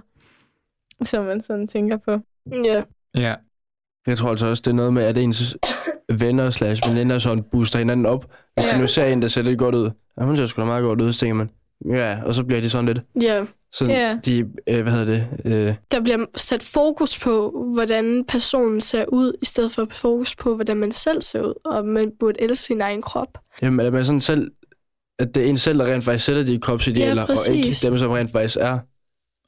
som 1.04 1.26
man 1.26 1.44
sådan 1.44 1.68
tænker 1.68 1.98
på. 1.98 2.18
Ja. 2.66 2.84
Ja. 3.16 3.36
Jeg 4.08 4.18
tror 4.18 4.30
altså 4.30 4.48
også, 4.48 4.62
det 4.66 4.72
er 4.72 4.76
noget 4.76 4.94
med, 4.94 5.04
at 5.04 5.18
ens 5.18 5.58
venner 6.12 6.50
slash 6.50 6.90
veninder 6.90 7.20
sådan 7.20 7.44
booster 7.44 7.80
hinanden 7.80 8.06
op. 8.06 8.26
Hvis 8.54 8.72
Ja. 8.72 8.76
de 8.76 8.82
nu 8.82 8.88
ser 8.88 9.06
en, 9.06 9.22
der 9.22 9.28
ser 9.28 9.42
lidt 9.42 9.60
godt 9.60 9.76
ud. 9.76 9.92
Ja, 10.20 10.24
hun 10.26 10.38
ser 10.38 10.48
sgu 10.48 10.62
da 10.62 10.66
meget 10.66 10.84
godt 10.84 11.02
ud, 11.02 11.14
så 11.14 11.20
tænker 11.20 11.34
man. 11.36 11.50
Ja, 11.86 12.20
og 12.26 12.36
så 12.36 12.44
bliver 12.44 12.62
de 12.62 12.70
sådan 12.70 12.86
lidt. 12.86 13.00
ja. 13.22 13.46
Sådan, 13.74 13.94
Ja. 13.96 14.18
de, 14.26 14.40
øh, 14.70 14.82
hvad 14.84 14.92
hedder 14.94 15.06
det? 15.06 15.28
Øh, 15.46 15.76
Der 15.92 16.02
bliver 16.02 16.26
sat 16.36 16.64
fokus 16.64 17.20
på, 17.20 17.64
hvordan 17.74 18.26
personen 18.28 18.82
ser 18.82 19.06
ud, 19.06 19.34
i 19.42 19.46
stedet 19.46 19.72
for 19.72 19.88
fokus 19.92 20.36
på, 20.36 20.56
hvordan 20.56 20.78
man 20.78 20.92
selv 20.92 21.22
ser 21.22 21.42
ud, 21.42 21.54
og 21.66 21.86
man 21.86 22.12
burde 22.20 22.42
elske 22.42 22.64
sin 22.66 22.82
egen 22.82 23.02
krop. 23.02 23.28
jamen, 23.62 23.86
at 23.86 23.94
man 23.94 24.06
sådan 24.06 24.22
selv, 24.22 24.52
at 25.20 25.36
det 25.36 25.46
er 25.46 25.50
en 25.50 25.58
selv, 25.58 25.80
der 25.80 25.94
rent 25.94 26.04
faktisk 26.04 26.26
sætter 26.26 26.44
de 26.44 26.60
kropsidealer, 26.60 27.22
Ja, 27.22 27.24
og 27.24 27.56
ikke 27.56 27.68
præcis. 27.68 27.82
dem, 27.82 27.98
som 27.98 28.12
rent 28.12 28.32
faktisk 28.32 28.58
er. 28.62 28.80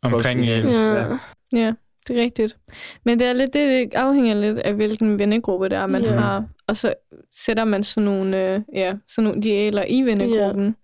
Omkring 0.04 0.40
en. 0.40 0.48
Ja. 0.48 0.96
Ja. 0.96 1.06
Ja, 1.54 1.74
det 2.08 2.18
er 2.18 2.22
rigtigt. 2.24 2.58
Men 3.06 3.20
det 3.20 3.28
er 3.28 3.34
lidt 3.34 3.54
det 3.54 3.94
afhænger 3.96 4.34
lidt 4.42 4.58
af, 4.58 4.74
hvilken 4.74 5.20
vennegruppe 5.20 5.70
det 5.70 5.78
er, 5.78 5.86
man 5.86 6.04
Ja. 6.04 6.12
har. 6.12 6.46
Og 6.68 6.78
så 6.78 6.94
sætter 7.32 7.64
man 7.64 7.84
sådan 7.84 8.06
nogle, 8.06 8.38
øh, 8.56 8.62
ja, 8.76 8.94
sådan 9.08 9.24
nogle 9.24 9.40
idealer 9.40 9.86
i 9.88 10.02
vennegruppen. 10.02 10.76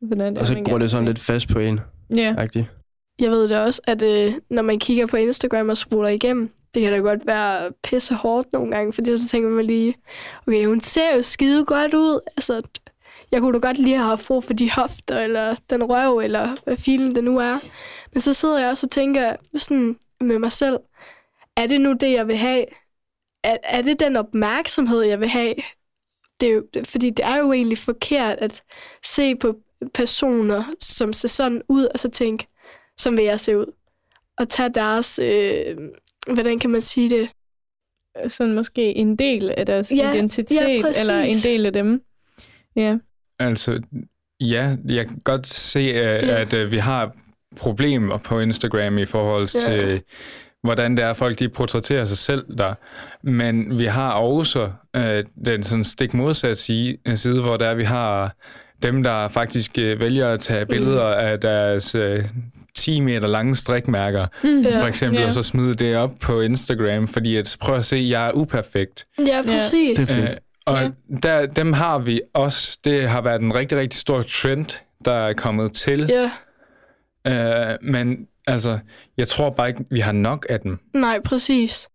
Hvordan 0.00 0.36
Og 0.38 0.46
så 0.46 0.62
går 0.64 0.78
det 0.78 0.90
sådan 0.90 1.06
lidt 1.06 1.18
fast 1.18 1.48
på 1.48 1.58
en. 1.58 1.80
Ja, 2.16 2.34
Agtigt. 2.38 2.66
Jeg 3.20 3.30
ved 3.30 3.48
det 3.48 3.58
også, 3.58 3.80
at 3.86 4.02
øh, 4.02 4.34
når 4.50 4.62
man 4.62 4.78
kigger 4.78 5.06
på 5.06 5.16
Instagram 5.16 5.68
og 5.68 5.76
scroller 5.76 6.08
igennem, 6.08 6.50
det 6.74 6.82
kan 6.82 6.92
da 6.92 6.98
godt 6.98 7.26
være 7.26 7.72
pisse 7.82 8.14
hårdt 8.14 8.52
nogle 8.52 8.70
gange, 8.70 8.92
fordi 8.92 9.16
så 9.16 9.28
tænker 9.28 9.48
man 9.50 9.64
lige, 9.64 9.94
okay, 10.46 10.66
hun 10.66 10.80
ser 10.80 11.16
jo 11.16 11.22
skide 11.22 11.64
godt 11.64 11.94
ud. 11.94 12.20
Altså, 12.36 12.62
jeg 13.32 13.40
kunne 13.40 13.52
da 13.60 13.66
godt 13.66 13.78
lige 13.78 13.98
have 13.98 14.18
brug 14.26 14.44
for 14.44 14.52
de 14.52 14.70
hofter, 14.72 15.20
eller 15.20 15.56
den 15.70 15.84
røv, 15.84 16.18
eller 16.18 16.56
hvad 16.64 16.76
filen 16.76 17.14
det 17.14 17.24
nu 17.24 17.38
er. 17.38 17.58
Men 18.12 18.20
så 18.20 18.34
sidder 18.34 18.58
jeg 18.60 18.70
også 18.70 18.86
og 18.86 18.90
tænker 18.90 19.36
sådan 19.54 19.96
med 20.20 20.38
mig 20.38 20.52
selv, 20.52 20.76
er 21.56 21.66
det 21.66 21.80
nu 21.80 21.92
det, 21.92 22.12
jeg 22.12 22.26
vil 22.28 22.36
have? 22.36 22.64
Er, 23.44 23.56
er 23.62 23.82
det 23.82 24.00
den 24.00 24.16
opmærksomhed, 24.16 25.00
jeg 25.02 25.20
vil 25.20 25.28
have? 25.28 25.54
Det 26.40 26.48
er 26.48 26.52
jo, 26.54 26.62
det- 26.74 26.86
fordi 26.86 27.10
det 27.10 27.24
er 27.24 27.36
jo 27.36 27.52
egentlig 27.52 27.78
forkert 27.78 28.38
at 28.38 28.62
se 29.04 29.36
på 29.36 29.56
personer, 29.94 30.64
som 30.80 31.12
ser 31.12 31.28
sådan 31.28 31.62
ud, 31.68 31.84
og 31.84 31.98
så 31.98 32.10
tænke, 32.10 32.46
som 32.98 33.16
vil 33.16 33.24
jeg 33.24 33.40
se 33.40 33.58
ud. 33.58 33.72
Og 34.38 34.48
tage 34.48 34.68
deres, 34.68 35.18
øh, 35.18 35.76
hvordan 36.32 36.58
kan 36.58 36.70
man 36.70 36.80
sige 36.80 37.10
det? 37.10 37.28
sådan 38.28 38.54
måske 38.54 38.96
en 38.96 39.16
del 39.16 39.50
af 39.50 39.66
deres 39.66 39.92
Ja, 39.92 40.12
identitet, 40.12 40.56
ja, 40.56 40.82
præcis. 40.82 41.00
eller 41.00 41.20
en 41.20 41.36
del 41.44 41.66
af 41.66 41.72
dem. 41.72 42.02
Ja, 42.76 42.96
Altså, 43.38 43.80
ja, 44.40 44.76
jeg 44.88 45.06
kan 45.08 45.18
godt 45.24 45.46
se, 45.46 45.80
at, 45.80 46.28
Ja. 46.28 46.40
at 46.40 46.52
øh, 46.54 46.70
vi 46.70 46.78
har 46.78 47.12
problemer 47.56 48.18
på 48.18 48.40
Instagram 48.40 48.98
i 48.98 49.04
forhold 49.04 49.48
Ja. 49.54 49.70
til, 49.70 50.02
hvordan 50.62 50.96
det 50.96 51.04
er, 51.04 51.12
folk 51.12 51.38
de 51.38 51.48
portrætterer 51.48 52.04
sig 52.04 52.18
selv 52.18 52.56
der. 52.58 52.74
Men 53.22 53.78
vi 53.78 53.84
har 53.84 54.12
også 54.12 54.72
øh, 54.96 55.24
den 55.44 55.62
sådan 55.62 55.84
stik 55.84 56.14
modsat 56.14 56.58
side, 56.58 56.96
side, 57.16 57.40
hvor 57.42 57.56
der 57.56 57.66
er, 57.68 57.74
vi 57.74 57.84
har 57.84 58.36
dem, 58.82 59.02
der 59.02 59.28
faktisk 59.28 59.78
øh, 59.78 60.00
vælger 60.00 60.28
at 60.32 60.40
tage 60.40 60.66
billeder 60.66 61.04
af 61.04 61.40
deres 61.40 61.94
øh, 61.94 62.24
10 62.74 63.00
meter 63.00 63.26
lange 63.28 63.54
strikmærker, 63.54 64.26
Mm. 64.44 64.64
For 64.64 64.86
eksempel, 64.86 65.20
Ja. 65.20 65.26
og 65.26 65.32
så 65.32 65.42
smide 65.42 65.74
det 65.74 65.96
op 65.96 66.14
på 66.20 66.40
Instagram, 66.40 67.08
fordi 67.08 67.36
at, 67.36 67.56
prøv 67.60 67.76
at 67.76 67.84
se, 67.84 67.96
jeg 68.10 68.26
er 68.28 68.32
uperfekt. 68.32 69.06
Ja, 69.26 69.42
præcis. 69.46 69.98
Det 69.98 70.10
er 70.10 70.14
fedt. 70.14 70.30
Øh, 70.30 70.36
og 70.66 70.82
Ja. 70.82 70.90
der, 71.22 71.46
dem 71.46 71.72
har 71.72 71.98
vi 71.98 72.20
også. 72.34 72.78
Det 72.84 73.08
har 73.08 73.20
været 73.20 73.40
en 73.40 73.54
rigtig, 73.54 73.78
rigtig 73.78 73.98
stor 74.00 74.22
trend, 74.22 74.80
der 75.04 75.12
er 75.12 75.32
kommet 75.32 75.72
til. 75.72 76.06
Ja, 76.08 76.30
Øh, 77.26 77.76
men 77.82 78.26
altså, 78.46 78.78
jeg 79.16 79.28
tror 79.28 79.50
bare 79.50 79.68
ikke, 79.68 79.84
vi 79.90 80.00
har 80.00 80.12
nok 80.12 80.46
af 80.48 80.60
dem. 80.60 80.78
nej, 80.94 81.20
præcis. 81.24 81.88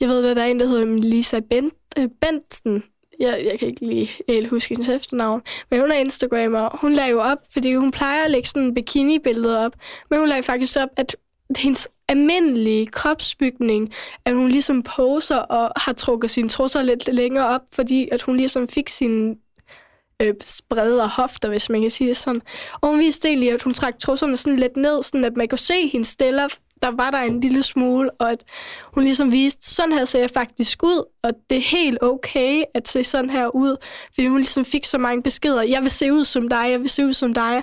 Jeg 0.00 0.08
ved, 0.08 0.26
at 0.30 0.36
der 0.36 0.42
er 0.42 0.46
en, 0.46 0.60
der 0.60 0.66
hedder 0.66 0.86
Lisa 1.02 1.40
Bent, 1.50 1.74
øh, 1.98 2.08
Bentsen. 2.20 2.82
Jeg, 3.20 3.42
jeg 3.50 3.58
kan 3.58 3.68
ikke 3.68 3.86
lige 3.86 4.10
helt 4.28 4.48
huske 4.48 4.74
hendes 4.74 4.88
efternavn. 4.88 5.42
Men 5.70 5.80
hun 5.80 5.90
er 5.90 5.96
Instagrammer. 5.96 6.78
Hun 6.80 6.92
lagde 6.92 7.10
jo 7.10 7.20
op, 7.20 7.38
fordi 7.52 7.74
hun 7.74 7.90
plejer 7.90 8.24
at 8.24 8.30
lægge 8.30 8.48
sådan 8.48 8.74
bikini-billeder 8.74 9.58
op. 9.58 9.72
Men 10.10 10.18
hun 10.18 10.28
lagde 10.28 10.42
faktisk 10.42 10.78
op, 10.78 10.88
at 10.96 11.16
hendes 11.56 11.88
almindelige 12.08 12.86
kropsbygning, 12.86 13.92
at 14.24 14.34
hun 14.34 14.48
ligesom 14.48 14.82
poser 14.82 15.36
og 15.36 15.72
har 15.76 15.92
trukket 15.92 16.30
sine 16.30 16.48
trusser 16.48 16.82
lidt 16.82 17.14
længere 17.14 17.46
op, 17.46 17.62
fordi 17.72 18.08
at 18.12 18.22
hun 18.22 18.36
ligesom 18.36 18.68
fik 18.68 18.88
sine 18.88 19.36
øh, 20.22 20.34
bredere 20.68 21.08
hofter, 21.08 21.48
hvis 21.48 21.70
man 21.70 21.80
kan 21.80 21.90
sige 21.90 22.08
det 22.08 22.16
sådan. 22.16 22.42
Og 22.80 22.88
hun 22.88 22.98
viste 22.98 23.28
egentlig, 23.28 23.52
at 23.52 23.62
hun 23.62 23.74
trak 23.74 23.98
trusserne 23.98 24.36
sådan 24.36 24.58
lidt 24.58 24.76
ned, 24.76 25.02
sådan 25.02 25.24
at 25.24 25.36
man 25.36 25.48
kunne 25.48 25.58
se 25.58 25.88
hendes 25.88 26.08
stiller. 26.08 26.48
Der 26.82 26.90
var 26.90 27.10
der 27.10 27.18
en 27.18 27.40
lille 27.40 27.62
smule, 27.62 28.10
og 28.10 28.30
at 28.32 28.44
hun 28.94 29.04
ligesom 29.04 29.32
viste, 29.32 29.74
sådan 29.74 29.92
her 29.92 30.04
ser 30.04 30.20
jeg 30.20 30.30
faktisk 30.30 30.82
ud, 30.82 31.04
og 31.22 31.30
det 31.50 31.58
er 31.58 31.62
helt 31.76 31.98
okay 32.02 32.62
at 32.74 32.88
se 32.88 33.04
sådan 33.04 33.30
her 33.30 33.46
ud, 33.54 33.76
fordi 34.14 34.26
hun 34.26 34.36
ligesom 34.36 34.64
fik 34.64 34.84
så 34.84 34.98
mange 34.98 35.22
beskeder. 35.22 35.62
Jeg 35.62 35.82
vil 35.82 35.90
se 35.90 36.12
ud 36.12 36.24
som 36.24 36.48
dig, 36.48 36.70
jeg 36.70 36.80
vil 36.80 36.88
se 36.88 37.06
ud 37.06 37.12
som 37.12 37.34
dig. 37.34 37.54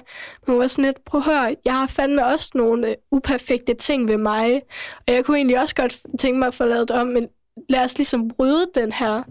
Men 0.47 0.53
hun 0.53 0.59
var 0.59 0.67
sådan 0.67 0.85
lidt, 0.85 1.05
prøv 1.05 1.19
at 1.21 1.25
høre, 1.25 1.55
jeg 1.65 1.73
har 1.73 1.87
fandme 1.87 2.25
også 2.25 2.51
nogle 2.55 2.89
øh, 2.89 2.95
uperfekte 3.11 3.73
ting 3.73 4.07
ved 4.07 4.17
mig, 4.17 4.61
og 5.07 5.13
jeg 5.13 5.25
kunne 5.25 5.37
egentlig 5.37 5.59
også 5.61 5.75
godt 5.75 5.99
tænke 6.19 6.39
mig 6.39 6.47
at 6.47 6.53
få 6.55 6.65
lavet 6.65 6.87
det 6.87 6.95
om, 6.99 7.07
men 7.07 7.27
lad 7.69 7.83
os 7.83 7.97
ligesom 7.97 8.27
bryde 8.27 8.65
den 8.75 8.91
her, 8.91 9.23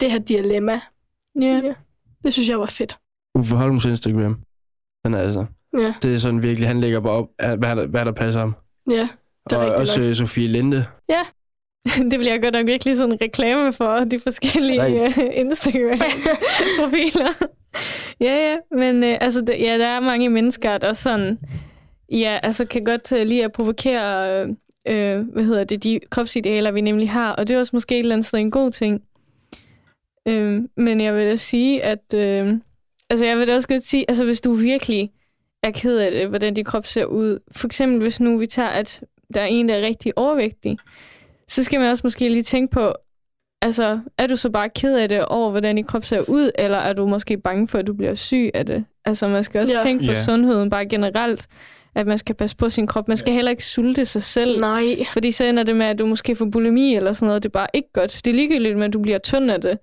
det 0.00 0.10
her 0.10 0.18
dilemma. 0.18 0.80
Ja. 1.40 1.46
Ja. 1.46 1.72
Det 2.24 2.32
synes 2.32 2.48
jeg 2.48 2.60
var 2.60 2.66
fedt. 2.66 2.98
Uffe 3.34 3.56
Holms 3.56 3.84
Instagram. 3.84 4.36
Den 5.04 5.14
er 5.14 5.18
altså. 5.18 5.46
Ja, 5.78 5.94
Det 6.02 6.14
er 6.14 6.18
sådan 6.18 6.42
virkelig, 6.42 6.68
han 6.68 6.80
lægger 6.80 7.00
bare 7.00 7.12
op, 7.12 7.28
at- 7.38 7.58
hvad 7.58 7.76
der, 7.76 7.86
hvad 7.86 8.04
der 8.04 8.12
passer 8.12 8.40
ham. 8.40 8.54
Ja. 8.90 9.08
Det 9.50 9.58
er 9.58 9.60
og 9.62 9.74
også 9.74 10.00
nok. 10.00 10.14
Sofie 10.14 10.48
Linde. 10.48 10.86
Det 12.10 12.18
bliver 12.18 12.38
godt 12.38 12.54
nok 12.54 12.66
virkelig 12.66 12.96
sådan 12.96 13.12
en 13.12 13.20
reklame 13.20 13.72
for 13.72 13.98
de 13.98 14.20
forskellige 14.20 14.84
Right. 14.84 15.18
uh, 15.18 15.24
Instagram-profiler. 15.32 17.46
ja, 18.26 18.50
ja, 18.50 18.56
men 18.76 19.02
uh, 19.02 19.14
altså, 19.20 19.40
det, 19.40 19.60
ja, 19.60 19.78
der 19.78 19.86
er 19.86 20.00
mange 20.00 20.28
mennesker, 20.28 20.78
der 20.78 20.92
sådan, 20.92 21.38
ja, 22.12 22.38
altså 22.42 22.64
kan 22.64 22.84
godt 22.84 23.12
uh, 23.12 23.18
lide 23.18 23.44
at 23.44 23.52
provokere, 23.52 24.42
uh, 24.90 25.32
hvad 25.32 25.44
hedder 25.44 25.64
det, 25.64 25.82
de 25.82 26.00
kropsidealer, 26.10 26.70
vi 26.70 26.80
nemlig 26.80 27.10
har, 27.10 27.32
og 27.32 27.48
det 27.48 27.54
er 27.54 27.58
også 27.58 27.76
måske 27.76 27.94
et 27.94 27.98
eller 27.98 28.14
andet 28.14 28.26
sted 28.26 28.38
en 28.38 28.50
god 28.50 28.70
ting. 28.70 29.02
Uh, 30.30 30.62
men 30.76 31.00
jeg 31.00 31.14
vil 31.14 31.26
da 31.26 31.36
sige, 31.36 31.82
at, 31.82 32.14
uh, 32.14 32.58
altså 33.10 33.26
jeg 33.26 33.38
vil 33.38 33.48
da 33.48 33.54
også 33.54 33.68
godt 33.68 33.84
sige, 33.84 34.04
altså 34.08 34.24
hvis 34.24 34.40
du 34.40 34.52
virkelig 34.52 35.10
er 35.62 35.70
ked 35.70 35.98
af 35.98 36.10
det, 36.10 36.28
hvordan 36.28 36.54
din 36.54 36.64
krop 36.64 36.86
ser 36.86 37.04
ud, 37.04 37.38
for 37.52 37.66
eksempel 37.66 38.00
hvis 38.00 38.20
nu 38.20 38.38
vi 38.38 38.46
tager, 38.46 38.68
at 38.68 39.00
der 39.34 39.40
er 39.40 39.46
en, 39.46 39.68
der 39.68 39.74
er 39.74 39.82
rigtig 39.86 40.18
overvægtig, 40.18 40.78
så 41.48 41.62
skal 41.64 41.80
man 41.80 41.90
også 41.90 42.00
måske 42.04 42.28
lige 42.28 42.42
tænke 42.42 42.72
på, 42.72 42.92
altså, 43.62 44.00
er 44.18 44.26
du 44.26 44.36
så 44.36 44.50
bare 44.50 44.68
ked 44.68 44.96
af 44.98 45.08
det 45.08 45.24
over, 45.24 45.50
hvordan 45.50 45.76
din 45.76 45.84
krop 45.84 46.04
ser 46.04 46.20
ud, 46.28 46.50
eller 46.58 46.78
er 46.78 46.92
du 46.92 47.06
måske 47.06 47.36
bange 47.38 47.68
for, 47.68 47.78
at 47.78 47.86
du 47.86 47.94
bliver 47.94 48.14
syg 48.14 48.50
af 48.54 48.66
det? 48.66 48.84
Altså, 49.04 49.28
man 49.28 49.44
skal 49.44 49.60
også 49.60 49.74
Ja. 49.74 49.82
tænke 49.82 50.06
på 50.06 50.12
Ja. 50.12 50.22
sundheden 50.22 50.70
bare 50.70 50.86
generelt, 50.86 51.46
at 51.94 52.06
man 52.06 52.18
skal 52.18 52.34
passe 52.34 52.56
på 52.56 52.70
sin 52.70 52.86
krop. 52.86 53.08
Man 53.08 53.16
skal 53.16 53.34
heller 53.34 53.50
ikke 53.50 53.64
sulte 53.64 54.04
sig 54.04 54.22
selv, 54.22 54.60
Nej. 54.60 54.84
fordi 55.12 55.30
så 55.30 55.44
ender 55.44 55.62
det 55.62 55.76
med, 55.76 55.86
at 55.86 55.98
du 55.98 56.06
måske 56.06 56.36
får 56.36 56.44
bulimi 56.44 56.94
eller 56.96 57.12
sådan 57.12 57.26
noget. 57.26 57.42
Det 57.42 57.48
er 57.48 57.52
bare 57.52 57.66
ikke 57.74 57.88
godt. 57.92 58.20
Det 58.24 58.30
er 58.30 58.34
ligegyldigt 58.34 58.76
med, 58.78 58.84
at 58.86 58.92
du 58.92 59.00
bliver 59.02 59.18
tynd 59.18 59.50
af 59.50 59.60
det, 59.60 59.78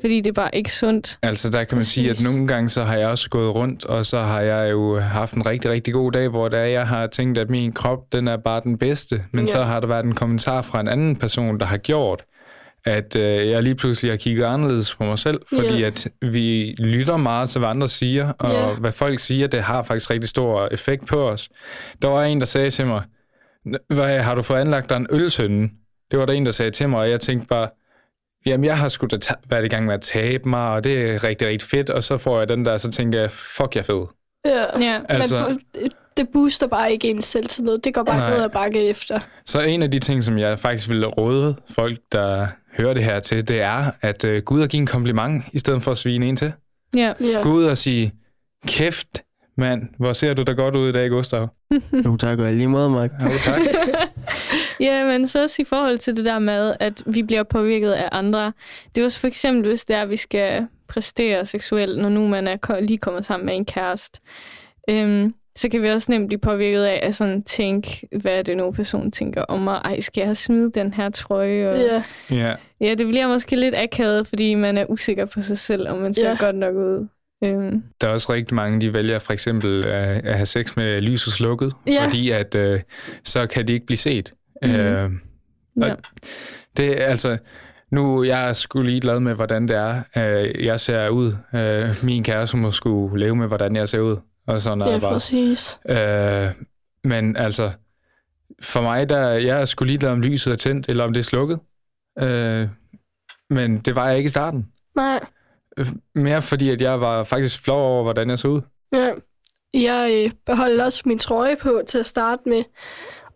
fordi 0.00 0.16
det 0.20 0.26
er 0.26 0.32
bare 0.32 0.54
ikke 0.54 0.72
sundt. 0.72 1.18
Altså, 1.22 1.50
der 1.50 1.64
kan 1.64 1.76
man 1.76 1.84
sige, 1.84 2.10
at 2.10 2.22
nogle 2.24 2.46
gange 2.48 2.68
så 2.68 2.84
har 2.84 2.96
jeg 2.96 3.08
også 3.08 3.30
gået 3.30 3.54
rundt, 3.54 3.84
og 3.84 4.06
så 4.06 4.18
har 4.20 4.40
jeg 4.40 4.70
jo 4.70 4.98
haft 5.00 5.34
en 5.34 5.46
rigtig, 5.46 5.70
rigtig 5.70 5.94
god 5.94 6.12
dag, 6.12 6.28
hvor 6.28 6.48
der 6.48 6.58
jeg 6.58 6.88
har 6.88 7.06
tænkt, 7.06 7.38
at 7.38 7.50
min 7.50 7.72
krop, 7.72 7.98
den 8.12 8.28
er 8.28 8.36
bare 8.36 8.60
den 8.64 8.78
bedste. 8.78 9.22
Men 9.32 9.44
Ja. 9.44 9.50
så 9.50 9.62
har 9.62 9.80
der 9.80 9.86
været 9.86 10.04
en 10.04 10.14
kommentar 10.14 10.62
fra 10.62 10.80
en 10.80 10.88
anden 10.88 11.16
person, 11.16 11.60
der 11.60 11.66
har 11.66 11.76
gjort, 11.76 12.24
at 12.84 13.16
øh, 13.16 13.48
jeg 13.50 13.62
lige 13.62 13.74
pludselig 13.74 14.12
har 14.12 14.16
kigget 14.16 14.44
anderledes 14.44 14.94
på 14.94 15.04
mig 15.04 15.18
selv, 15.18 15.40
fordi 15.54 15.78
Ja. 15.78 15.86
at 15.86 16.08
vi 16.22 16.74
lytter 16.78 17.16
meget 17.16 17.50
til, 17.50 17.58
hvad 17.58 17.68
andre 17.68 17.88
siger, 17.88 18.32
og 18.38 18.50
Ja. 18.52 18.74
hvad 18.80 18.92
folk 18.92 19.18
siger, 19.18 19.46
det 19.46 19.62
har 19.62 19.82
faktisk 19.82 20.10
rigtig 20.10 20.28
stor 20.28 20.68
effekt 20.70 21.06
på 21.06 21.28
os. 21.30 21.48
Der 22.02 22.08
var 22.08 22.24
en, 22.24 22.40
der 22.40 22.46
sagde 22.46 22.70
til 22.70 22.86
mig, 22.86 23.02
hvad, 23.88 24.20
har 24.20 24.34
du 24.34 24.42
fået 24.42 24.58
anlagt 24.58 24.90
dig 24.90 24.96
en 24.96 25.06
øltønde? 25.10 25.68
Det 26.10 26.18
var 26.18 26.26
der 26.26 26.32
en, 26.32 26.44
der 26.46 26.52
sagde 26.52 26.70
til 26.70 26.88
mig, 26.88 26.98
og 27.00 27.10
jeg 27.10 27.20
tænkte 27.20 27.46
bare, 27.46 27.68
Jamen, 28.46 28.64
jeg 28.64 28.78
har 28.78 28.88
sgu 28.88 29.06
da 29.06 29.18
været 29.50 29.64
i 29.64 29.68
gang 29.68 29.86
med 29.86 29.94
at 29.94 30.00
tabe 30.00 30.48
mig, 30.48 30.68
og 30.70 30.84
det 30.84 31.10
er 31.10 31.24
rigtig, 31.24 31.48
rigtig 31.48 31.68
fedt. 31.68 31.90
Og 31.90 32.02
så 32.02 32.18
får 32.18 32.38
jeg 32.38 32.48
den 32.48 32.64
der, 32.64 32.76
så 32.76 32.90
tænker 32.90 33.20
jeg, 33.20 33.30
fuck, 33.30 33.74
jeg 33.74 33.80
er 33.80 33.84
fed. 33.84 34.04
Ja. 34.44 34.80
Ja. 34.80 35.00
Altså- 35.08 35.48
Men 35.48 35.60
for, 35.74 35.88
det 36.16 36.28
booster 36.32 36.66
bare 36.66 36.92
ikke 36.92 37.08
ens 37.08 37.24
selvtillid. 37.24 37.78
Det 37.78 37.94
går 37.94 38.02
bare 38.02 38.16
Nej. 38.18 38.30
ned 38.30 38.44
ad 38.44 38.50
bakke 38.50 38.88
efter. 38.88 39.20
Så 39.46 39.60
en 39.60 39.82
af 39.82 39.90
de 39.90 39.98
ting, 39.98 40.22
som 40.22 40.38
jeg 40.38 40.58
faktisk 40.58 40.88
vil 40.88 41.06
råde 41.06 41.56
folk, 41.70 41.98
der 42.12 42.46
hører 42.76 42.94
det 42.94 43.04
her 43.04 43.20
til, 43.20 43.48
det 43.48 43.60
er, 43.62 43.90
at 44.00 44.24
øh, 44.24 44.42
gå 44.42 44.54
ud 44.54 44.60
og 44.60 44.68
give 44.68 44.80
en 44.80 44.86
kompliment, 44.86 45.44
i 45.52 45.58
stedet 45.58 45.82
for 45.82 45.90
at 45.90 45.98
svine 45.98 46.26
en 46.26 46.36
til. 46.36 46.52
Ja. 46.96 47.12
Ja. 47.20 47.40
Gå 47.42 47.48
ud 47.52 47.64
og 47.64 47.78
sige, 47.78 48.12
kæft, 48.66 49.22
mand, 49.56 49.82
hvor 49.98 50.12
ser 50.12 50.34
du 50.34 50.42
da 50.42 50.52
godt 50.52 50.76
ud 50.76 50.88
i 50.88 50.92
dag, 50.92 51.10
Gustav. 51.10 51.48
Jo, 52.04 52.16
tak 52.16 52.38
og 52.38 52.52
lige 52.52 52.68
måde, 52.68 52.90
Mark. 52.90 53.10
Jo, 53.24 53.28
tak. 53.40 53.60
Ja, 54.80 55.04
men 55.04 55.26
så 55.28 55.42
også 55.42 55.62
i 55.62 55.64
forhold 55.64 55.98
til 55.98 56.16
det 56.16 56.24
der 56.24 56.38
med, 56.38 56.74
at 56.80 57.02
vi 57.06 57.22
bliver 57.22 57.42
påvirket 57.42 57.92
af 57.92 58.08
andre. 58.12 58.52
Det 58.94 59.00
er 59.00 59.04
også 59.04 59.20
for 59.20 59.26
eksempel, 59.26 59.68
hvis 59.68 59.84
det 59.84 59.96
er, 59.96 60.02
at 60.02 60.10
vi 60.10 60.16
skal 60.16 60.66
præstere 60.88 61.46
seksuelt, 61.46 61.98
når 62.02 62.08
nu 62.08 62.26
man 62.28 62.46
er 62.48 62.80
lige 62.80 62.98
kommet 62.98 63.26
sammen 63.26 63.46
med 63.46 63.56
en 63.56 63.64
kæreste. 63.64 64.20
Øhm, 64.90 65.34
så 65.56 65.68
kan 65.68 65.82
vi 65.82 65.88
også 65.90 66.12
nemt 66.12 66.26
blive 66.26 66.38
påvirket 66.40 66.82
af 66.84 67.00
at 67.02 67.14
sådan 67.14 67.42
tænke, 67.42 68.08
hvad 68.20 68.32
er 68.32 68.42
det 68.42 68.56
nu, 68.56 68.70
personen 68.70 69.12
tænker 69.12 69.42
om 69.42 69.60
mig? 69.60 69.80
Ej, 69.84 70.00
skal 70.00 70.26
jeg 70.26 70.36
smide 70.36 70.70
den 70.74 70.92
her 70.94 71.10
trøje? 71.10 71.70
Og... 71.70 71.78
Ja. 71.78 72.02
Ja. 72.30 72.54
ja, 72.80 72.94
det 72.94 73.06
bliver 73.06 73.28
måske 73.28 73.56
lidt 73.56 73.74
akavet, 73.74 74.26
fordi 74.26 74.54
man 74.54 74.78
er 74.78 74.84
usikker 74.90 75.24
på 75.24 75.42
sig 75.42 75.58
selv, 75.58 75.88
om 75.88 75.98
man 75.98 76.14
ser 76.14 76.28
Ja. 76.30 76.36
godt 76.40 76.56
nok 76.56 76.74
ud. 76.74 77.08
Øhm, 77.44 77.82
Der 78.00 78.08
er 78.08 78.12
også 78.12 78.32
rigtig 78.32 78.54
mange, 78.54 78.80
de 78.80 78.92
vælger 78.92 79.18
for 79.18 79.32
eksempel 79.32 79.84
at, 79.84 80.24
at 80.26 80.34
have 80.34 80.46
sex 80.46 80.76
med 80.76 81.00
lyset 81.00 81.32
slukket, 81.32 81.72
Ja. 81.86 82.04
fordi 82.06 82.30
at 82.30 82.54
øh, 82.54 82.80
så 83.24 83.46
kan 83.46 83.68
de 83.68 83.72
ikke 83.72 83.86
blive 83.86 83.96
set. 83.96 84.32
Mhm. 84.62 84.70
Øh, 84.74 85.10
ja. 85.80 85.90
Og 85.92 85.98
Det 86.76 87.02
er 87.02 87.06
altså... 87.06 87.38
Nu 87.90 88.22
jeg 88.24 88.56
sgu 88.56 88.82
lige 88.82 89.00
glad 89.00 89.20
med, 89.20 89.34
hvordan 89.34 89.68
det 89.68 89.76
er, 89.76 90.02
øh, 90.16 90.64
jeg 90.64 90.80
ser 90.80 91.08
ud. 91.08 91.36
Øh, 91.54 91.90
min 92.04 92.24
kæreste 92.24 92.56
må 92.56 92.70
skulle 92.70 93.18
leve 93.20 93.36
med, 93.36 93.46
hvordan 93.46 93.76
jeg 93.76 93.88
ser 93.88 94.00
ud. 94.00 94.16
Og 94.46 94.60
sådan 94.60 94.80
er 94.80 94.86
Ja, 94.88 94.94
det 94.94 95.00
bare. 95.00 95.12
præcis. 95.12 95.78
Øh, 95.88 96.48
men 97.04 97.36
altså, 97.36 97.70
for 98.62 98.82
mig, 98.82 99.08
der, 99.08 99.28
jeg 99.28 99.60
er 99.60 99.64
sgu 99.64 99.84
ligeglad 99.84 100.10
om 100.10 100.20
lyset 100.20 100.52
er 100.52 100.56
tændt, 100.56 100.88
eller 100.88 101.04
om 101.04 101.12
det 101.12 101.20
er 101.20 101.24
slukket. 101.24 101.58
Øh, 102.18 102.68
men 103.50 103.78
det 103.78 103.94
var 103.96 104.08
jeg 104.08 104.16
ikke 104.16 104.26
i 104.26 104.30
starten. 104.30 104.66
Nej. 104.96 105.20
Øh, 105.78 105.86
Mere 106.14 106.42
fordi, 106.42 106.70
at 106.70 106.80
jeg 106.80 107.00
var 107.00 107.24
faktisk 107.24 107.62
flov 107.62 107.92
over, 107.92 108.02
hvordan 108.02 108.30
jeg 108.30 108.38
så 108.38 108.48
ud. 108.48 108.60
Ja. 108.92 109.12
Jeg 109.74 110.24
øh, 110.24 110.32
beholdt 110.46 110.80
også 110.80 111.02
min 111.06 111.18
trøje 111.18 111.56
på 111.56 111.82
til 111.86 111.98
at 111.98 112.06
starte 112.06 112.48
med. 112.48 112.64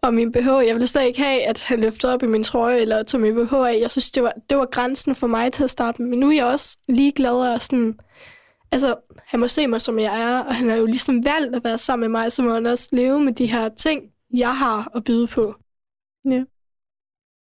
Og 0.03 0.15
min 0.15 0.33
BH, 0.33 0.47
jeg 0.47 0.75
ville 0.75 0.87
slet 0.87 1.07
ikke 1.07 1.23
have, 1.23 1.43
at 1.43 1.63
han 1.63 1.81
løftede 1.81 2.15
op 2.15 2.23
i 2.23 2.27
min 2.27 2.43
trøje, 2.43 2.79
eller 2.79 3.03
tog 3.03 3.21
min 3.21 3.35
BH 3.35 3.55
af. 3.55 3.79
Jeg 3.81 3.91
synes, 3.91 4.13
det 4.13 4.23
var, 4.23 4.33
det 4.51 4.59
var 4.59 4.67
grænsen 4.67 5.15
for 5.15 5.27
mig 5.27 5.53
til 5.53 5.65
at 5.65 5.71
starte 5.71 6.03
med. 6.03 6.11
Men 6.11 6.19
nu 6.19 6.29
er 6.31 6.35
jeg 6.35 6.47
også 6.47 6.79
ligeglad 6.89 7.53
og 7.53 7.61
sådan... 7.61 7.99
Altså, 8.73 8.97
han 9.27 9.41
må 9.41 9.49
se 9.49 9.67
mig, 9.67 9.81
som 9.81 9.99
jeg 9.99 10.21
er, 10.23 10.39
og 10.39 10.55
han 10.55 10.69
har 10.69 10.77
jo 10.77 10.87
ligesom 10.87 11.25
valgt 11.25 11.57
at 11.57 11.65
være 11.65 11.79
sammen 11.79 12.11
med 12.11 12.21
mig, 12.21 12.33
så 12.33 12.43
må 12.43 12.55
han 12.55 12.67
også 12.67 12.89
leve 12.93 13.21
med 13.21 13.33
de 13.33 13.47
her 13.47 13.69
ting, 13.69 14.03
jeg 14.35 14.59
har 14.59 14.91
at 14.95 15.05
byde 15.05 15.27
på. 15.27 15.55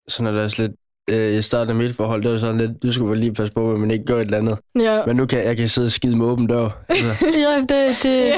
Sådan 0.08 0.28
er 0.28 0.32
det 0.32 0.42
også 0.44 0.62
lidt... 0.62 0.72
Øh, 1.10 1.38
I 1.38 1.42
starten 1.42 1.70
af 1.70 1.76
mit 1.76 1.96
forhold, 1.96 2.24
det 2.24 2.32
var 2.32 2.38
sådan 2.38 2.58
lidt, 2.58 2.84
du 2.84 2.92
skulle 2.92 3.10
vel 3.10 3.20
lige 3.20 3.34
passe 3.34 3.54
på, 3.54 3.72
at 3.72 3.80
man 3.80 3.92
ikke 3.92 4.06
gør 4.06 4.16
et 4.16 4.22
eller 4.22 4.38
andet. 4.38 4.58
Ja, 4.80 5.06
Men 5.06 5.16
nu 5.16 5.26
kan 5.26 5.44
jeg 5.44 5.58
kan 5.58 5.70
sidde 5.70 5.86
og 5.86 5.92
skide 5.92 6.18
med 6.18 6.26
åben 6.26 6.48
dør. 6.48 6.84
Altså, 6.90 7.26
ja 7.46 7.58
det, 7.60 8.04
det, 8.04 8.34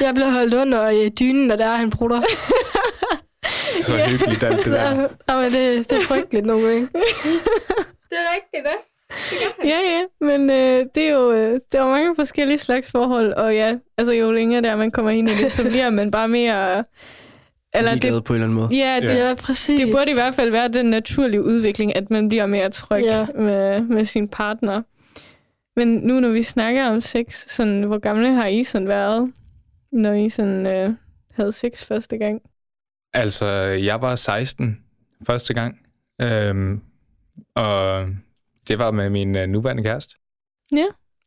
jeg 0.00 0.14
bliver 0.14 0.30
holdt 0.30 0.54
under 0.54 0.88
i 0.88 1.08
dynen, 1.08 1.46
når 1.46 1.56
der 1.56 1.66
er, 1.66 1.76
han 1.76 1.90
prutter. 1.90 2.22
Så 3.80 3.96
hyggeligt 3.96 4.42
alt 4.42 4.64
det 4.64 4.72
der. 4.72 4.80
Altså, 4.80 5.08
jamen, 5.28 5.52
det, 5.52 5.90
det 5.90 5.98
er 5.98 6.02
frygteligt 6.02 6.46
nogle 6.46 6.66
gange. 6.66 6.80
det 8.10 8.18
er 8.18 8.28
rigtigt, 8.36 8.64
det. 8.64 8.78
Ja, 9.64 9.78
ja, 9.78 10.02
men 10.20 10.50
øh, 10.50 10.86
det 10.94 11.02
er 11.02 11.10
jo 11.12 11.32
øh, 11.32 11.60
der 11.72 11.82
er 11.82 11.88
mange 11.88 12.16
forskellige 12.16 12.58
slags 12.58 12.90
forhold, 12.90 13.32
og 13.32 13.54
ja, 13.54 13.72
altså 13.98 14.12
jo 14.12 14.32
længere 14.32 14.62
der 14.62 14.76
man 14.76 14.90
kommer 14.90 15.10
ind 15.10 15.28
i 15.28 15.32
det, 15.42 15.52
så 15.52 15.64
bliver 15.70 15.90
man 15.90 16.10
bare 16.10 16.28
mere... 16.28 16.84
Eller 17.74 17.94
det, 17.94 18.24
på 18.24 18.32
en 18.32 18.34
eller 18.34 18.44
anden 18.44 18.54
måde. 18.54 18.68
ja, 18.76 19.00
det, 19.00 19.08
Ja. 19.08 19.28
Ja, 19.28 19.34
præcis. 19.34 19.80
det 19.80 19.92
burde 19.92 20.10
i 20.10 20.14
hvert 20.14 20.34
fald 20.34 20.50
være 20.50 20.68
den 20.68 20.86
naturlige 20.86 21.42
udvikling, 21.42 21.96
at 21.96 22.10
man 22.10 22.28
bliver 22.28 22.46
mere 22.46 22.70
tryg 22.70 23.02
Ja. 23.02 23.26
med, 23.34 23.80
med 23.80 24.04
sin 24.04 24.28
partner. 24.28 24.82
Men 25.76 25.88
nu 25.88 26.20
når 26.20 26.28
vi 26.28 26.42
snakker 26.42 26.84
om 26.86 27.00
sex, 27.00 27.44
sådan, 27.48 27.82
hvor 27.82 27.98
gamle 27.98 28.34
har 28.34 28.46
I 28.46 28.64
sådan 28.64 28.88
været, 28.88 29.32
når 29.92 30.12
I 30.12 30.28
sådan, 30.28 30.66
øh, 30.66 30.90
havde 31.34 31.52
sex 31.52 31.84
første 31.84 32.18
gang? 32.18 32.42
Altså, 33.12 33.46
jeg 33.62 34.00
var 34.00 34.14
16 34.14 34.78
første 35.26 35.54
gang, 35.54 35.78
øhm, 36.22 36.80
og 37.54 38.06
det 38.68 38.78
var 38.78 38.90
med 38.90 39.10
min 39.10 39.36
øh, 39.36 39.46
nuværende 39.48 39.82
kæreste. 39.82 40.14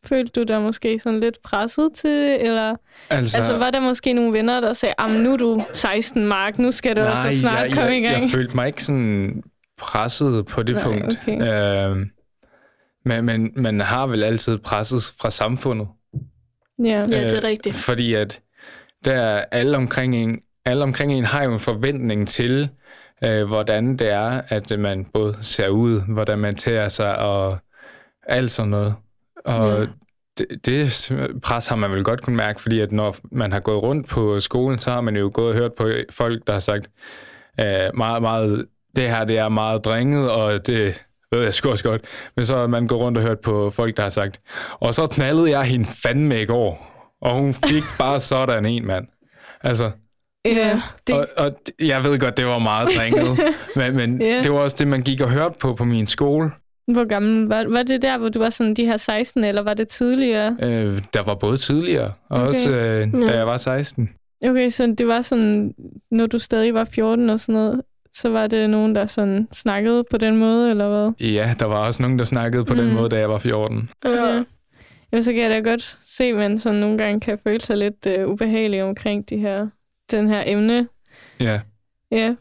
Følte 0.07 0.39
du 0.39 0.43
dig 0.53 0.61
måske 0.61 0.99
sådan 0.99 1.19
lidt 1.19 1.37
presset 1.43 1.89
til 1.95 2.09
det, 2.09 2.41
eller 2.45 2.75
Altså, 3.09 3.37
altså, 3.37 3.57
var 3.57 3.71
der 3.71 3.79
måske 3.79 4.13
nogle 4.13 4.33
venner, 4.33 4.61
der 4.61 4.73
sagde, 4.73 4.95
at 4.99 5.11
nu 5.11 5.33
er 5.33 5.37
du 5.37 5.63
16, 5.73 6.27
Mark, 6.27 6.59
nu 6.59 6.71
skal 6.71 6.95
du 6.95 7.01
nej, 7.01 7.25
altså 7.25 7.39
snart 7.41 7.59
jeg, 7.67 7.69
komme 7.69 7.89
jeg, 7.89 7.97
i 7.97 8.01
gang? 8.01 8.21
jeg 8.23 8.29
følte 8.31 8.55
mig 8.55 8.67
ikke 8.67 8.83
sådan 8.83 9.43
presset 9.77 10.45
på 10.45 10.63
det 10.63 10.75
Nej, 10.75 10.83
punkt. 10.83 11.19
okay. 11.23 11.87
Øhm, 11.89 12.09
men, 13.05 13.25
men 13.25 13.51
man 13.55 13.79
har 13.79 14.07
vel 14.07 14.23
altid 14.23 14.57
presset 14.57 15.13
fra 15.21 15.29
samfundet. 15.29 15.87
ja. 16.83 16.85
Ja, 16.85 17.05
det 17.05 17.31
er 17.31 17.37
Øh, 17.37 17.43
rigtigt. 17.43 17.75
Fordi 17.75 18.13
at 18.13 18.41
der 19.05 19.43
alle 19.51 19.77
omkring 19.77 20.15
en, 20.15 20.39
alle 20.65 20.83
omkring 20.83 21.13
en 21.13 21.23
har 21.25 21.43
jo 21.43 21.53
en 21.53 21.59
forventning 21.59 22.27
til, 22.27 22.69
øh, 23.23 23.47
hvordan 23.47 23.97
det 23.97 24.09
er, 24.09 24.41
at 24.49 24.79
man 24.79 25.05
både 25.13 25.37
ser 25.41 25.67
ud, 25.67 26.01
hvordan 26.13 26.39
man 26.39 26.55
tager 26.55 26.89
sig 26.89 27.17
og 27.17 27.57
alt 28.27 28.51
sådan 28.51 28.69
noget. 28.69 28.95
Og 29.47 29.79
Ja. 29.79 29.85
det, 30.37 30.65
det 30.65 31.11
pres 31.43 31.67
har 31.67 31.75
man 31.75 31.91
vel 31.91 32.03
godt 32.03 32.21
kunne 32.21 32.35
mærke, 32.35 32.61
fordi 32.61 32.79
at 32.79 32.91
når 32.91 33.15
man 33.31 33.51
har 33.51 33.59
gået 33.59 33.83
rundt 33.83 34.07
på 34.07 34.39
skolen, 34.39 34.79
så 34.79 34.91
har 34.91 35.01
man 35.01 35.15
jo 35.15 35.31
gået 35.33 35.49
og 35.49 35.55
hørt 35.55 35.73
på 35.73 35.89
folk, 36.09 36.47
der 36.47 36.53
har 36.53 36.59
sagt, 36.59 36.89
øh, 37.59 37.89
meget, 37.97 38.21
meget, 38.21 38.65
det 38.95 39.09
her 39.09 39.25
det 39.25 39.37
er 39.37 39.49
meget 39.49 39.85
dringet, 39.85 40.31
og 40.31 40.67
det 40.67 41.01
ved 41.31 41.43
jeg 41.43 41.53
sgu 41.53 41.69
også 41.69 41.83
godt. 41.83 42.01
Men 42.35 42.45
så 42.45 42.57
har 42.57 42.67
man 42.67 42.87
gået 42.87 43.01
rundt 43.01 43.17
og 43.17 43.23
hørt 43.23 43.39
på 43.39 43.69
folk, 43.69 43.97
der 43.97 44.03
har 44.03 44.09
sagt, 44.09 44.41
og 44.79 44.93
så 44.93 45.07
knaldede 45.07 45.49
jeg 45.49 45.63
hende 45.63 45.85
fandme 46.03 46.41
i 46.41 46.45
går, 46.45 46.87
og 47.21 47.35
hun 47.35 47.53
fik 47.53 47.83
bare 47.99 48.19
sådan 48.19 48.65
en 48.65 48.85
mand. 48.87 49.07
Altså, 49.61 49.91
ja. 50.45 50.81
Det, 51.07 51.15
og, 51.15 51.27
og 51.37 51.51
jeg 51.79 52.03
ved 52.03 52.19
godt, 52.19 52.37
det 52.37 52.45
var 52.45 52.59
meget 52.59 52.89
dringet, 52.97 53.39
men, 53.75 53.95
men 53.95 54.21
Ja. 54.21 54.41
det 54.43 54.51
var 54.51 54.57
også 54.59 54.75
det, 54.79 54.87
man 54.87 55.01
gik 55.01 55.21
og 55.21 55.29
hørte 55.29 55.55
på 55.59 55.73
på 55.75 55.83
min 55.85 56.07
skole. 56.07 56.51
Hvor 56.91 57.07
gammel 57.07 57.47
var, 57.47 57.65
var 57.69 57.83
det 57.83 58.01
der, 58.01 58.17
hvor 58.17 58.29
du 58.29 58.39
var 58.39 58.49
sådan 58.49 58.73
de 58.73 58.85
her 58.85 58.97
16, 58.97 59.43
eller 59.43 59.61
var 59.61 59.73
det 59.73 59.87
tidligere? 59.87 60.57
Øh, 60.61 61.01
der 61.13 61.23
var 61.23 61.35
både 61.35 61.57
tidligere, 61.57 62.13
og 62.29 62.37
Okay. 62.39 62.47
også 62.47 62.71
øh, 62.71 63.13
da 63.13 63.37
jeg 63.37 63.47
var 63.47 63.57
16. 63.57 64.09
Okay, 64.43 64.69
så 64.69 64.95
det 64.97 65.07
var 65.07 65.21
sådan, 65.21 65.73
når 66.11 66.25
du 66.27 66.39
stadig 66.39 66.73
var 66.73 66.85
14 66.85 67.29
og 67.29 67.39
sådan 67.39 67.55
noget, 67.61 67.81
så 68.13 68.29
var 68.29 68.47
det 68.47 68.69
nogen, 68.69 68.95
der 68.95 69.05
sådan 69.05 69.47
snakkede 69.53 70.03
på 70.11 70.17
den 70.17 70.37
måde, 70.37 70.69
eller 70.69 70.89
hvad? 70.89 71.27
Ja, 71.27 71.53
der 71.59 71.65
var 71.65 71.85
også 71.87 72.01
nogen, 72.01 72.19
der 72.19 72.25
snakkede 72.25 72.65
på 72.65 72.73
mm. 72.73 72.79
Mm. 72.79 72.85
den 72.85 72.95
måde, 72.95 73.09
da 73.09 73.19
jeg 73.19 73.29
var 73.29 73.37
14. 73.37 73.89
Ja. 74.05 74.43
Ja, 75.13 75.21
så 75.21 75.33
kan 75.33 75.41
jeg 75.41 75.49
da 75.49 75.69
godt 75.69 75.97
se, 76.03 76.23
at 76.23 76.35
man 76.35 76.59
sådan 76.59 76.79
nogle 76.79 76.97
gange 76.97 77.19
kan 77.19 77.39
føle 77.43 77.61
sig 77.61 77.77
lidt 77.77 78.07
øh, 78.17 78.27
ubehagelig 78.27 78.83
omkring 78.83 79.29
de 79.29 79.37
her, 79.37 79.67
den 80.11 80.29
her 80.29 80.43
emne. 80.45 80.87
Ja. 81.39 81.59
Ja, 82.11 82.35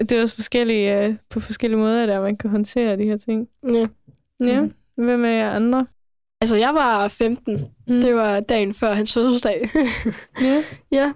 det 0.00 0.12
er 0.12 0.22
også 0.22 0.34
forskellige, 0.34 1.02
øh, 1.02 1.14
på 1.30 1.40
forskellige 1.40 1.78
måder, 1.78 2.06
der 2.06 2.20
man 2.20 2.36
kan 2.36 2.50
håndtere 2.50 2.96
de 2.96 3.04
her 3.04 3.16
ting. 3.16 3.48
ja. 3.64 3.86
Ja, 4.40 4.60
Mhm. 4.60 4.72
hvem 4.96 5.24
er 5.24 5.28
jer 5.28 5.50
andre? 5.50 5.86
Altså, 6.40 6.56
jeg 6.56 6.74
var 6.74 7.08
15. 7.08 7.54
Mm. 7.88 8.00
Det 8.00 8.14
var 8.14 8.40
dagen 8.40 8.74
før 8.74 8.92
hans 8.92 9.14
fødselsdag. 9.14 9.68
Ja. 10.40 10.64
ja. 10.92 11.12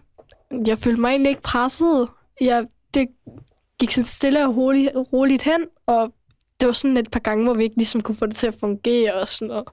Jeg 0.67 0.79
følte 0.79 1.01
mig 1.01 1.11
egentlig 1.11 1.31
ikke 1.31 1.43
presset. 1.43 2.09
Jeg, 2.41 2.67
det 2.95 3.09
gik 3.79 3.91
sådan 3.91 4.07
stille 4.07 4.47
og 4.47 4.57
roligt, 4.57 4.91
roligt 5.13 5.43
hen, 5.43 5.67
og 5.87 6.13
det 6.61 6.67
var 6.67 6.73
sådan 6.73 6.97
et 6.97 7.11
par 7.11 7.21
gange, 7.21 7.45
hvor 7.45 7.55
vi 7.55 7.63
ikke 7.63 7.77
ligesom 7.77 8.01
kunne 8.01 8.15
få 8.15 8.27
det 8.27 8.37
til 8.37 8.47
at 8.47 8.55
fungere 8.61 9.15
og 9.15 9.29
sådan 9.29 9.49
noget. 9.49 9.69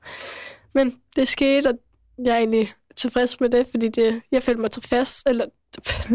Men 0.74 0.96
det 1.16 1.28
skete, 1.28 1.68
og 1.68 1.74
jeg 2.26 2.34
er 2.34 2.38
egentlig 2.38 2.74
tilfreds 2.98 3.40
med 3.40 3.50
det, 3.50 3.68
fordi 3.68 3.88
det, 3.88 4.22
jeg 4.32 4.44
følte 4.44 4.62
mig 4.62 4.72
tilfreds, 4.72 5.24
eller 5.28 5.46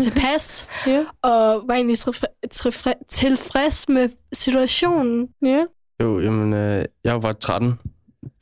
tilpas, 0.01 0.67
Ja, 0.87 1.05
og 1.23 1.63
var 1.69 1.75
egentlig 1.75 1.97
tilfre- 1.99 2.49
tilfre- 2.55 3.05
tilfreds 3.09 3.89
med 3.89 4.09
situationen. 4.33 5.29
ja. 5.43 5.65
Jo, 6.03 6.21
jamen, 6.21 6.53
øh, 6.53 6.85
jeg 7.05 7.23
var 7.23 7.33
13. 7.33 7.75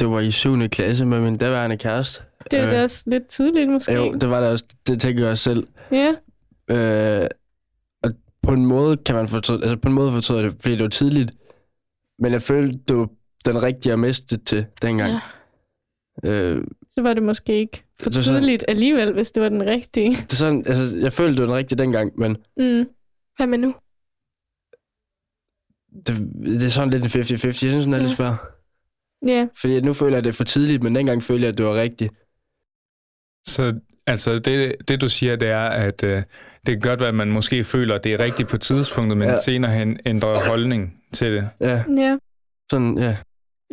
Det 0.00 0.10
var 0.10 0.20
i 0.20 0.30
7. 0.30 0.68
klasse 0.68 1.06
med 1.06 1.20
min 1.20 1.36
daværende 1.36 1.76
kæreste. 1.78 2.22
Det 2.50 2.58
er 2.58 2.64
Øh, 2.66 2.70
da 2.70 2.82
også 2.82 3.02
lidt 3.06 3.26
tidligt 3.26 3.70
måske. 3.70 3.92
Jo, 3.92 4.12
det 4.14 4.30
var 4.30 4.40
det 4.40 4.48
også. 4.50 4.64
Det 4.86 5.00
tænker 5.00 5.22
jeg 5.22 5.30
også 5.32 5.44
selv. 5.44 5.66
Ja, 5.92 6.12
Øh, 6.70 7.28
og 8.02 8.10
på 8.42 8.52
en 8.52 8.66
måde 8.66 8.96
kan 8.96 9.14
man 9.14 9.28
fortryde, 9.28 9.62
altså 9.62 9.76
på 9.76 9.88
en 9.88 9.94
måde 9.94 10.12
fortryder 10.12 10.42
det, 10.42 10.56
fordi 10.60 10.74
det 10.74 10.82
var 10.82 10.88
tidligt. 10.88 11.30
Men 12.18 12.32
jeg 12.32 12.42
følte, 12.42 12.78
det 12.88 12.96
var 12.96 13.08
den 13.44 13.62
rigtige 13.62 13.92
at 13.92 13.98
miste 13.98 14.36
til 14.36 14.66
dengang. 14.82 15.12
Ja. 16.24 16.30
Øh, 16.30 16.64
så 16.93 17.03
var 17.03 17.14
det 17.14 17.22
måske 17.22 17.59
ikke 17.59 17.82
for 18.01 18.11
Det 18.11 18.24
sådan- 18.24 18.40
tidligt 18.40 18.64
alligevel, 18.68 19.12
hvis 19.12 19.30
det 19.30 19.43
var 19.43 19.49
den 19.49 19.66
rigtige. 19.66 20.11
det 20.11 20.32
er 20.32 20.36
sådan, 20.36 20.64
altså, 20.66 20.97
jeg 20.97 21.12
følte, 21.12 21.32
det 21.32 21.40
var 21.40 21.47
den 21.47 21.57
rigtige 21.57 21.78
dengang, 21.78 22.12
men 22.18 22.36
Mm. 22.57 22.86
Hvad 23.36 23.47
med 23.47 23.59
nu? 23.59 23.74
det, 26.07 26.16
det 26.45 26.62
er 26.64 26.68
sådan 26.68 26.90
lidt 26.90 27.03
en 27.03 27.09
50-50. 27.09 27.45
Jeg 27.45 27.55
synes, 27.72 27.84
den 27.84 27.95
er 27.95 27.99
lidt 27.99 28.11
Ja. 28.11 28.14
svær. 28.16 28.49
Ja, 29.26 29.47
Fordi 29.61 29.76
at 29.76 29.84
nu 29.84 29.93
føler 29.93 30.16
jeg, 30.16 30.24
det 30.24 30.30
er 30.30 30.34
for 30.34 30.45
tidligt, 30.45 30.82
men 30.82 30.95
dengang 30.95 31.22
følte 31.22 31.43
jeg, 31.43 31.49
at 31.53 31.59
det 31.59 31.66
var 31.66 31.74
rigtigt. 31.74 32.12
Så 33.47 33.80
altså, 34.07 34.38
det, 34.38 34.76
det 34.88 35.01
du 35.01 35.09
siger, 35.09 35.36
det 35.36 35.49
er, 35.49 35.66
at 35.66 36.03
øh, 36.05 36.16
det 36.66 36.72
kan 36.74 36.80
godt 36.80 37.01
være, 37.01 37.09
at 37.09 37.14
man 37.14 37.30
måske 37.32 37.64
føler, 37.64 37.95
at 37.95 38.05
det 38.05 38.12
er 38.14 38.18
rigtigt 38.18 38.49
på 38.49 38.59
tidspunktet, 38.59 39.18
men 39.18 39.28
ja. 39.28 39.38
senere 39.38 39.72
hen 39.72 39.99
ændrer 40.07 40.49
holdning 40.49 41.03
til 41.12 41.32
det. 41.32 41.49
Ja, 41.61 41.84
ja. 41.97 42.18
sådan, 42.70 42.99
ja. 42.99 43.16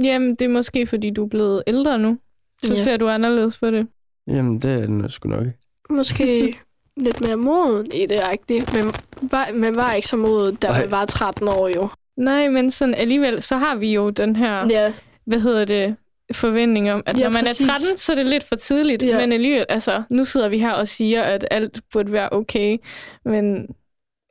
Jamen, 0.03 0.29
det 0.35 0.41
er 0.45 0.49
måske, 0.49 0.87
fordi 0.87 1.09
du 1.09 1.23
er 1.25 1.29
blevet 1.29 1.63
ældre 1.67 1.99
nu. 1.99 2.17
Så 2.63 2.73
Ja. 2.73 2.83
ser 2.83 2.97
du 2.97 3.07
anderledes 3.09 3.57
på 3.57 3.71
det. 3.71 3.87
Jamen, 4.27 4.59
det 4.59 4.71
er 4.73 4.85
den 4.85 5.09
sgu 5.09 5.29
nok. 5.29 5.45
Måske 5.89 6.57
lidt 7.05 7.21
mere 7.21 7.35
moden 7.37 7.85
i 7.93 8.05
det, 8.09 8.21
rigtigt. 8.31 8.73
Men 8.73 8.91
var, 9.31 9.49
man 9.53 9.75
var 9.75 9.93
ikke 9.93 10.07
så 10.07 10.17
moden, 10.17 10.55
da 10.55 10.67
Nej. 10.67 10.81
man 10.81 10.91
var 10.91 11.05
13 11.05 11.47
år 11.47 11.67
jo. 11.67 11.89
Nej, 12.17 12.47
men 12.47 12.71
sådan 12.71 12.93
alligevel, 12.95 13.41
så 13.41 13.57
har 13.57 13.75
vi 13.75 13.93
jo 13.93 14.09
den 14.09 14.35
her, 14.35 14.67
Ja, 14.69 14.93
hvad 15.25 15.39
hedder 15.39 15.65
det, 15.65 15.95
forventning 16.33 16.91
om, 16.91 17.03
at 17.05 17.17
Ja, 17.17 17.23
når 17.23 17.29
man 17.29 17.43
præcis. 17.43 17.61
er 17.61 17.67
13, 17.67 17.97
så 17.97 18.11
er 18.11 18.15
det 18.15 18.25
lidt 18.25 18.43
for 18.43 18.55
tidligt. 18.55 19.03
Ja. 19.03 19.17
Men 19.19 19.31
alligevel, 19.31 19.65
altså, 19.69 20.03
nu 20.09 20.23
sidder 20.23 20.49
vi 20.49 20.59
her 20.59 20.71
og 20.71 20.87
siger, 20.87 21.21
at 21.23 21.45
alt 21.51 21.81
burde 21.93 22.11
være 22.11 22.29
okay. 22.31 22.77
Men 23.25 23.67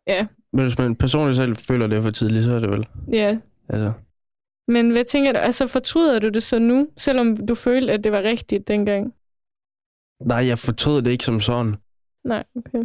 ja, 0.07 0.27
Men 0.53 0.63
hvis 0.65 0.79
man 0.79 0.97
personligt 0.97 1.37
selv 1.37 1.57
føler, 1.57 1.87
det 1.87 1.99
er 1.99 2.03
for 2.03 2.11
tidligt, 2.11 2.45
så 2.45 2.53
er 2.53 2.61
det 2.61 2.71
vel. 2.71 2.87
ja. 3.13 3.37
Altså, 3.69 3.93
Men 4.69 4.91
hvad 4.91 5.05
tænker 5.05 5.33
du, 5.33 5.39
altså 5.39 5.67
fortryder 5.67 6.19
du 6.19 6.29
det 6.29 6.43
så 6.43 6.59
nu, 6.59 6.89
selvom 6.97 7.47
du 7.47 7.55
følte, 7.55 7.93
at 7.93 8.05
det 8.05 8.13
var 8.13 8.23
rigtigt 8.23 8.69
dengang? 8.69 9.13
nej, 10.27 10.47
jeg 10.47 10.59
fortryder 10.59 11.01
det 11.01 11.11
ikke 11.11 11.25
som 11.25 11.41
sådan. 11.41 11.75
Nej, 12.25 12.45
okay. 12.57 12.83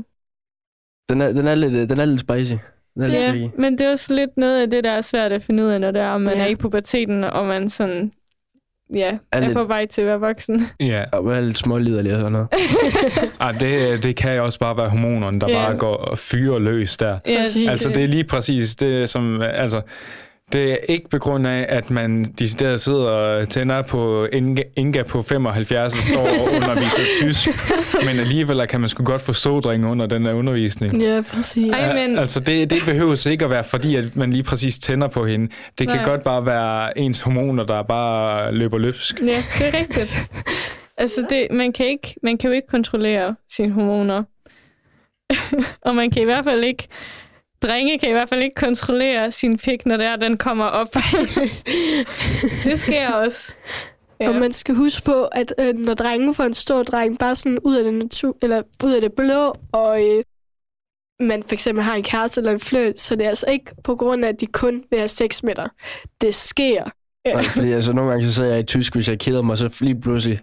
Den 1.10 1.22
er, 1.22 1.34
den 1.34 1.48
er, 1.48 1.56
lidt, 1.56 1.90
den 1.90 2.00
er 2.00 2.06
lidt 2.06 2.20
spicy. 2.20 2.54
Den 2.94 3.02
er 3.02 3.08
lidt 3.08 3.24
Ja, 3.24 3.30
tricky. 3.32 3.50
men 3.62 3.78
det 3.78 3.82
er 3.82 3.92
også 3.92 4.14
lidt 4.14 4.38
noget 4.38 4.62
af 4.62 4.70
det, 4.70 4.84
der 4.84 4.92
er 4.92 5.02
svært 5.02 5.32
at 5.32 5.42
finde 5.42 5.64
ud 5.64 5.70
af, 5.70 5.82
når 5.82 5.92
det 5.92 6.02
er, 6.02 6.08
om 6.10 6.22
man 6.22 6.34
Ja. 6.36 6.44
er 6.44 6.48
i 6.48 6.56
puberteten, 6.56 7.24
og 7.24 7.46
man 7.46 7.70
sådan, 7.70 8.12
ja, 8.94 9.18
Er 9.32 9.38
er 9.38 9.40
lidt- 9.40 9.54
på 9.54 9.64
vej 9.64 9.86
til 9.86 10.02
at 10.02 10.08
være 10.08 10.20
voksen. 10.20 10.62
Ja, 10.80 11.04
Og 11.12 11.34
er 11.36 11.42
lidt 11.42 11.58
småliderlig 11.58 12.14
og 12.14 12.20
sådan 12.20 12.32
noget. 12.32 12.48
ah, 13.40 13.60
det, 13.60 14.04
det 14.04 14.16
kan 14.16 14.42
også 14.42 14.60
bare 14.60 14.78
være 14.78 14.90
hormonerne, 14.90 15.40
der 15.40 15.48
Ja. 15.50 15.54
bare 15.66 15.78
går 15.78 15.96
og 15.96 16.18
fyrer 16.18 16.60
løs 16.60 16.98
der. 16.98 17.20
Ja, 17.28 17.38
Præcis. 17.38 17.70
Altså, 17.70 17.90
det 18.00 18.04
er 18.04 18.08
lige 18.08 18.24
præcis 18.24 18.76
det, 18.76 19.10
som... 19.10 19.42
Altså, 19.42 19.82
det 20.54 20.72
er 20.72 20.78
ikke 20.90 21.10
på 21.10 21.18
grund 21.18 21.48
af, 21.48 21.66
at 21.70 21.92
man 21.92 22.24
decideret 22.24 22.80
sidder 22.80 23.00
og 23.10 23.50
tænder 23.50 23.82
på 23.82 24.26
Inga, 24.34 24.62
Inga 24.78 25.04
på 25.04 25.22
75 25.22 25.94
og 25.94 25.98
står 26.00 26.20
og 26.28 26.54
underviser 26.56 27.02
tysk, 27.22 27.48
men 28.08 28.20
alligevel 28.20 28.68
kan 28.68 28.80
man 28.80 28.90
sgu 28.90 29.04
godt 29.04 29.22
få 29.22 29.34
sodring 29.34 29.86
under 29.86 30.06
den 30.06 30.26
her 30.26 30.34
undervisning. 30.34 31.02
ja, 31.02 31.22
præcis. 31.34 31.72
Ej, 31.72 32.08
men- 32.08 32.18
Altså, 32.20 32.40
det, 32.40 32.70
det 32.70 32.78
behøver 32.86 33.28
ikke 33.28 33.46
at 33.46 33.52
være, 33.52 33.64
fordi 33.64 33.96
at 33.96 34.16
man 34.16 34.32
lige 34.34 34.44
præcis 34.44 34.78
tænder 34.80 35.08
på 35.08 35.26
hende. 35.26 35.52
Det 35.80 35.88
kan 35.88 35.98
Nej. 35.98 36.06
godt 36.06 36.24
bare 36.24 36.46
være 36.46 36.98
ens 36.98 37.22
hormoner, 37.22 37.64
der 37.66 37.84
bare 37.84 38.52
løber 38.54 38.78
løbsk. 38.78 39.20
Ja, 39.22 39.44
det 39.60 39.68
er 39.76 39.80
rigtigt. 39.80 40.14
Altså, 40.98 41.26
det, 41.30 41.48
man, 41.52 41.72
kan 41.74 41.86
ikke, 41.86 42.16
man 42.24 42.38
kan 42.38 42.50
jo 42.50 42.56
ikke 42.56 42.68
kontrollere 42.68 43.36
sine 43.56 43.74
hormoner. 43.74 44.24
og 45.88 45.96
man 45.96 46.12
kan 46.12 46.22
i 46.22 46.26
hvert 46.26 46.44
fald 46.46 46.64
ikke... 46.64 46.88
Drenge 47.64 48.00
kan 48.00 48.10
i 48.10 48.12
hvert 48.12 48.30
fald 48.30 48.42
ikke 48.42 48.56
kontrollere 48.56 49.32
sin 49.32 49.58
pik, 49.58 49.86
når 49.86 49.98
det 49.98 50.06
er, 50.06 50.16
den 50.16 50.38
kommer 50.38 50.66
op. 50.66 50.88
det 52.66 52.80
sker 52.80 53.12
også. 53.12 53.56
Ja. 54.20 54.30
Og 54.30 54.36
man 54.36 54.52
skal 54.52 54.76
huske 54.76 55.04
på, 55.06 55.24
at 55.24 55.54
øh, 55.60 55.74
når 55.74 55.94
drengen 55.94 56.36
får 56.36 56.44
en 56.44 56.54
stor 56.54 56.84
dreng, 56.84 57.20
bare 57.20 57.36
sådan 57.36 57.60
ud 57.60 57.76
af 57.76 57.84
det, 57.84 57.94
natur, 57.94 58.38
eller 58.42 58.62
ud 58.84 58.92
af 58.92 59.02
det 59.02 59.14
blå, 59.14 59.56
og 59.72 60.04
øh, 60.04 60.24
man 61.20 61.44
for 61.44 61.54
eksempel 61.54 61.84
har 61.84 61.96
en 61.96 62.04
kæreste 62.04 62.40
eller 62.42 62.52
en 62.52 62.60
fløjt, 62.60 63.02
så 63.02 63.16
det 63.16 63.26
er 63.26 63.30
altså 63.30 63.46
ikke 63.50 63.66
på 63.84 63.96
grund 63.96 64.26
af, 64.26 64.30
at 64.30 64.42
de 64.42 64.46
kun 64.46 64.84
vil 64.90 65.00
have 65.00 65.08
6 65.08 65.44
meter. 65.44 65.68
Det 66.22 66.36
sker. 66.36 66.84
Ja. 67.26 67.34
Nej, 67.34 67.44
fordi 67.44 67.72
altså, 67.72 67.94
nogle 67.94 68.12
gange 68.12 68.26
så 68.26 68.34
sidder 68.34 68.50
jeg 68.50 68.60
i 68.60 68.64
tysk, 68.64 68.96
hvis 68.96 69.10
jeg 69.10 69.20
keder 69.20 69.42
mig, 69.42 69.58
så 69.58 69.78
lige 69.80 70.02
pludselig. 70.02 70.40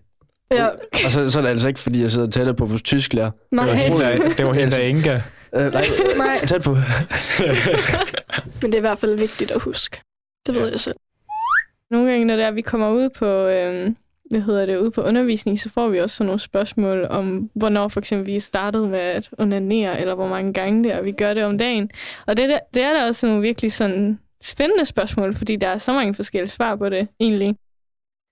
Ja. 0.52 0.66
Og 1.04 1.10
så, 1.12 1.30
så 1.30 1.38
er 1.38 1.42
det 1.42 1.48
altså 1.48 1.68
ikke, 1.68 1.80
fordi 1.80 2.02
jeg 2.02 2.10
sidder 2.10 2.30
tættere 2.30 2.56
på 2.56 2.66
vores 2.66 2.82
tysklærer. 2.82 3.30
Nej, 3.50 3.66
Det 3.66 3.92
var 3.92 4.34
det 4.36 4.46
var 4.46 4.52
helt 4.52 4.74
af 4.74 4.88
Inga. 4.88 5.20
Øh, 5.54 5.72
nej, 5.72 5.84
nej, 6.16 6.38
tæt 6.46 6.62
på. 6.62 6.74
men 8.62 8.62
det 8.62 8.74
er 8.74 8.78
i 8.78 8.80
hvert 8.80 8.98
fald 8.98 9.14
vigtigt 9.18 9.50
at 9.50 9.60
huske. 9.62 10.00
Det 10.46 10.54
ved 10.54 10.64
Ja. 10.64 10.70
jeg 10.70 10.80
selv. 10.80 10.96
Nogle 11.90 12.10
gange, 12.10 12.24
når 12.24 12.36
det 12.36 12.44
er, 12.44 12.50
vi 12.50 12.60
kommer 12.60 12.90
ud 12.90 13.08
på, 13.18 13.26
øhm, 13.26 13.96
hvad 14.30 14.40
hedder 14.40 14.66
det, 14.66 14.76
ude 14.76 14.90
på 14.90 15.02
undervisning, 15.02 15.58
så 15.60 15.68
får 15.70 15.88
vi 15.88 15.98
også 16.00 16.16
sådan 16.16 16.26
nogle 16.26 16.40
spørgsmål 16.40 17.04
om, 17.10 17.50
hvornår 17.54 17.88
for 17.88 18.00
eksempel 18.00 18.26
vi 18.26 18.36
er 18.36 18.40
startet 18.40 18.88
med 18.88 18.98
at 18.98 19.28
onanere, 19.38 20.00
eller 20.00 20.14
hvor 20.14 20.28
mange 20.28 20.52
gange 20.52 20.84
det 20.84 20.92
er, 20.92 21.02
vi 21.02 21.12
gør 21.12 21.34
det 21.34 21.44
om 21.44 21.58
dagen. 21.58 21.90
Og 22.26 22.36
det, 22.36 22.42
er 22.42 22.46
der- 22.46 22.58
det 22.74 22.82
er 22.82 22.92
der 22.92 23.06
også 23.06 23.26
nogle 23.26 23.42
virkelig 23.42 23.72
sådan 23.72 24.18
spændende 24.42 24.84
spørgsmål, 24.84 25.36
fordi 25.36 25.56
der 25.56 25.68
er 25.68 25.78
så 25.78 25.92
mange 25.92 26.14
forskellige 26.14 26.48
svar 26.50 26.76
på 26.76 26.88
det, 26.88 27.08
egentlig. 27.20 27.56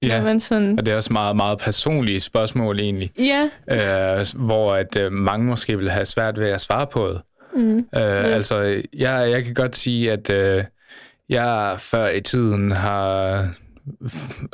Ja, 0.02 0.22
man 0.22 0.40
sådan, 0.40 0.78
og 0.78 0.86
det 0.86 0.92
er 0.92 0.96
også 0.96 1.12
meget, 1.12 1.36
meget 1.36 1.58
personlige 1.58 2.20
spørgsmål 2.20 2.80
egentlig, 2.80 3.12
ja, 3.18 3.48
øh, 4.18 4.26
hvor 4.34 4.74
at 4.74 4.96
øh, 4.96 5.12
mange 5.12 5.46
måske 5.46 5.78
vil 5.78 5.90
have 5.90 6.06
svært 6.06 6.38
ved 6.40 6.48
at 6.48 6.60
svare 6.60 6.86
på 6.86 7.08
det. 7.08 7.20
mm, 7.54 7.78
Øh, 7.78 7.84
altså, 8.34 8.82
jeg, 8.94 9.30
jeg 9.30 9.44
kan 9.44 9.54
godt 9.54 9.76
sige, 9.76 10.12
at 10.12 10.30
øh, 10.30 10.64
jeg 11.28 11.74
før 11.78 12.08
i 12.08 12.20
tiden 12.20 12.72
har 12.72 13.48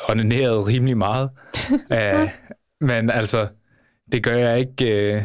onaneret 0.08 0.66
rimelig 0.66 0.96
meget. 0.96 1.30
øh, 1.92 2.28
men 2.80 3.10
altså, 3.10 3.46
det 4.12 4.22
gør 4.22 4.36
jeg 4.36 4.58
ikke 4.58 5.12
øh, 5.14 5.22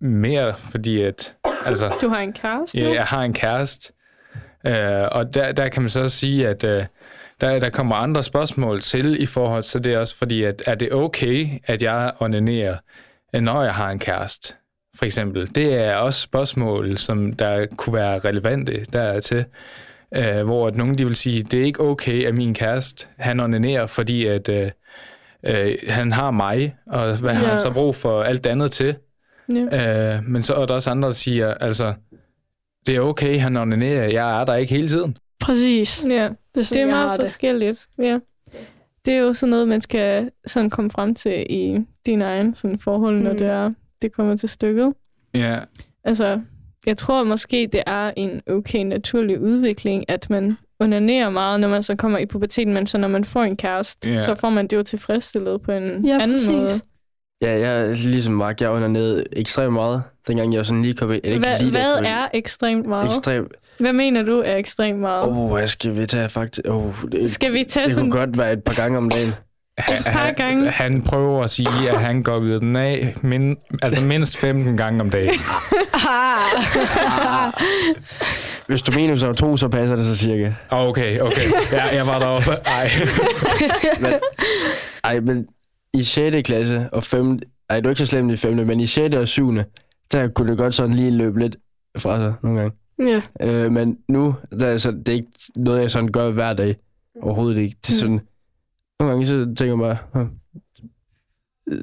mere, 0.00 0.54
fordi 0.56 1.02
at, 1.02 1.34
altså, 1.64 1.92
du 2.00 2.08
har 2.08 2.18
en 2.20 2.32
kæreste 2.32 2.80
Ja, 2.80 2.94
jeg 2.94 3.04
har 3.04 3.22
en 3.22 3.32
kæreste, 3.32 3.92
øh, 4.66 5.08
og 5.12 5.34
der, 5.34 5.52
der 5.52 5.68
kan 5.68 5.82
man 5.82 5.88
så 5.90 6.08
sige, 6.08 6.48
at 6.48 6.64
øh, 6.64 6.84
der, 7.40 7.58
der 7.60 7.70
kommer 7.70 7.94
andre 7.96 8.22
spørgsmål 8.22 8.80
til 8.80 9.22
i 9.22 9.26
forhold 9.26 9.62
til 9.62 9.84
det 9.84 9.96
også, 9.96 10.16
fordi 10.16 10.42
at, 10.42 10.62
er 10.66 10.74
det 10.74 10.92
okay, 10.92 11.48
at 11.64 11.82
jeg 11.82 12.12
onanerer, 12.20 12.76
øh, 13.34 13.40
når 13.40 13.62
jeg 13.62 13.74
har 13.74 13.90
en 13.90 13.98
kæreste, 13.98 14.54
for 14.96 15.04
eksempel. 15.04 15.54
Det 15.54 15.74
er 15.74 15.94
også 15.96 16.20
spørgsmål, 16.20 16.98
som 16.98 17.32
der 17.32 17.66
kunne 17.76 17.94
være 17.94 18.18
relevante 18.18 18.84
dertil, 18.92 19.44
øh, 20.16 20.42
hvor 20.44 20.66
at 20.66 20.76
nogen 20.76 20.98
de 20.98 21.04
vil 21.06 21.16
sige, 21.16 21.42
det 21.42 21.60
er 21.60 21.64
ikke 21.64 21.80
okay, 21.80 22.24
at 22.26 22.34
min 22.34 22.54
kæreste, 22.54 23.06
han 23.18 23.40
onanerer, 23.40 23.86
fordi 23.86 24.26
at 24.26 24.48
øh, 24.48 24.70
øh, 25.46 25.76
han 25.88 26.12
har 26.12 26.30
mig, 26.30 26.76
og 26.86 27.16
hvad 27.18 27.34
har 27.34 27.44
Ja. 27.44 27.50
han 27.50 27.60
så 27.60 27.72
brug 27.72 27.94
for 27.96 28.22
alt 28.22 28.44
det 28.44 28.50
andet 28.50 28.72
til? 28.72 28.96
Ja. 29.48 30.14
Øh, 30.16 30.24
men 30.24 30.42
så 30.42 30.54
er 30.54 30.66
der 30.66 30.74
også 30.74 30.90
andre, 30.90 31.08
der 31.08 31.14
siger, 31.14 31.54
altså, 31.54 31.94
det 32.86 32.96
er 32.96 33.00
okay, 33.00 33.38
han 33.40 33.56
onanerer, 33.56 34.04
jeg 34.08 34.40
er 34.40 34.44
der 34.44 34.54
ikke 34.54 34.74
hele 34.74 34.88
tiden. 34.88 35.16
Præcis. 35.40 36.04
ja. 36.08 36.28
Det 36.54 36.60
er 36.60 36.60
Det 36.60 36.66
sådan, 36.66 36.82
er 36.82 36.86
jeg 36.88 36.96
har 36.96 37.04
meget 37.06 37.20
det. 37.20 37.28
forskelligt, 37.28 37.88
ja. 37.98 38.18
Det 39.04 39.14
er 39.14 39.18
jo 39.18 39.32
sådan 39.32 39.50
noget, 39.50 39.68
man 39.68 39.80
skal 39.80 40.30
sådan 40.46 40.70
komme 40.70 40.90
frem 40.90 41.14
til 41.14 41.46
i 41.50 41.78
din 42.06 42.22
egen 42.22 42.54
sådan 42.54 42.78
forhold, 42.78 43.16
når 43.20 43.32
Mm. 43.32 43.38
det, 43.38 43.46
er, 43.46 43.72
det 44.02 44.12
kommer 44.12 44.36
til 44.36 44.48
stykket. 44.48 44.92
Ja, 45.34 45.58
Altså, 46.04 46.40
jeg 46.86 46.96
tror 46.96 47.24
måske, 47.24 47.68
det 47.72 47.82
er 47.86 48.12
en 48.16 48.40
okay 48.50 48.78
naturlig 48.84 49.40
udvikling, 49.40 50.04
at 50.10 50.30
man 50.30 50.56
onanerer 50.80 51.30
meget, 51.30 51.60
når 51.60 51.68
man 51.68 51.82
så 51.82 51.96
kommer 51.96 52.18
i 52.18 52.26
puberteten, 52.26 52.74
men 52.74 52.86
så 52.86 52.98
når 52.98 53.08
man 53.08 53.24
får 53.24 53.42
en 53.42 53.56
kæreste, 53.56 54.10
Ja. 54.10 54.16
så 54.16 54.34
får 54.34 54.50
man 54.50 54.66
det 54.66 54.76
jo 54.76 54.82
tilfredsstillet 54.82 55.62
på 55.62 55.72
en 55.72 56.04
Ja, 56.06 56.12
anden 56.14 56.30
præcis. 56.30 56.48
måde. 56.48 56.68
Ja, 57.42 57.58
jeg 57.58 57.82
er 57.90 57.94
ligesom 58.10 58.34
Mark, 58.34 58.60
jeg 58.60 58.88
ned 58.88 59.26
ekstremt 59.32 59.72
meget, 59.72 60.02
dengang 60.28 60.54
jeg 60.54 60.66
sådan 60.66 60.82
lige 60.82 60.94
kom 60.94 61.12
ind. 61.12 61.20
Eller 61.24 61.34
ikke 61.36 61.46
Hvad, 61.48 61.58
lige, 61.60 61.70
hvad 61.70 61.94
kom 61.94 62.04
ind. 62.04 62.12
er 62.12 62.28
ekstremt 62.34 62.86
meget? 62.86 63.06
Ekstremt. 63.06 63.52
Hvad 63.78 63.92
mener 63.92 64.22
du 64.22 64.40
er 64.44 64.56
ekstremt 64.56 65.00
meget? 65.00 65.24
Åh, 65.24 65.38
oh, 65.38 65.50
hvad 65.52 65.68
skal 65.68 65.96
vi 65.96 66.06
tage 66.06 66.28
faktisk? 66.28 66.68
Oh, 66.68 66.94
det, 67.12 67.30
Skal 67.30 67.52
vi 67.52 67.64
tage 67.68 67.86
det 67.86 67.94
sådan... 67.94 68.10
kunne 68.10 68.20
godt 68.26 68.38
være 68.38 68.52
et 68.52 68.64
par 68.64 68.74
gange 68.74 68.98
om 68.98 69.10
dagen. 69.10 69.32
han, 69.78 70.02
par 70.02 70.10
han, 70.10 70.34
gange. 70.34 70.68
han 70.70 71.02
prøver 71.02 71.42
at 71.44 71.50
sige, 71.50 71.90
at 71.90 72.00
han 72.00 72.22
går 72.22 72.36
ud 72.36 72.60
den 72.60 72.76
af 72.76 73.14
min, 73.22 73.56
altså 73.82 74.00
mindst 74.00 74.36
15 74.36 74.76
gange 74.76 75.00
om 75.00 75.10
dagen. 75.10 75.34
Hvis 78.66 78.82
du 78.82 78.92
minus 78.92 79.22
er 79.22 79.32
to, 79.32 79.56
så 79.56 79.68
passer 79.68 79.96
det 79.96 80.06
så 80.06 80.16
cirka. 80.16 80.52
Okay, 80.70 81.20
okay. 81.20 81.50
Ja, 81.72 81.84
jeg 81.84 82.06
var 82.06 82.18
deroppe. 82.18 82.50
Ej. 82.50 82.90
Men, 84.02 84.12
ej, 85.04 85.20
men 85.20 85.46
i 85.94 86.02
6. 86.02 86.36
klasse 86.46 86.88
og 86.92 87.04
5. 87.04 87.38
Ej, 87.70 87.76
det 87.76 87.84
var 87.84 87.90
ikke 87.90 87.98
så 87.98 88.06
slemt 88.06 88.32
i 88.32 88.36
5. 88.36 88.54
Men 88.66 88.80
i 88.80 88.86
6. 88.86 89.14
og 89.14 89.28
7. 89.28 89.54
Der 90.12 90.28
kunne 90.28 90.50
det 90.50 90.58
godt 90.58 90.74
sådan 90.74 90.94
lige 90.94 91.10
løbe 91.10 91.40
lidt 91.40 91.56
fra 91.98 92.20
sig 92.20 92.34
nogle 92.42 92.60
gange. 92.60 92.76
Ja. 92.98 93.22
Øh, 93.40 93.72
men 93.72 93.98
nu, 94.08 94.34
der 94.60 94.66
er 94.66 94.78
så, 94.78 94.90
det 94.90 95.08
er 95.08 95.12
ikke 95.12 95.28
noget, 95.56 95.80
jeg 95.80 95.90
sådan 95.90 96.12
gør 96.12 96.30
hver 96.30 96.52
dag. 96.52 96.76
Overhovedet 97.22 97.60
ikke. 97.62 97.76
Det 97.86 97.92
er 97.92 97.98
sådan, 97.98 98.20
nogle 99.00 99.12
gange 99.12 99.26
så 99.26 99.54
tænker 99.58 99.64
jeg 99.64 99.78
bare, 99.78 99.98
"Hm." 100.24 100.30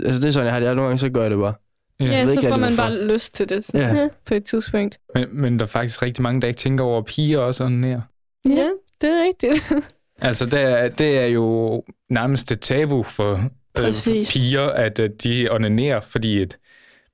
altså 0.05 0.21
det 0.21 0.27
er 0.27 0.31
sådan, 0.31 0.45
jeg 0.45 0.53
har 0.53 0.59
det. 0.59 0.67
Nogle 0.75 0.81
gange 0.87 0.97
så 0.99 1.09
gør 1.09 1.21
jeg 1.21 1.31
det 1.31 1.39
bare. 1.39 1.53
Ja, 1.99 2.21
ved 2.23 2.27
så 2.33 2.39
ikke 2.39 2.49
får 2.51 2.57
man 2.57 2.75
bare 2.77 3.03
lyst 3.05 3.33
til 3.33 3.49
det 3.49 3.65
sådan, 3.65 3.95
Ja. 3.95 4.07
på 4.25 4.33
et 4.33 4.43
tidspunkt. 4.43 4.99
Men, 5.15 5.27
men 5.31 5.59
der 5.59 5.65
er 5.65 5.67
faktisk 5.67 6.01
rigtig 6.01 6.21
mange, 6.23 6.41
der 6.41 6.47
ikke 6.47 6.57
tænker 6.57 6.83
over 6.83 6.97
at 6.97 7.05
piger 7.05 7.39
også 7.39 7.63
onanerer. 7.65 8.01
Ja, 8.45 8.69
det 9.01 9.09
er 9.09 9.23
rigtigt. 9.23 9.71
Altså, 10.23 10.45
det 10.45 10.59
er, 10.61 10.89
det 10.89 11.17
er 11.19 11.25
jo 11.31 11.83
nærmest 12.09 12.51
et 12.51 12.59
tabu 12.59 13.03
for, 13.03 13.33
øh, 13.33 13.39
for 13.41 13.49
Præcis. 13.83 14.33
piger, 14.33 14.67
at 14.67 14.99
øh, 14.99 15.09
de 15.23 15.47
onanerer, 15.51 15.99
fordi 15.99 16.41
at, 16.41 16.57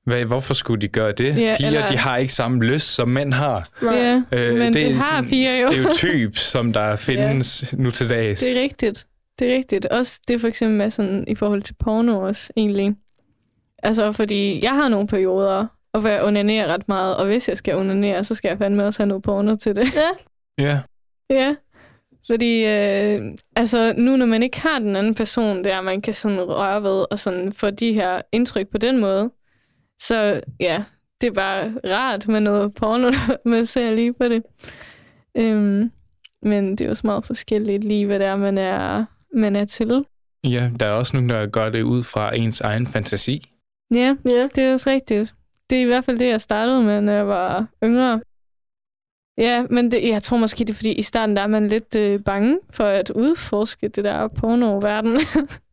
hvad, 0.08 0.26
hvorfor 0.26 0.54
skulle 0.54 0.82
de 0.82 0.88
gøre 0.88 1.12
det? 1.12 1.26
Ja, 1.42 1.56
piger, 1.58 1.68
eller- 1.68 1.88
de 1.88 1.98
har 1.98 2.18
ikke 2.18 2.34
samme 2.34 2.64
lyst, 2.64 2.96
som 2.96 3.10
mænd 3.10 3.34
har. 3.34 3.70
ja, 3.84 4.22
Øh, 4.32 4.56
men 4.58 4.74
det, 4.74 4.88
er 4.88 4.94
har 4.94 5.00
sådan 5.02 5.24
en 5.24 5.30
piger 5.30 5.50
jo. 5.64 5.70
stereotyp, 5.72 6.36
som 6.38 6.74
der 6.74 6.96
findes 7.10 7.74
nu 7.78 7.92
til 7.92 8.10
dags. 8.10 8.40
Det 8.42 8.58
er 8.58 8.62
rigtigt. 8.62 9.08
Det 9.40 9.52
er 9.54 9.58
rigtigt. 9.58 9.86
Også 9.86 10.20
det 10.28 10.42
for 10.42 10.48
eksempel 10.48 10.78
med 10.78 10.92
sådan, 10.92 11.26
i 11.28 11.36
forhold 11.36 11.62
til 11.62 11.74
porno 11.80 12.22
også, 12.28 12.54
egentlig. 12.58 12.96
Altså, 13.84 14.12
fordi 14.12 14.64
jeg 14.64 14.72
har 14.72 14.88
nogle 14.88 15.08
perioder, 15.08 15.66
og 15.94 16.02
hvor 16.02 16.10
jeg 16.10 16.24
onanerer 16.24 16.68
ret 16.74 16.88
meget, 16.88 17.16
og 17.18 17.26
hvis 17.26 17.50
jeg 17.50 17.58
skal 17.58 17.76
onanere, 17.76 18.24
så 18.24 18.36
skal 18.36 18.50
jeg 18.50 18.58
fandme 18.58 18.86
også 18.86 19.00
have 19.00 19.08
noget 19.08 19.24
porno 19.24 19.56
til 19.56 19.76
det. 19.76 19.88
Ja, 20.60 20.80
ja. 21.30 21.56
Fordi, 22.28 22.66
øh, 22.66 23.22
altså, 23.56 23.94
nu 23.98 24.16
når 24.18 24.26
man 24.26 24.44
ikke 24.44 24.62
har 24.62 24.80
den 24.80 24.96
anden 24.96 25.16
person 25.16 25.64
der, 25.64 25.82
man 25.82 26.02
kan 26.02 26.14
sådan 26.14 26.42
røre 26.42 26.84
ved, 26.84 27.06
og 27.12 27.20
sådan 27.20 27.54
få 27.54 27.70
de 27.70 27.94
her 27.94 28.22
indtryk 28.32 28.68
på 28.72 28.78
den 28.78 29.00
måde, 29.02 29.30
så 30.02 30.42
ja, 30.60 30.84
det 31.22 31.28
er 31.28 31.32
bare 31.32 31.74
rart 31.86 32.28
med 32.28 32.40
noget 32.40 32.74
porno, 32.74 33.12
man 33.46 33.66
ser 33.66 33.96
lige 33.96 34.14
på 34.14 34.24
det. 34.28 34.44
Øhm, 35.38 35.92
men 36.42 36.72
det 36.72 36.82
er 36.82 36.86
jo 36.86 36.90
også 36.90 37.08
meget 37.08 37.26
forskelligt 37.26 37.84
lige, 37.84 38.06
hvad 38.06 38.20
det 38.20 38.28
er, 38.28 38.36
man 38.36 38.58
er, 38.58 39.06
man 39.36 39.56
er 39.56 39.66
til. 39.66 40.06
ja, 40.44 40.72
der 40.80 40.86
er 40.86 40.92
også 40.92 41.14
nogen, 41.16 41.30
der 41.30 41.48
gør 41.48 41.70
det 41.70 41.82
ud 41.82 42.04
fra 42.04 42.36
ens 42.36 42.62
egen 42.62 42.88
fantasi. 42.88 43.52
Ja, 43.94 44.14
Ja. 44.26 44.48
det 44.56 44.64
er 44.64 44.74
også 44.74 44.90
rigtigt. 44.90 45.34
Det 45.70 45.78
er 45.78 45.82
i 45.82 45.86
hvert 45.86 46.06
fald 46.06 46.18
det, 46.18 46.28
jeg 46.28 46.42
startede 46.42 46.84
med, 46.84 47.02
når 47.02 47.14
jeg 47.14 47.28
var 47.28 47.68
yngre. 47.84 48.22
Ja, 49.38 49.66
men 49.70 49.92
det, 49.92 50.08
jeg 50.08 50.22
tror 50.24 50.38
måske, 50.38 50.60
det 50.60 50.70
er 50.70 50.74
fordi, 50.74 50.92
i 50.92 51.02
starten 51.02 51.36
der 51.36 51.42
er 51.42 51.48
man 51.48 51.68
lidt 51.68 51.96
øh, 51.96 52.20
bange 52.24 52.60
for 52.70 52.84
at 52.84 53.10
udforske 53.10 53.88
det 53.88 54.04
der 54.04 54.28
porno-verden. 54.28 55.20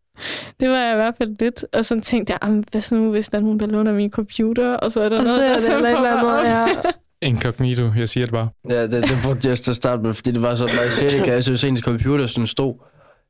det 0.60 0.68
var 0.70 0.76
jeg 0.78 0.92
i 0.92 0.96
hvert 0.96 1.14
fald 1.18 1.36
lidt. 1.40 1.64
Og 1.72 1.84
så 1.84 2.00
tænkte 2.00 2.32
jeg, 2.32 2.38
"Jamen, 2.42 2.64
hvad 2.72 2.80
så 2.80 2.94
nu, 2.94 3.10
hvis 3.10 3.28
der 3.28 3.38
er 3.38 3.42
nogen, 3.42 3.60
der 3.60 3.66
låner 3.66 3.92
min 3.92 4.10
computer, 4.10 4.74
og 4.74 4.92
så 4.92 5.00
er 5.00 5.08
der 5.08 5.18
Og 5.18 5.24
noget, 5.24 5.38
så 5.38 5.44
er 5.44 5.48
der 5.48 5.58
så 5.58 5.76
eller 5.76 5.88
et 5.90 5.96
eller 5.96 6.16
andet, 6.16 6.38
op." 6.38 6.44
ja. 6.44 6.90
Incognito, 7.28 7.90
jeg 7.96 8.08
siger 8.08 8.24
det 8.26 8.32
bare. 8.32 8.48
Ja, 8.70 8.82
det, 8.82 8.92
det 9.02 9.16
brugte 9.24 9.48
jeg 9.48 9.58
til 9.58 9.70
at 9.70 9.76
starte 9.76 10.02
med, 10.02 10.14
fordi 10.14 10.30
det 10.30 10.42
var 10.42 10.54
sådan, 10.54 10.74
når 10.76 11.06
i 11.06 11.10
6. 11.10 11.24
klasse, 11.24 11.50
hvis 11.50 11.64
ens 11.64 11.80
computer 11.80 12.26
sådan 12.26 12.46
stod, 12.46 12.74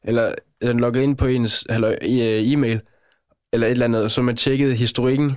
eller 0.04 0.32
den 0.62 0.80
loggede 0.80 1.04
ind 1.04 1.16
på 1.16 1.26
ens 1.26 1.64
eller, 1.70 1.88
i, 2.02 2.40
uh, 2.46 2.52
e-mail, 2.52 2.80
eller 3.52 3.66
et 3.66 3.70
eller 3.70 3.84
andet, 3.84 4.02
og 4.02 4.10
så 4.10 4.22
man 4.22 4.36
tjekkede 4.36 4.74
historikken. 4.74 5.36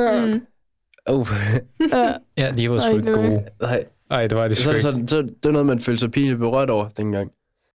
Ja. 0.00 0.26
Mm. 0.26 0.40
Uh, 1.10 1.28
ja. 2.36 2.50
De 2.50 2.70
var 2.70 2.78
sgu 2.78 2.92
ikke 2.96 3.06
det 3.06 3.12
var- 3.12 3.28
gode. 3.28 3.44
nej. 3.62 3.84
Nej, 4.10 4.26
det 4.26 4.38
var 4.38 4.48
det 4.48 4.56
Så, 4.56 4.62
sgu 4.62 4.70
er 4.70 4.72
det 4.72 4.78
ikke. 4.78 4.88
sådan, 4.90 5.08
så 5.08 5.16
det 5.22 5.34
var 5.44 5.50
noget, 5.50 5.66
man 5.66 5.80
følte 5.80 6.00
sig 6.00 6.10
pinligt 6.10 6.38
berørt 6.38 6.70
over 6.70 6.88
dengang. 6.88 7.30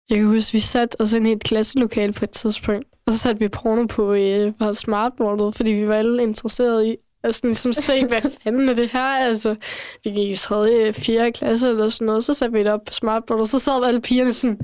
Jeg 0.10 0.18
kan 0.18 0.28
huske, 0.28 0.54
vi 0.54 0.60
satte 0.60 1.02
os 1.02 1.14
ind 1.14 1.28
i 1.28 1.32
et 1.32 1.44
klasselokale 1.44 2.14
på 2.14 2.26
et 2.26 2.30
tidspunkt, 2.32 2.86
og 3.08 3.14
så 3.14 3.20
satte 3.20 3.40
vi 3.40 3.48
porno 3.48 3.86
på 3.86 4.14
øh, 4.14 4.54
på 4.60 4.74
smartboardet, 4.74 5.56
fordi 5.56 5.72
vi 5.72 5.88
var 5.88 5.96
alle 5.96 6.24
interesserede 6.24 6.90
i 6.90 6.96
at 7.24 7.36
sådan, 7.36 7.48
ligesom 7.50 7.74
se, 7.74 8.06
hvad 8.08 8.22
fanden 8.44 8.70
er 8.70 8.74
det 8.74 8.90
her? 8.92 9.06
Altså, 9.06 9.56
vi 10.04 10.10
gik 10.10 10.30
i 10.30 10.36
3. 10.36 10.94
4. 10.94 11.32
klasse 11.32 11.70
eller 11.70 11.90
sådan 11.90 12.06
noget, 12.06 12.24
så 12.24 12.34
satte 12.34 12.54
vi 12.54 12.60
det 12.64 12.72
op 12.74 12.80
på 12.88 12.94
smartboardet, 12.94 13.42
og 13.42 13.48
så 13.48 13.60
sad 13.60 13.84
alle 13.88 14.02
pigerne 14.02 14.34
sådan, 14.34 14.60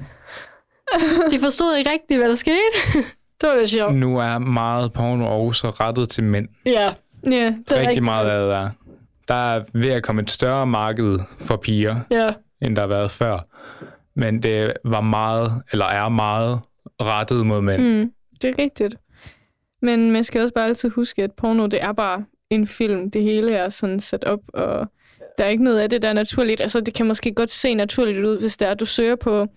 de 1.32 1.40
forstod 1.40 1.76
ikke 1.76 1.92
rigtigt, 1.92 2.20
hvad 2.20 2.30
der 2.30 2.36
skete. 2.36 3.04
det 3.42 3.50
var 3.50 3.56
lidt 3.56 3.70
sjovt. 3.70 3.96
Nu 3.96 4.18
er 4.18 4.38
meget 4.38 4.94
porno 4.94 5.26
også 5.48 5.68
rettet 5.70 6.10
til 6.10 6.24
mænd. 6.24 6.48
Ja, 6.66 6.94
Ja, 7.24 7.30
det 7.32 7.44
er 7.44 7.48
Rigtig 7.56 7.78
rigtigt. 7.78 8.04
meget 8.04 8.30
af 8.30 8.40
det 8.42 8.50
der. 8.50 8.70
Der 9.28 9.56
er 9.56 9.64
ved 9.74 9.90
at 9.90 10.04
komme 10.04 10.22
et 10.22 10.32
større 10.32 10.68
marked 10.68 11.20
for 11.42 11.56
piger, 11.58 12.00
Ja, 12.12 12.34
end 12.62 12.76
der 12.76 12.82
har 12.82 12.88
været 12.88 13.12
før. 13.12 13.40
Men 14.16 14.44
det 14.44 14.74
var 14.86 15.02
meget, 15.02 15.64
eller 15.72 15.86
er 15.86 16.10
meget, 16.10 16.60
rettet 17.02 17.46
mod 17.46 17.62
mænd. 17.62 17.82
mm, 17.82 18.12
det 18.42 18.50
er 18.50 18.64
rigtigt. 18.64 18.96
Men 19.82 20.12
man 20.12 20.24
skal 20.24 20.42
også 20.42 20.54
bare 20.54 20.66
altid 20.66 20.90
huske, 20.90 21.24
at 21.24 21.32
porno, 21.32 21.66
det 21.68 21.82
er 21.82 21.92
bare 21.92 22.26
en 22.50 22.68
film. 22.68 23.12
Det 23.12 23.24
hele 23.24 23.54
er 23.54 23.70
sådan 23.70 24.00
sat 24.00 24.24
op, 24.24 24.40
og 24.54 24.88
der 25.38 25.46
er 25.46 25.50
ikke 25.50 25.64
noget 25.64 25.80
af 25.80 25.90
det, 25.90 26.02
der 26.02 26.10
er 26.10 26.14
naturligt. 26.14 26.62
Altså, 26.62 26.80
det 26.80 26.94
kan 26.94 27.06
måske 27.06 27.34
godt 27.34 27.52
se 27.52 27.74
naturligt 27.74 28.26
ud, 28.26 28.40
hvis 28.40 28.58
det 28.58 28.68
er, 28.68 28.72
at 28.72 28.80
du 28.80 28.86
søger 28.86 29.16
på 29.16 29.48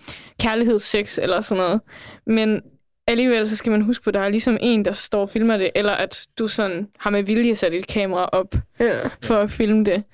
kærlighed, 0.40 0.78
sex 0.78 1.18
eller 1.18 1.40
sådan 1.40 1.64
noget. 1.64 1.80
Men 2.26 2.62
alligevel, 3.06 3.48
så 3.48 3.56
skal 3.56 3.72
man 3.72 3.82
huske 3.82 4.04
på, 4.04 4.10
at 4.10 4.14
der 4.14 4.20
er 4.20 4.28
ligesom 4.28 4.58
en, 4.60 4.84
der 4.84 4.92
står 4.92 5.22
og 5.22 5.30
filmer 5.30 5.56
det, 5.56 5.70
eller 5.74 5.92
at 5.92 6.26
du 6.38 6.46
sådan 6.46 6.88
har 6.98 7.10
med 7.10 7.22
vilje 7.22 7.54
sat 7.54 7.74
et 7.74 7.86
kamera 7.86 8.28
op 8.32 8.54
ja. 8.80 9.08
for 9.24 9.34
at 9.34 9.50
filme 9.50 9.84
det. 9.84 10.04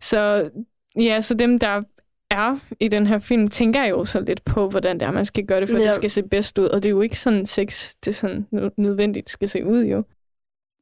Så 0.00 0.50
ja, 0.96 1.20
så 1.20 1.34
dem, 1.34 1.58
der 1.58 1.82
er 2.30 2.58
i 2.80 2.88
den 2.88 3.06
her 3.06 3.18
film, 3.18 3.48
tænker 3.48 3.82
jeg 3.82 3.90
jo 3.90 4.04
så 4.04 4.20
lidt 4.20 4.44
på, 4.44 4.68
hvordan 4.68 5.00
det 5.00 5.06
er, 5.06 5.10
man 5.12 5.26
skal 5.26 5.46
gøre 5.46 5.60
det, 5.60 5.68
for 5.68 5.78
ja. 5.78 5.84
Det 5.84 5.94
skal 5.94 6.10
se 6.10 6.22
bedst 6.22 6.58
ud. 6.58 6.64
Og 6.66 6.82
det 6.82 6.88
er 6.88 6.90
jo 6.90 7.00
ikke 7.00 7.18
sådan 7.18 7.46
sex, 7.46 7.94
det 8.04 8.14
sådan 8.14 8.46
nø- 8.54 8.70
nødvendigt 8.76 9.30
skal 9.30 9.48
se 9.48 9.64
ud 9.64 9.84
jo. 9.84 10.02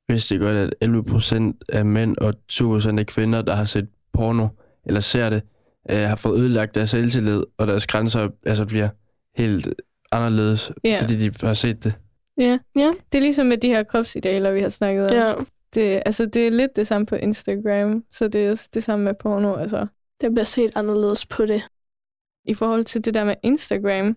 Hvis 0.06 0.26
det 0.26 0.40
godt, 0.40 0.56
at 0.56 0.74
11 0.80 1.04
procent 1.04 1.64
af 1.68 1.84
mænd 1.84 2.16
og 2.18 2.34
20 2.48 2.68
procent 2.68 3.00
af 3.00 3.06
kvinder, 3.06 3.42
der 3.42 3.54
har 3.54 3.64
set 3.64 3.88
porno, 4.12 4.48
eller 4.86 5.00
ser 5.00 5.30
det, 5.30 5.42
øh, 5.90 5.96
har 5.96 6.16
fået 6.16 6.38
ødelagt 6.40 6.74
deres 6.74 6.90
selvtillid, 6.90 7.42
og 7.58 7.66
deres 7.66 7.86
grænser 7.86 8.28
altså 8.46 8.64
bliver 8.66 8.88
helt 9.36 9.68
anderledes, 10.12 10.72
Ja. 10.84 10.98
fordi 11.00 11.28
de 11.28 11.46
har 11.46 11.54
set 11.54 11.84
det. 11.84 11.94
Ja. 12.38 12.58
Ja. 12.76 12.92
Det 13.12 13.18
er 13.18 13.22
ligesom 13.22 13.46
med 13.46 13.58
de 13.58 13.68
her 13.68 13.82
kropsidealer, 13.82 14.50
vi 14.52 14.60
har 14.60 14.68
snakket 14.68 15.04
om. 15.10 15.16
Ja, 15.16 15.32
Det, 15.74 16.02
altså, 16.06 16.26
det 16.26 16.46
er 16.46 16.50
lidt 16.50 16.76
det 16.76 16.86
samme 16.86 17.06
på 17.06 17.14
Instagram, 17.14 18.04
så 18.12 18.28
det 18.28 18.46
er 18.46 18.50
også 18.50 18.68
det 18.74 18.84
samme 18.84 19.04
med 19.04 19.14
porno. 19.20 19.54
Altså, 19.54 19.86
det 20.20 20.32
bliver 20.32 20.44
set 20.44 20.72
anderledes 20.76 21.26
på 21.26 21.46
det. 21.46 21.62
i 22.44 22.54
forhold 22.54 22.84
til 22.84 23.04
det 23.04 23.14
der 23.14 23.24
med 23.24 23.34
Instagram, 23.42 24.16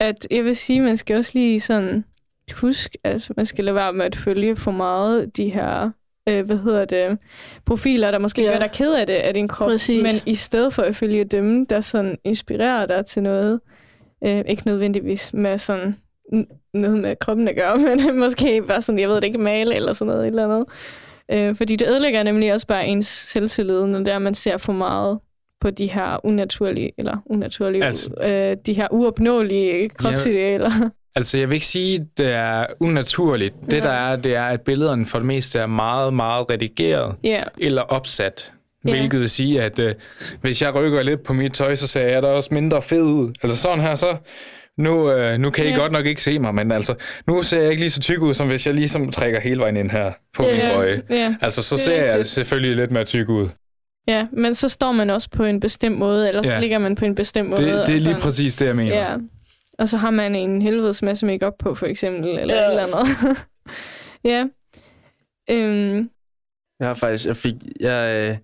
at 0.00 0.26
jeg 0.30 0.44
vil 0.44 0.56
sige, 0.56 0.80
man 0.80 0.96
skal 0.96 1.16
også 1.16 1.30
lige 1.34 1.60
sådan 1.60 2.04
huske, 2.54 2.98
at 3.04 3.30
man 3.36 3.46
skal 3.46 3.64
lade 3.64 3.74
være 3.74 3.92
med 3.92 4.04
at 4.06 4.16
følge 4.16 4.56
for 4.56 4.70
meget 4.70 5.36
de 5.36 5.48
her, 5.48 5.90
øh, 6.28 6.46
hvad 6.46 6.56
hedder 6.58 6.84
det, 6.84 7.18
profiler, 7.66 8.10
der 8.10 8.18
måske 8.18 8.42
Ja. 8.42 8.52
gør 8.52 8.58
dig 8.58 8.70
ked 8.72 8.94
af 8.94 9.06
det, 9.06 9.14
af 9.14 9.34
din 9.34 9.48
krop. 9.48 9.68
Præcis. 9.68 10.02
Men 10.02 10.32
i 10.32 10.34
stedet 10.34 10.74
for 10.74 10.82
at 10.82 10.96
følge 10.96 11.24
dem, 11.24 11.66
der 11.66 11.80
sådan 11.80 12.18
inspirerer 12.24 12.86
dig 12.86 13.06
til 13.06 13.22
noget, 13.22 13.60
øh, 14.24 14.44
ikke 14.48 14.62
nødvendigvis 14.66 15.32
med 15.34 15.58
sådan 15.58 15.96
noget 16.74 16.98
med 16.98 17.16
kroppen 17.16 17.48
at 17.48 17.56
gøre, 17.56 17.76
men 17.96 18.18
måske 18.18 18.62
bare 18.62 18.82
sådan, 18.82 18.98
jeg 18.98 19.08
ved 19.08 19.16
det 19.16 19.24
ikke, 19.24 19.38
male 19.38 19.74
eller 19.74 19.92
sådan 19.92 20.06
noget, 20.12 20.22
et 20.22 20.26
eller 20.30 20.44
andet. 20.44 20.68
Øh, 21.32 21.56
fordi 21.56 21.76
det 21.76 21.88
ødelægger 21.88 22.22
nemlig 22.22 22.52
også 22.52 22.66
bare 22.66 22.86
ens 22.86 23.06
selvtillid, 23.06 23.86
når 23.86 23.98
det 23.98 24.08
er, 24.08 24.18
man 24.18 24.34
ser 24.34 24.56
for 24.58 24.72
meget 24.72 25.18
på 25.60 25.70
de 25.70 25.86
her 25.86 26.26
unaturlige, 26.26 26.92
eller 26.98 27.16
unaturlige, 27.26 27.84
Altså- 27.84 28.14
øh, 28.24 28.56
de 28.66 28.72
her 28.74 28.88
uopnåelige 28.90 29.88
kropsidealer. 29.88 30.70
Altså, 31.16 31.38
jeg 31.38 31.48
vil 31.48 31.54
ikke 31.54 31.66
sige, 31.66 31.94
at 31.94 32.18
det 32.18 32.32
er 32.32 32.66
unaturligt. 32.80 33.54
Det, 33.70 33.72
Ja. 33.72 33.80
der 33.80 33.88
er, 33.90 34.16
det 34.16 34.34
er, 34.36 34.44
at 34.44 34.60
billederne 34.60 35.06
for 35.06 35.18
det 35.18 35.26
meste 35.26 35.58
er 35.58 35.66
meget, 35.66 36.14
meget 36.14 36.50
redigeret 36.50 37.14
Ja, 37.24 37.42
eller 37.58 37.82
opsat. 37.82 38.52
Ja. 38.84 38.90
Hvilket 38.90 39.20
vil 39.20 39.28
sige, 39.28 39.62
at 39.62 39.78
øh, 39.78 39.94
hvis 40.40 40.62
jeg 40.62 40.74
rykker 40.74 41.02
lidt 41.02 41.22
på 41.22 41.32
mit 41.32 41.52
tøj, 41.52 41.74
så 41.74 41.86
ser 41.86 42.02
jeg 42.06 42.22
da 42.22 42.28
også 42.28 42.54
mindre 42.54 42.82
fed 42.82 43.02
ud. 43.02 43.32
Altså 43.42 43.58
sådan 43.58 43.80
her, 43.80 43.94
så... 43.94 44.16
Nu, 44.78 45.10
øh, 45.12 45.38
nu 45.38 45.50
kan 45.50 45.66
I 45.66 45.68
Ja. 45.68 45.76
godt 45.76 45.92
nok 45.92 46.06
ikke 46.06 46.22
se 46.22 46.38
mig, 46.38 46.54
men 46.54 46.72
altså, 46.72 46.94
nu 47.26 47.42
ser 47.42 47.60
jeg 47.60 47.70
ikke 47.70 47.80
lige 47.82 47.90
så 47.90 48.00
tyk 48.00 48.20
ud, 48.20 48.34
som 48.34 48.46
hvis 48.48 48.66
jeg 48.66 48.74
ligesom 48.74 49.10
trækker 49.10 49.40
hele 49.40 49.60
vejen 49.60 49.76
ind 49.76 49.90
her 49.90 50.12
på 50.36 50.42
min 50.42 50.54
ja, 50.54 50.70
trøje. 50.74 51.02
ja, 51.10 51.36
Altså, 51.40 51.62
så 51.62 51.74
Det 51.74 51.80
er 51.80 51.84
ser 51.84 52.16
jeg 52.16 52.26
selvfølgelig 52.26 52.76
lidt 52.76 52.90
mere 52.90 53.04
tyk 53.04 53.28
ud. 53.28 53.48
ja, 54.08 54.26
men 54.32 54.54
så 54.54 54.68
står 54.68 54.92
man 54.92 55.10
også 55.10 55.28
på 55.30 55.44
en 55.44 55.60
bestemt 55.60 55.98
måde, 55.98 56.28
eller 56.28 56.42
så 56.42 56.50
Ja. 56.50 56.60
ligger 56.60 56.78
man 56.78 56.94
på 56.96 57.04
en 57.04 57.14
bestemt 57.14 57.48
måde. 57.50 57.62
Det, 57.62 57.72
det 57.72 57.80
er 57.80 57.86
lige 57.88 58.02
sådan. 58.02 58.20
præcis 58.20 58.54
det, 58.54 58.66
jeg 58.66 58.76
mener. 58.76 58.96
Ja. 58.96 59.14
Og 59.78 59.88
så 59.88 59.96
har 59.96 60.10
man 60.10 60.34
en 60.36 60.62
helvedes 60.62 61.02
masse 61.02 61.26
makeup 61.26 61.52
på, 61.58 61.74
for 61.74 61.86
eksempel, 61.86 62.38
eller 62.38 62.54
ja. 62.54 62.60
et 62.64 62.70
eller 62.70 62.86
andet. 62.96 63.36
ja. 64.32 64.44
Øhm, 65.50 66.10
Jeg 66.80 66.86
har 66.88 66.94
faktisk, 66.94 67.26
jeg 67.26 67.36
fik, 67.36 67.54
jeg, 67.80 68.28
øh, 68.30 68.36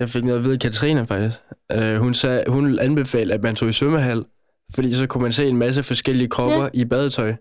jeg 0.00 0.08
fik 0.08 0.24
noget 0.24 0.38
at 0.38 0.44
vide 0.44 0.54
af 0.54 0.60
Katrine 0.60 1.06
faktisk. 1.06 1.38
Øh, 1.72 1.96
hun, 1.96 2.14
sagde, 2.14 2.44
hun 2.48 2.78
anbefalede, 2.78 3.34
at 3.34 3.42
man 3.42 3.56
tog 3.56 3.68
i 3.68 3.72
svømmehal, 3.72 4.24
fordi 4.74 4.94
så 4.94 5.06
kunne 5.06 5.22
man 5.22 5.32
se 5.32 5.46
en 5.48 5.56
masse 5.56 5.82
forskellige 5.82 6.28
kropper 6.28 6.62
Ja. 6.62 6.68
i 6.74 6.84
badetøj. 6.84 7.34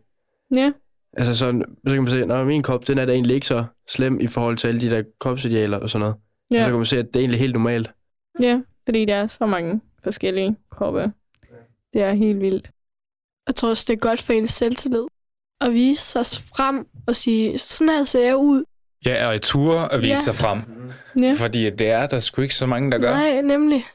ja, 0.55 0.71
Altså 1.17 1.35
sådan, 1.37 1.65
så 1.87 1.93
kan 1.93 2.03
man 2.03 2.11
se, 2.11 2.33
at 2.33 2.47
min 2.47 2.63
krop, 2.63 2.87
den 2.87 2.97
er 2.97 3.05
da 3.05 3.11
egentlig 3.13 3.35
ikke 3.35 3.47
så 3.47 3.65
slem 3.89 4.19
i 4.19 4.27
forhold 4.27 4.57
til 4.57 4.67
alle 4.67 4.81
de 4.81 4.89
der 4.89 5.03
kropsidealer 5.19 5.77
og 5.77 5.89
sådan 5.89 5.99
noget. 5.99 6.15
Ja. 6.51 6.59
Og 6.59 6.63
så 6.65 6.69
kan 6.69 6.77
man 6.77 6.85
se, 6.85 6.97
at 6.99 7.05
det 7.05 7.15
er 7.15 7.19
egentlig 7.19 7.39
helt 7.39 7.53
normalt. 7.53 7.91
ja, 8.39 8.59
fordi 8.85 9.05
der 9.05 9.15
er 9.15 9.27
så 9.27 9.45
mange 9.45 9.81
forskellige 10.03 10.55
kroppe. 10.71 11.11
Det 11.93 12.01
er 12.01 12.13
helt 12.13 12.39
vildt. 12.41 12.69
Jeg 13.47 13.55
tror 13.55 13.69
også, 13.69 13.85
det 13.87 13.93
er 13.93 13.97
godt 13.99 14.21
for 14.21 14.33
ens 14.33 14.51
selvtillid 14.51 15.03
at 15.61 15.73
vise 15.73 16.01
sig 16.01 16.25
frem 16.55 16.87
og 17.07 17.15
sige, 17.15 17.57
sådan 17.57 17.89
her 17.93 18.03
ser 18.03 18.25
jeg 18.25 18.37
ud. 18.37 18.63
Ja, 19.05 19.27
og 19.27 19.35
i 19.35 19.39
ture 19.39 19.93
at 19.93 19.99
vise 20.01 20.09
Ja. 20.09 20.15
sig 20.15 20.35
frem. 20.35 20.59
Ja, 21.19 21.35
Fordi 21.37 21.69
det 21.69 21.89
er 21.89 22.05
der 22.07 22.19
sgu 22.19 22.41
ikke 22.41 22.55
så 22.55 22.65
mange, 22.65 22.91
der 22.91 22.97
gør. 22.97 23.11
Nej, 23.11 23.41
nemlig. 23.41 23.85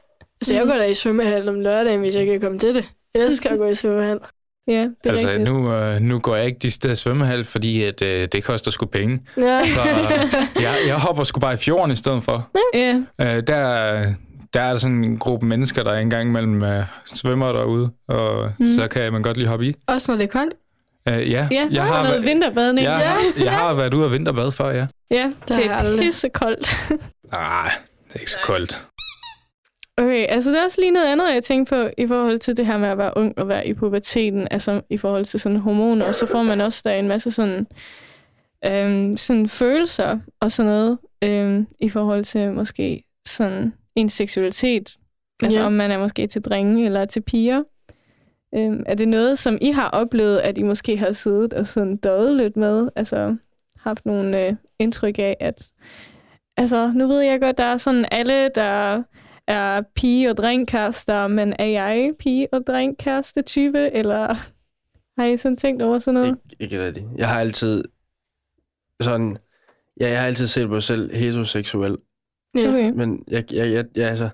Altså, 0.41 0.53
jeg 0.53 0.63
Mhm. 0.63 0.71
går 0.71 0.77
da 0.77 0.85
i 0.85 0.93
svømmehal 0.93 1.49
om 1.49 1.59
lørdagen, 1.61 1.99
hvis 1.99 2.15
jeg 2.15 2.25
kan 2.25 2.41
komme 2.41 2.59
til 2.59 2.73
det. 2.75 2.85
Jeg 3.17 3.33
skal 3.33 3.57
gå 3.57 3.65
i 3.67 3.75
svømmehal. 3.75 4.19
ja 4.67 4.73
det 4.81 4.95
er 5.05 5.09
Altså, 5.09 5.27
rigtigt. 5.27 5.43
nu, 5.49 5.73
øh, 5.73 5.99
nu 5.99 6.19
går 6.19 6.35
jeg 6.35 6.45
ikke 6.45 6.59
de 6.61 6.71
steder 6.71 6.93
svømmehal, 6.95 7.43
fordi 7.43 7.83
at, 7.83 8.01
øh, 8.01 8.27
det 8.31 8.43
koster 8.43 8.71
sgu 8.71 8.85
penge. 8.85 9.21
Ja. 9.37 9.61
Så 9.65 9.79
jeg, 10.55 10.73
jeg 10.87 10.95
hopper 10.95 11.23
sgu 11.23 11.39
bare 11.39 11.53
i 11.53 11.57
fjorden 11.57 11.91
i 11.91 11.95
stedet 11.95 12.23
for. 12.23 12.49
Ja, 12.73 12.95
Øh, 13.21 13.43
der, 13.47 14.13
der 14.53 14.61
er 14.61 14.77
sådan 14.77 15.03
en 15.03 15.17
gruppe 15.19 15.45
mennesker, 15.45 15.83
der 15.83 15.93
engang 15.93 16.29
imellem 16.29 16.63
øh, 16.63 16.83
svømmer 17.05 17.51
derude, 17.51 17.89
og 18.07 18.51
Mm. 18.59 18.65
så 18.65 18.87
kan 18.87 19.13
man 19.13 19.21
godt 19.23 19.37
lige 19.37 19.47
hoppe 19.47 19.65
i. 19.65 19.75
Også 19.87 20.11
når 20.11 20.17
det 20.17 20.23
er 20.25 20.31
koldt. 20.31 20.53
Øh, 21.07 21.31
ja, 21.31 21.47
ja 21.51 21.67
jeg 21.71 21.83
har, 21.83 22.03
noget 22.03 22.19
væ- 22.21 22.25
vinterbadning. 22.25 22.85
jeg, 22.85 22.99
Ja, 22.99 23.07
har, 23.07 23.43
jeg 23.43 23.51
har 23.53 23.73
været 23.73 23.93
ude 23.93 24.05
og 24.05 24.11
vinterbade 24.11 24.51
før, 24.51 24.69
ja. 24.69 24.87
ja 25.11 25.31
det 25.47 25.65
jeg 25.65 25.85
er 25.93 25.97
pissekoldt. 25.97 26.77
Ah, 27.33 27.71
det 28.07 28.15
er 28.15 28.19
ikke 28.19 28.31
så 28.31 28.37
koldt. 28.43 28.81
Okay, 29.97 30.25
altså 30.29 30.51
der 30.51 30.59
er 30.59 30.63
også 30.63 30.81
lige 30.81 30.91
noget 30.91 31.05
andet, 31.07 31.33
jeg 31.33 31.43
tænker 31.43 31.83
på 31.85 31.91
i 31.97 32.07
forhold 32.07 32.39
til 32.39 32.57
det 32.57 32.65
her 32.65 32.77
med 32.77 32.89
at 32.89 32.97
være 32.97 33.13
ung 33.15 33.37
og 33.39 33.47
være 33.47 33.67
i 33.67 33.73
puberteten, 33.73 34.47
altså 34.51 34.81
i 34.89 34.97
forhold 34.97 35.25
til 35.25 35.39
sådan 35.39 35.57
hormoner, 35.57 36.05
og 36.05 36.15
så 36.15 36.25
får 36.27 36.43
man 36.43 36.61
også 36.61 36.81
der 36.85 36.93
en 36.93 37.07
masse 37.07 37.31
sådan, 37.31 37.67
øhm, 38.65 39.17
sådan 39.17 39.47
følelser 39.47 40.19
og 40.39 40.51
sådan 40.51 40.71
noget 40.71 40.97
øhm, 41.23 41.67
i 41.79 41.89
forhold 41.89 42.23
til 42.23 42.51
måske 42.51 43.03
sådan 43.27 43.73
en 43.95 44.09
seksualitet. 44.09 44.97
Altså 45.43 45.59
Ja. 45.59 45.65
om 45.65 45.73
man 45.73 45.91
er 45.91 45.97
måske 45.99 46.27
til 46.27 46.41
drenge 46.41 46.85
eller 46.85 47.05
til 47.05 47.21
piger. 47.21 47.63
Øhm, 48.55 48.83
er 48.85 48.95
det 48.95 49.07
noget, 49.07 49.39
som 49.39 49.57
I 49.61 49.71
har 49.71 49.89
oplevet, 49.89 50.37
at 50.37 50.57
I 50.57 50.63
måske 50.63 50.97
har 50.97 51.11
siddet 51.11 51.53
og 51.53 51.67
sådan 51.67 51.97
døjet 51.97 52.35
lidt 52.35 52.57
med? 52.57 52.89
Altså 52.95 53.35
haft 53.79 54.05
nogle 54.05 54.45
øh, 54.47 54.55
indtryk 54.79 55.19
af, 55.19 55.37
at 55.39 55.71
altså 56.57 56.91
nu 56.95 57.07
ved 57.07 57.19
jeg 57.19 57.39
godt, 57.41 57.57
der 57.57 57.63
er 57.63 57.77
sådan 57.77 58.05
alle, 58.11 58.49
der 58.55 59.03
er 59.47 59.81
pige- 59.95 60.29
og 60.29 60.37
drengkærester, 60.37 61.27
men 61.27 61.53
er 61.59 61.65
jeg 61.65 62.11
pige- 62.19 62.47
og 62.53 62.67
drengkæreste 62.67 63.41
type, 63.41 63.91
eller 63.93 64.33
har 65.17 65.25
I 65.25 65.37
sådan 65.37 65.57
tænkt 65.57 65.81
over 65.81 65.99
sådan 65.99 66.13
noget? 66.13 66.27
Ikke, 66.51 66.63
ikke 66.63 66.85
rigtigt. 66.85 67.05
Jeg 67.17 67.27
har 67.29 67.39
altid 67.39 67.83
sådan... 69.01 69.37
Ja, 70.01 70.09
jeg 70.09 70.19
har 70.19 70.27
altid 70.27 70.47
set 70.47 70.69
mig 70.69 70.83
selv 70.83 71.15
heteroseksuel, 71.15 71.97
Ja. 72.55 72.67
Okay. 72.69 72.91
men 72.91 73.23
jeg, 73.27 73.53
jeg, 73.53 73.71
jeg, 73.71 73.85
jeg 73.95 74.09
altså... 74.09 74.29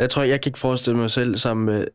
Jeg 0.00 0.10
tror, 0.10 0.22
jeg 0.22 0.40
kan 0.40 0.48
ikke 0.50 0.58
forestille 0.58 0.98
mig 0.98 1.10
selv 1.10 1.36
sammen 1.36 1.66
med... 1.66 1.86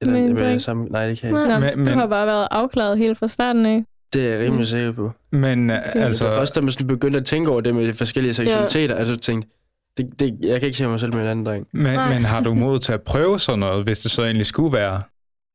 Eller, 0.00 0.14
Med 0.20 0.32
med, 0.32 0.60
sammen, 0.60 0.88
nej, 0.90 1.06
det 1.08 1.18
kan 1.18 1.30
jeg 1.34 1.40
ikke. 1.42 1.52
Nå, 1.54 1.58
Men- 1.60 1.72
du 1.72 1.78
men- 1.78 1.98
har 1.98 2.06
bare 2.06 2.26
været 2.26 2.48
afklaret 2.50 2.98
helt 2.98 3.18
fra 3.18 3.28
starten 3.28 3.66
af. 3.66 3.84
Det 4.12 4.26
er 4.26 4.30
jeg 4.36 4.46
rimelig 4.46 4.66
sikker 4.66 4.92
på. 4.92 5.10
Men 5.30 5.70
øh, 5.70 5.76
Altså, 5.76 5.98
altså, 5.98 6.24
det 6.24 6.32
var 6.32 6.38
først, 6.40 6.54
da 6.54 6.60
man 6.60 6.72
sådan 6.72 6.86
begyndte 6.86 7.18
at 7.18 7.24
tænke 7.26 7.50
over 7.50 7.60
det 7.60 7.74
med 7.74 7.86
de 7.88 7.94
forskellige 7.94 8.34
seksualiteter, 8.34 8.94
at 8.94 9.08
jeg 9.08 9.18
tænkte, 9.18 9.48
det, 9.96 10.20
det, 10.20 10.38
jeg 10.42 10.60
kan 10.60 10.66
ikke 10.66 10.78
se 10.78 10.86
mig 10.88 11.00
selv 11.00 11.14
med 11.14 11.20
en 11.22 11.28
anden 11.28 11.46
dreng. 11.46 11.66
men, 11.72 11.92
Nej. 11.92 12.14
men 12.14 12.24
har 12.24 12.40
du 12.40 12.54
mod 12.54 12.78
til 12.78 12.92
at 12.92 13.02
prøve 13.02 13.38
sådan 13.38 13.58
noget, 13.58 13.84
hvis 13.84 13.98
det 13.98 14.10
så 14.10 14.22
egentlig 14.24 14.46
skulle 14.46 14.72
være? 14.72 15.02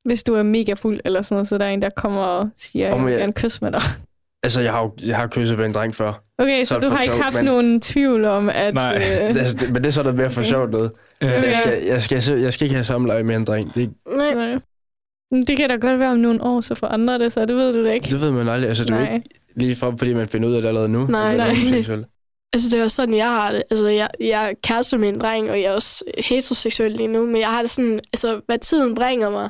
Hvis 0.06 0.24
du 0.24 0.34
er 0.36 0.44
mega 0.44 0.74
fuld 0.74 1.00
eller 1.06 1.22
sådan 1.22 1.36
noget, 1.36 1.48
så 1.48 1.58
der 1.58 1.66
er 1.66 1.70
en, 1.70 1.82
der 1.82 1.90
kommer 1.90 2.22
og 2.22 2.50
siger, 2.58 2.92
Om 2.94 3.00
jeg 3.00 3.06
vil 3.06 3.12
jeg- 3.12 3.20
gerne 3.20 3.34
kysse 3.34 3.64
med 3.64 3.72
dig. 3.72 3.82
Altså, 4.44 4.62
jeg 4.62 4.72
har 4.72 4.82
jo 4.82 4.94
jeg 5.06 5.18
har 5.18 5.28
kysset 5.28 5.58
med 5.58 5.66
en 5.66 5.74
dreng 5.74 5.96
før. 5.96 6.24
Okay, 6.38 6.64
Så 6.64 6.70
så, 6.74 6.80
du 6.80 6.88
har 6.90 7.02
ikke 7.02 7.14
sjovt, 7.14 7.24
haft 7.24 7.36
men- 7.36 7.46
nogen 7.46 7.82
tvivl 7.82 8.26
om, 8.26 8.50
at... 8.50 8.74
Nej. 8.74 8.96
Øh, 8.96 9.02
Det, 9.34 9.38
altså, 9.40 9.56
det, 9.58 9.68
men 9.74 9.76
det 9.84 9.86
er 9.86 9.92
så 9.92 10.04
der 10.04 10.14
mere 10.14 10.30
for 10.30 10.42
Okay. 10.42 10.50
sjovt 10.50 10.72
noget. 10.72 10.92
Okay. 11.22 11.44
Jeg 11.44 11.56
skal, 11.56 11.74
jeg, 11.88 12.02
skal, 12.02 12.16
jeg, 12.16 12.24
skal, 12.24 12.40
jeg 12.40 12.54
skal 12.54 12.66
ikke 12.66 12.76
have 12.76 12.86
samleje 12.86 13.24
med 13.24 13.36
en 13.36 13.46
dreng. 13.46 13.74
Det, 13.76 13.90
Nej. 14.18 14.34
nej. 14.34 14.60
Det 15.48 15.58
kan 15.58 15.70
da 15.70 15.76
godt 15.76 16.00
være 16.00 16.12
om 16.12 16.18
nogle 16.18 16.44
år, 16.44 16.62
så 16.62 16.76
forandrer 16.76 17.18
det 17.18 17.32
sig. 17.34 17.48
Det 17.48 17.56
ved 17.56 17.74
du 17.74 17.86
da 17.86 17.92
ikke. 17.92 18.12
det 18.12 18.22
ved 18.22 18.32
man 18.32 18.48
aldrig. 18.50 18.70
Altså, 18.70 18.84
det 18.84 18.92
er 18.94 19.08
jo 19.10 19.14
ikke 19.14 19.30
lige 19.56 19.76
frem, 19.76 19.98
fordi 19.98 20.14
man 20.14 20.28
finder 20.28 20.50
ud 20.50 20.54
af 20.54 20.62
det 20.62 20.68
allerede 20.68 20.90
nu. 20.90 21.06
Nej, 21.08 21.38
nej. 21.38 21.48
Altså, 22.54 22.70
det 22.70 22.80
er 22.80 22.84
også 22.84 22.96
sådan, 22.96 23.16
jeg 23.16 23.30
har 23.30 23.52
det. 23.52 23.64
Altså, 23.70 23.88
jeg, 23.88 24.10
jeg 24.20 24.50
er 24.50 24.54
kæreste 24.64 24.98
med 24.98 25.10
en 25.10 25.20
dreng, 25.20 25.50
og 25.50 25.62
jeg 25.62 25.66
er 25.66 25.74
også 25.74 26.04
heteroseksuel 26.18 26.92
lige 26.92 27.08
nu, 27.08 27.26
men 27.26 27.42
jeg 27.42 27.50
har 27.50 27.62
det 27.62 27.72
sådan, 27.72 28.00
altså, 28.14 28.42
hvad 28.46 28.60
tiden 28.60 28.96
bringer 28.96 29.30
mig, 29.30 29.50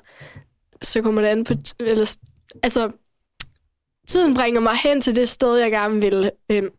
så 0.81 1.01
kommer 1.01 1.21
det 1.21 1.27
an 1.27 1.43
på, 1.43 1.53
eller, 1.79 2.17
altså, 2.63 2.91
tiden 4.07 4.35
bringer 4.35 4.61
mig 4.61 4.75
hen 4.83 5.01
til 5.01 5.15
det 5.15 5.29
sted, 5.29 5.55
jeg 5.57 5.71
gerne 5.71 6.01
vil 6.01 6.31
hen. 6.49 6.69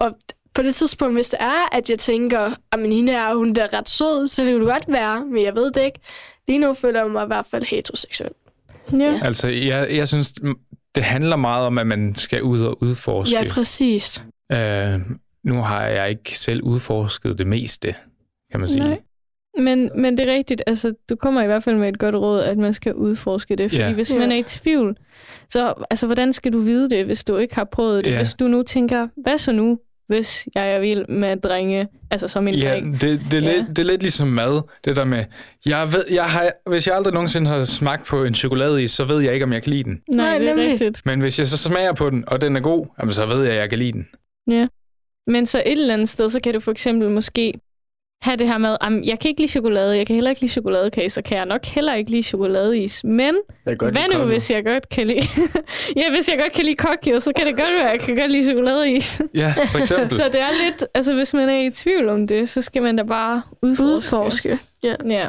Og 0.00 0.16
på 0.54 0.62
det 0.62 0.74
tidspunkt, 0.74 1.14
hvis 1.14 1.30
det 1.30 1.38
er, 1.40 1.76
at 1.76 1.90
jeg 1.90 1.98
tænker, 1.98 2.54
at 2.72 2.80
hende 2.80 3.12
er 3.12 3.34
hun 3.34 3.52
der 3.52 3.72
ret 3.72 3.88
sød, 3.88 4.26
så 4.26 4.42
det 4.44 4.52
kunne 4.52 4.64
det 4.66 4.72
godt 4.72 4.88
være, 4.88 5.24
men 5.24 5.44
jeg 5.44 5.54
ved 5.54 5.70
det 5.70 5.84
ikke. 5.84 6.00
Lige 6.48 6.58
nu 6.58 6.74
føler 6.74 7.00
jeg 7.00 7.10
mig 7.10 7.24
i 7.24 7.26
hvert 7.26 7.46
fald 7.46 7.64
heteroseksuel. 7.64 8.30
Ja. 8.92 9.20
Altså, 9.22 9.48
jeg, 9.48 9.96
jeg 9.96 10.08
synes, 10.08 10.34
det 10.94 11.04
handler 11.04 11.36
meget 11.36 11.66
om, 11.66 11.78
at 11.78 11.86
man 11.86 12.14
skal 12.14 12.42
ud 12.42 12.60
og 12.60 12.82
udforske. 12.82 13.36
Ja, 13.36 13.50
præcis. 13.50 14.24
Øh, 14.52 15.00
nu 15.46 15.54
har 15.62 15.86
jeg 15.86 16.10
ikke 16.10 16.38
selv 16.38 16.62
udforsket 16.62 17.38
det 17.38 17.46
meste, 17.46 17.94
kan 18.50 18.60
man 18.60 18.68
sige. 18.68 18.84
Nej. 18.88 18.98
Men, 19.58 19.90
men 19.94 20.18
det 20.18 20.28
er 20.28 20.32
rigtigt, 20.34 20.62
altså 20.66 20.92
du 21.08 21.16
kommer 21.16 21.42
i 21.42 21.46
hvert 21.46 21.62
fald 21.64 21.76
med 21.76 21.88
et 21.88 21.98
godt 21.98 22.14
råd, 22.14 22.42
at 22.42 22.58
man 22.58 22.74
skal 22.74 22.94
udforske 22.94 23.56
det, 23.56 23.70
fordi 23.70 23.82
Ja. 23.82 23.92
hvis 23.92 24.12
Ja. 24.12 24.18
man 24.18 24.32
er 24.32 24.36
i 24.36 24.42
tvivl, 24.42 24.96
så 25.48 25.74
altså, 25.90 26.06
hvordan 26.06 26.32
skal 26.32 26.52
du 26.52 26.60
vide 26.60 26.90
det, 26.90 27.04
hvis 27.06 27.24
du 27.24 27.36
ikke 27.36 27.54
har 27.54 27.64
prøvet 27.64 28.04
det? 28.04 28.10
Ja. 28.10 28.16
Hvis 28.16 28.34
du 28.34 28.48
nu 28.48 28.62
tænker, 28.62 29.08
hvad 29.22 29.38
så 29.38 29.52
nu, 29.52 29.78
hvis 30.08 30.48
jeg 30.54 30.70
er 30.74 30.80
vild 30.80 31.08
med 31.08 31.36
drenge, 31.36 31.88
altså 32.10 32.28
som 32.28 32.48
en 32.48 32.54
Ja, 32.54 32.70
dreng. 32.70 33.00
det, 33.00 33.20
det, 33.30 33.42
er 33.42 33.46
Ja. 33.50 33.56
lidt, 33.56 33.68
det 33.68 33.78
er 33.78 33.82
lidt 33.84 34.00
ligesom 34.02 34.28
mad. 34.28 34.60
Det 34.84 34.96
der 34.96 35.04
med, 35.04 35.24
jeg 35.66 35.92
ved, 35.92 36.04
jeg 36.10 36.24
har, 36.24 36.50
hvis 36.70 36.86
jeg 36.86 36.96
aldrig 36.96 37.14
nogensinde 37.14 37.50
har 37.50 37.64
smagt 37.64 38.06
på 38.06 38.24
en 38.24 38.34
chokoladeis, 38.34 38.90
så 38.90 39.04
ved 39.04 39.20
jeg 39.20 39.34
ikke, 39.34 39.44
om 39.44 39.52
jeg 39.52 39.62
kan 39.62 39.70
lide 39.72 39.84
den. 39.84 40.02
Nej, 40.10 40.16
Nej, 40.30 40.38
det 40.38 40.48
er 40.48 40.54
nemlig. 40.54 40.72
rigtigt. 40.72 41.02
Men 41.06 41.20
hvis 41.20 41.38
jeg 41.38 41.46
så 41.46 41.56
smager 41.56 41.92
på 41.92 42.10
den, 42.10 42.24
og 42.26 42.40
den 42.40 42.56
er 42.56 42.60
god, 42.60 42.86
jamen, 43.00 43.12
så 43.12 43.26
ved 43.26 43.42
jeg, 43.42 43.52
at 43.52 43.58
jeg 43.60 43.70
kan 43.70 43.78
lide 43.78 43.92
den. 43.92 44.08
Men 45.26 45.46
så 45.46 45.58
et 45.66 45.72
eller 45.72 45.94
andet 45.94 46.08
sted, 46.08 46.28
så 46.30 46.40
kan 46.40 46.54
du 46.54 46.60
for 46.60 46.70
eksempel 46.70 47.10
måske 47.10 47.52
have 48.22 48.36
det 48.36 48.46
her 48.48 48.58
med, 48.58 48.76
at 48.80 48.92
jeg 49.08 49.18
kan 49.18 49.28
ikke 49.28 49.40
lide 49.40 49.50
chokolade, 49.50 49.96
jeg 49.96 50.06
kan 50.06 50.14
heller 50.14 50.30
ikke 50.30 50.40
lide 50.42 50.52
chokoladekage, 50.52 51.10
så 51.10 51.22
kan 51.22 51.36
jeg 51.38 51.46
nok 51.46 51.64
heller 51.66 51.94
ikke 51.94 52.10
lide 52.10 52.22
chokoladeis. 52.22 53.04
Men 53.04 53.34
hvad 53.64 54.12
nu, 54.18 54.24
hvis 54.24 54.50
jeg 54.50 54.64
godt 54.64 54.88
kan 54.88 55.06
lide... 55.06 55.20
ja, 56.00 56.10
hvis 56.10 56.28
jeg 56.28 56.38
godt 56.38 56.52
kan 56.52 56.64
lide 56.64 56.76
kokjo, 56.76 57.20
så 57.20 57.32
kan 57.36 57.46
det 57.46 57.56
godt 57.56 57.74
være, 57.74 57.84
at 57.84 57.92
jeg 57.92 58.00
kan 58.00 58.16
godt 58.16 58.32
lide 58.32 58.44
chokoladeis. 58.44 59.22
Ja, 59.34 59.54
for 59.72 59.78
eksempel. 59.78 60.10
så 60.20 60.24
det 60.32 60.40
er 60.40 60.48
lidt... 60.64 60.84
Altså, 60.94 61.14
hvis 61.14 61.34
man 61.34 61.48
er 61.48 61.60
i 61.60 61.70
tvivl 61.70 62.08
om 62.08 62.26
det, 62.26 62.48
så 62.48 62.62
skal 62.62 62.82
man 62.82 62.96
da 62.96 63.02
bare 63.02 63.42
udforske. 63.62 63.86
Udforske. 64.16 64.58
Ja. 65.04 65.28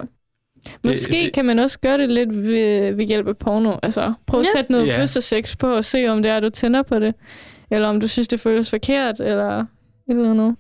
Måske 0.88 1.12
det- 1.12 1.24
det, 1.26 1.34
kan 1.34 1.46
man 1.46 1.60
også 1.60 1.80
gøre 1.80 1.98
det 1.98 2.10
lidt 2.10 2.48
ved, 2.48 2.92
ved 2.94 3.06
hjælp 3.06 3.28
af 3.28 3.38
porno. 3.38 3.74
Altså, 3.84 4.14
prøv 4.28 4.40
at 4.40 4.46
Ja. 4.46 4.50
sætte 4.60 4.72
noget 4.72 4.88
Ja. 4.88 4.94
ja. 4.94 5.00
bøssesex 5.00 5.58
på 5.58 5.68
og 5.76 5.86
se, 5.86 6.08
om 6.08 6.24
det 6.24 6.32
er, 6.32 6.40
du 6.40 6.50
tænder 6.50 6.84
på 6.84 7.00
det. 7.00 7.14
Eller 7.72 7.88
om 7.88 8.00
du 8.02 8.08
synes, 8.08 8.28
det 8.28 8.40
føles 8.40 8.70
forkert, 8.70 9.20
eller 9.20 9.66
eller 10.10 10.32
andet. 10.32 10.56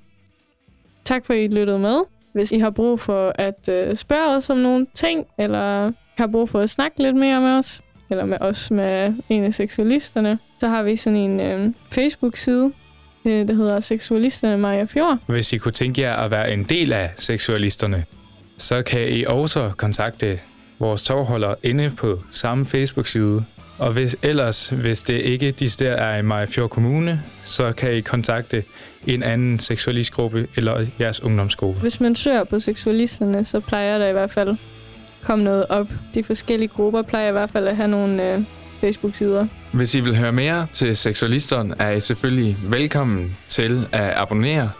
Tak 1.05 1.25
for, 1.25 1.33
at 1.33 1.39
I 1.39 1.47
lyttede 1.47 1.79
med. 1.79 2.01
Hvis 2.33 2.51
I 2.51 2.59
har 2.59 2.69
brug 2.69 2.99
for 2.99 3.31
at 3.35 3.69
øh, 3.69 3.95
spørge 3.95 4.37
os 4.37 4.49
om 4.49 4.57
nogle 4.57 4.87
ting, 4.93 5.27
eller 5.37 5.91
har 6.17 6.27
brug 6.27 6.49
for 6.49 6.59
at 6.59 6.69
snakke 6.69 7.03
lidt 7.03 7.15
mere 7.15 7.41
med 7.41 7.49
os, 7.49 7.81
eller 8.09 8.25
med 8.25 8.37
os 8.41 8.71
med 8.71 9.13
en 9.29 9.43
af 9.43 9.53
seksualisterne, 9.53 10.39
så 10.59 10.67
har 10.67 10.83
vi 10.83 10.95
sådan 10.95 11.17
en 11.17 11.39
øh, 11.39 11.73
Facebook-side, 11.91 12.71
øh, 13.25 13.47
der 13.47 13.53
hedder 13.53 13.79
Seksualisterne 13.79 14.57
Maja 14.57 14.83
Fjord. 14.83 15.17
Hvis 15.27 15.53
I 15.53 15.57
kunne 15.57 15.71
tænke 15.71 16.01
jer 16.01 16.15
at 16.15 16.31
være 16.31 16.53
en 16.53 16.63
del 16.63 16.93
af 16.93 17.11
seksualisterne, 17.17 18.05
så 18.57 18.81
kan 18.81 19.09
I 19.09 19.23
også 19.27 19.71
kontakte 19.77 20.39
vores 20.79 21.03
tovholder 21.03 21.55
inde 21.63 21.89
på 21.97 22.19
samme 22.31 22.65
Facebook-side. 22.65 23.45
Og 23.79 23.91
hvis 23.91 24.15
ellers, 24.21 24.69
hvis 24.69 25.03
det 25.03 25.13
ikke 25.13 25.51
de 25.51 25.67
der 25.67 25.91
er 25.91 26.17
i 26.17 26.21
Majfjord 26.21 26.69
Kommune, 26.69 27.23
så 27.43 27.71
kan 27.71 27.93
I 27.93 28.01
kontakte 28.01 28.63
en 29.07 29.23
anden 29.23 29.59
seksualistgruppe 29.59 30.47
eller 30.55 30.85
jeres 30.99 31.23
ungdomsgruppe. 31.23 31.81
Hvis 31.81 31.99
man 31.99 32.15
søger 32.15 32.43
på 32.43 32.59
seksualisterne, 32.59 33.45
så 33.45 33.59
plejer 33.59 33.97
der 33.97 34.07
i 34.07 34.11
hvert 34.11 34.31
fald 34.31 34.57
komme 35.23 35.43
noget 35.43 35.65
op. 35.69 35.87
De 36.13 36.23
forskellige 36.23 36.67
grupper 36.67 37.01
plejer 37.01 37.29
i 37.29 37.31
hvert 37.31 37.49
fald 37.49 37.67
at 37.67 37.75
have 37.75 37.87
nogle 37.87 38.33
øh, 38.33 38.43
Facebook-sider. 38.81 39.47
Hvis 39.73 39.95
I 39.95 39.99
vil 39.99 40.17
høre 40.17 40.31
mere 40.31 40.67
til 40.73 40.95
seksualisterne, 40.95 41.75
er 41.79 41.91
I 41.91 41.99
selvfølgelig 41.99 42.57
velkommen 42.63 43.37
til 43.47 43.87
at 43.91 44.13
abonnere 44.15 44.71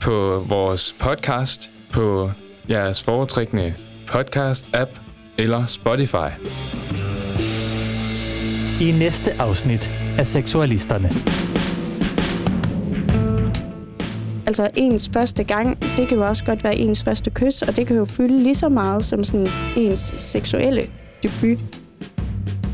på 0.00 0.44
vores 0.48 0.96
podcast 0.98 1.70
på 1.92 2.30
jeres 2.70 3.02
foretrækkende 3.02 3.74
podcast-app 4.10 5.00
eller 5.38 5.66
Spotify. 5.66 6.30
I 8.80 8.92
næste 8.92 9.40
afsnit 9.40 9.90
af 10.18 10.26
Seksualisterne. 10.26 11.10
Altså 14.46 14.68
ens 14.74 15.10
første 15.12 15.44
gang, 15.44 15.82
det 15.96 16.08
kan 16.08 16.18
jo 16.18 16.26
også 16.26 16.44
godt 16.44 16.64
være 16.64 16.76
ens 16.76 17.04
første 17.04 17.30
kys, 17.30 17.62
og 17.62 17.76
det 17.76 17.86
kan 17.86 17.96
jo 17.96 18.04
fylde 18.04 18.42
lige 18.42 18.54
så 18.54 18.68
meget 18.68 19.04
som 19.04 19.24
sådan 19.24 19.48
ens 19.76 20.12
seksuelle 20.16 20.86
debut. 21.22 21.58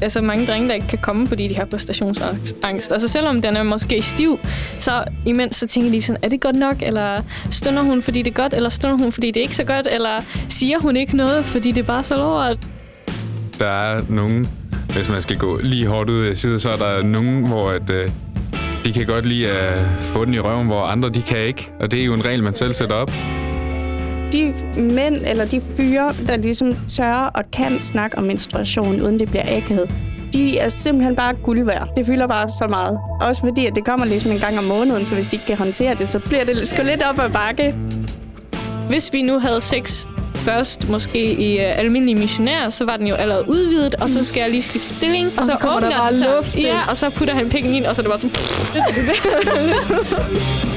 Altså 0.01 0.21
mange 0.21 0.47
drenge, 0.47 0.69
der 0.69 0.75
ikke 0.75 0.87
kan 0.87 0.99
komme, 1.03 1.29
fordi 1.29 1.49
de 1.49 1.57
har 1.57 1.65
præstationsangst. 1.65 2.93
Altså 2.93 3.09
selvom 3.09 3.43
den 3.43 3.57
er 3.57 3.63
måske 3.63 4.03
stiv, 4.03 4.39
så 4.81 5.05
imens 5.27 5.57
så 5.57 5.67
tænker 5.67 5.91
de 5.91 6.03
sådan, 6.03 6.25
er 6.25 6.29
det 6.29 6.41
godt 6.41 6.57
nok? 6.57 6.77
Eller 6.83 7.23
stunder 7.51 7.83
hun, 7.83 8.03
fordi 8.03 8.23
det 8.23 8.31
er 8.31 8.43
godt? 8.43 8.55
Eller 8.55 8.69
stunder 8.69 8.97
hun, 8.97 9.13
fordi 9.13 9.27
det 9.27 9.37
er 9.37 9.43
ikke 9.43 9.57
så 9.57 9.65
godt? 9.65 9.89
Eller 9.91 10.23
siger 10.49 10.79
hun 10.79 10.97
ikke 10.97 11.17
noget, 11.17 11.45
fordi 11.45 11.73
det 11.73 11.81
er 11.83 11.87
bare 11.87 12.05
så 12.05 12.17
lort? 12.17 12.59
Der 13.59 13.67
er 13.67 14.03
nogen, 14.09 14.49
hvis 14.95 15.09
man 15.09 15.23
skal 15.23 15.39
gå 15.39 15.59
lige 15.63 15.87
hårdt 15.87 16.11
ud 16.11 16.25
af 16.25 16.37
side, 16.37 16.61
så 16.61 16.71
er 16.71 16.77
der 16.77 17.03
nogen, 17.03 17.47
hvor 17.47 17.69
at, 17.69 17.91
øh, 17.91 18.11
de 18.85 18.93
kan 18.93 19.07
godt 19.07 19.27
lide 19.27 19.51
at 19.51 19.87
få 19.99 20.25
den 20.25 20.35
i 20.35 20.39
røven, 20.39 20.67
hvor 20.67 20.83
andre 20.83 21.09
de 21.09 21.23
kan 21.23 21.39
ikke. 21.39 21.71
Og 21.81 21.91
det 21.91 22.01
er 22.01 22.05
jo 22.05 22.15
en 22.15 22.25
regel, 22.25 22.43
man 22.43 22.55
selv 22.55 22.75
sætter 22.75 22.97
op. 22.97 23.11
De 24.33 24.55
mænd 24.77 25.17
eller 25.27 25.45
de 25.45 25.61
fyre, 25.77 26.15
der 26.27 26.37
ligesom 26.37 26.75
tør 26.89 27.31
og 27.35 27.45
kan 27.53 27.81
snakke 27.81 28.19
om 28.19 28.25
menstruation, 28.25 29.01
uden 29.01 29.19
det 29.19 29.31
bliver 29.31 29.45
akavet, 29.57 29.91
de 30.33 30.59
er 30.59 30.69
simpelthen 30.69 31.17
bare 31.17 31.35
guld 31.43 31.65
værd. 31.65 31.89
Det 31.97 32.07
fylder 32.07 32.27
bare 32.27 32.49
så 32.49 32.67
meget. 32.69 32.99
Også 33.21 33.43
fordi, 33.43 33.67
at 33.67 33.73
det 33.75 33.85
kommer 33.85 34.07
ligesom 34.07 34.31
en 34.31 34.39
gang 34.39 34.59
om 34.59 34.65
måneden, 34.65 35.05
så 35.05 35.15
hvis 35.15 35.29
de 35.29 35.37
ikke 35.37 35.47
kan 35.47 35.57
håndtere 35.57 35.95
det, 35.95 36.09
så 36.09 36.19
bliver 36.19 36.45
det 36.45 36.69
sgu 36.69 36.83
lidt 36.83 37.03
op 37.03 37.19
ad 37.21 37.31
bakke. 37.31 37.75
Hvis 38.89 39.13
vi 39.13 39.23
nu 39.23 39.39
havde 39.39 39.61
sex 39.61 40.07
først, 40.45 40.89
måske 40.89 41.33
i 41.33 41.59
uh, 41.59 41.79
almindelig 41.79 42.17
missionær, 42.17 42.71
så 42.71 42.85
var 42.85 42.97
den 42.97 43.07
jo 43.07 43.15
allerede 43.15 43.45
udvidet, 43.49 43.95
og 43.95 44.11
så 44.11 44.25
skal 44.25 44.41
jeg 44.41 44.51
lige 44.51 44.63
skifte 44.63 44.95
stilling, 44.95 45.27
og, 45.27 45.33
Og 45.39 45.45
så 45.45 45.57
der 45.63 45.77
åbner 45.77 45.91
bare 45.91 46.09
den 46.11 46.19
sig. 46.19 46.27
luft. 46.37 46.59
Ja, 46.59 46.79
og 46.89 46.97
så 46.97 47.11
putter 47.11 47.35
han 47.35 47.51
pikken 47.51 47.75
ind, 47.75 47.87
og 47.87 47.97
så 47.97 48.03
er 48.03 48.09
det 48.09 48.11
bare 48.11 48.21
sådan... 48.21 48.37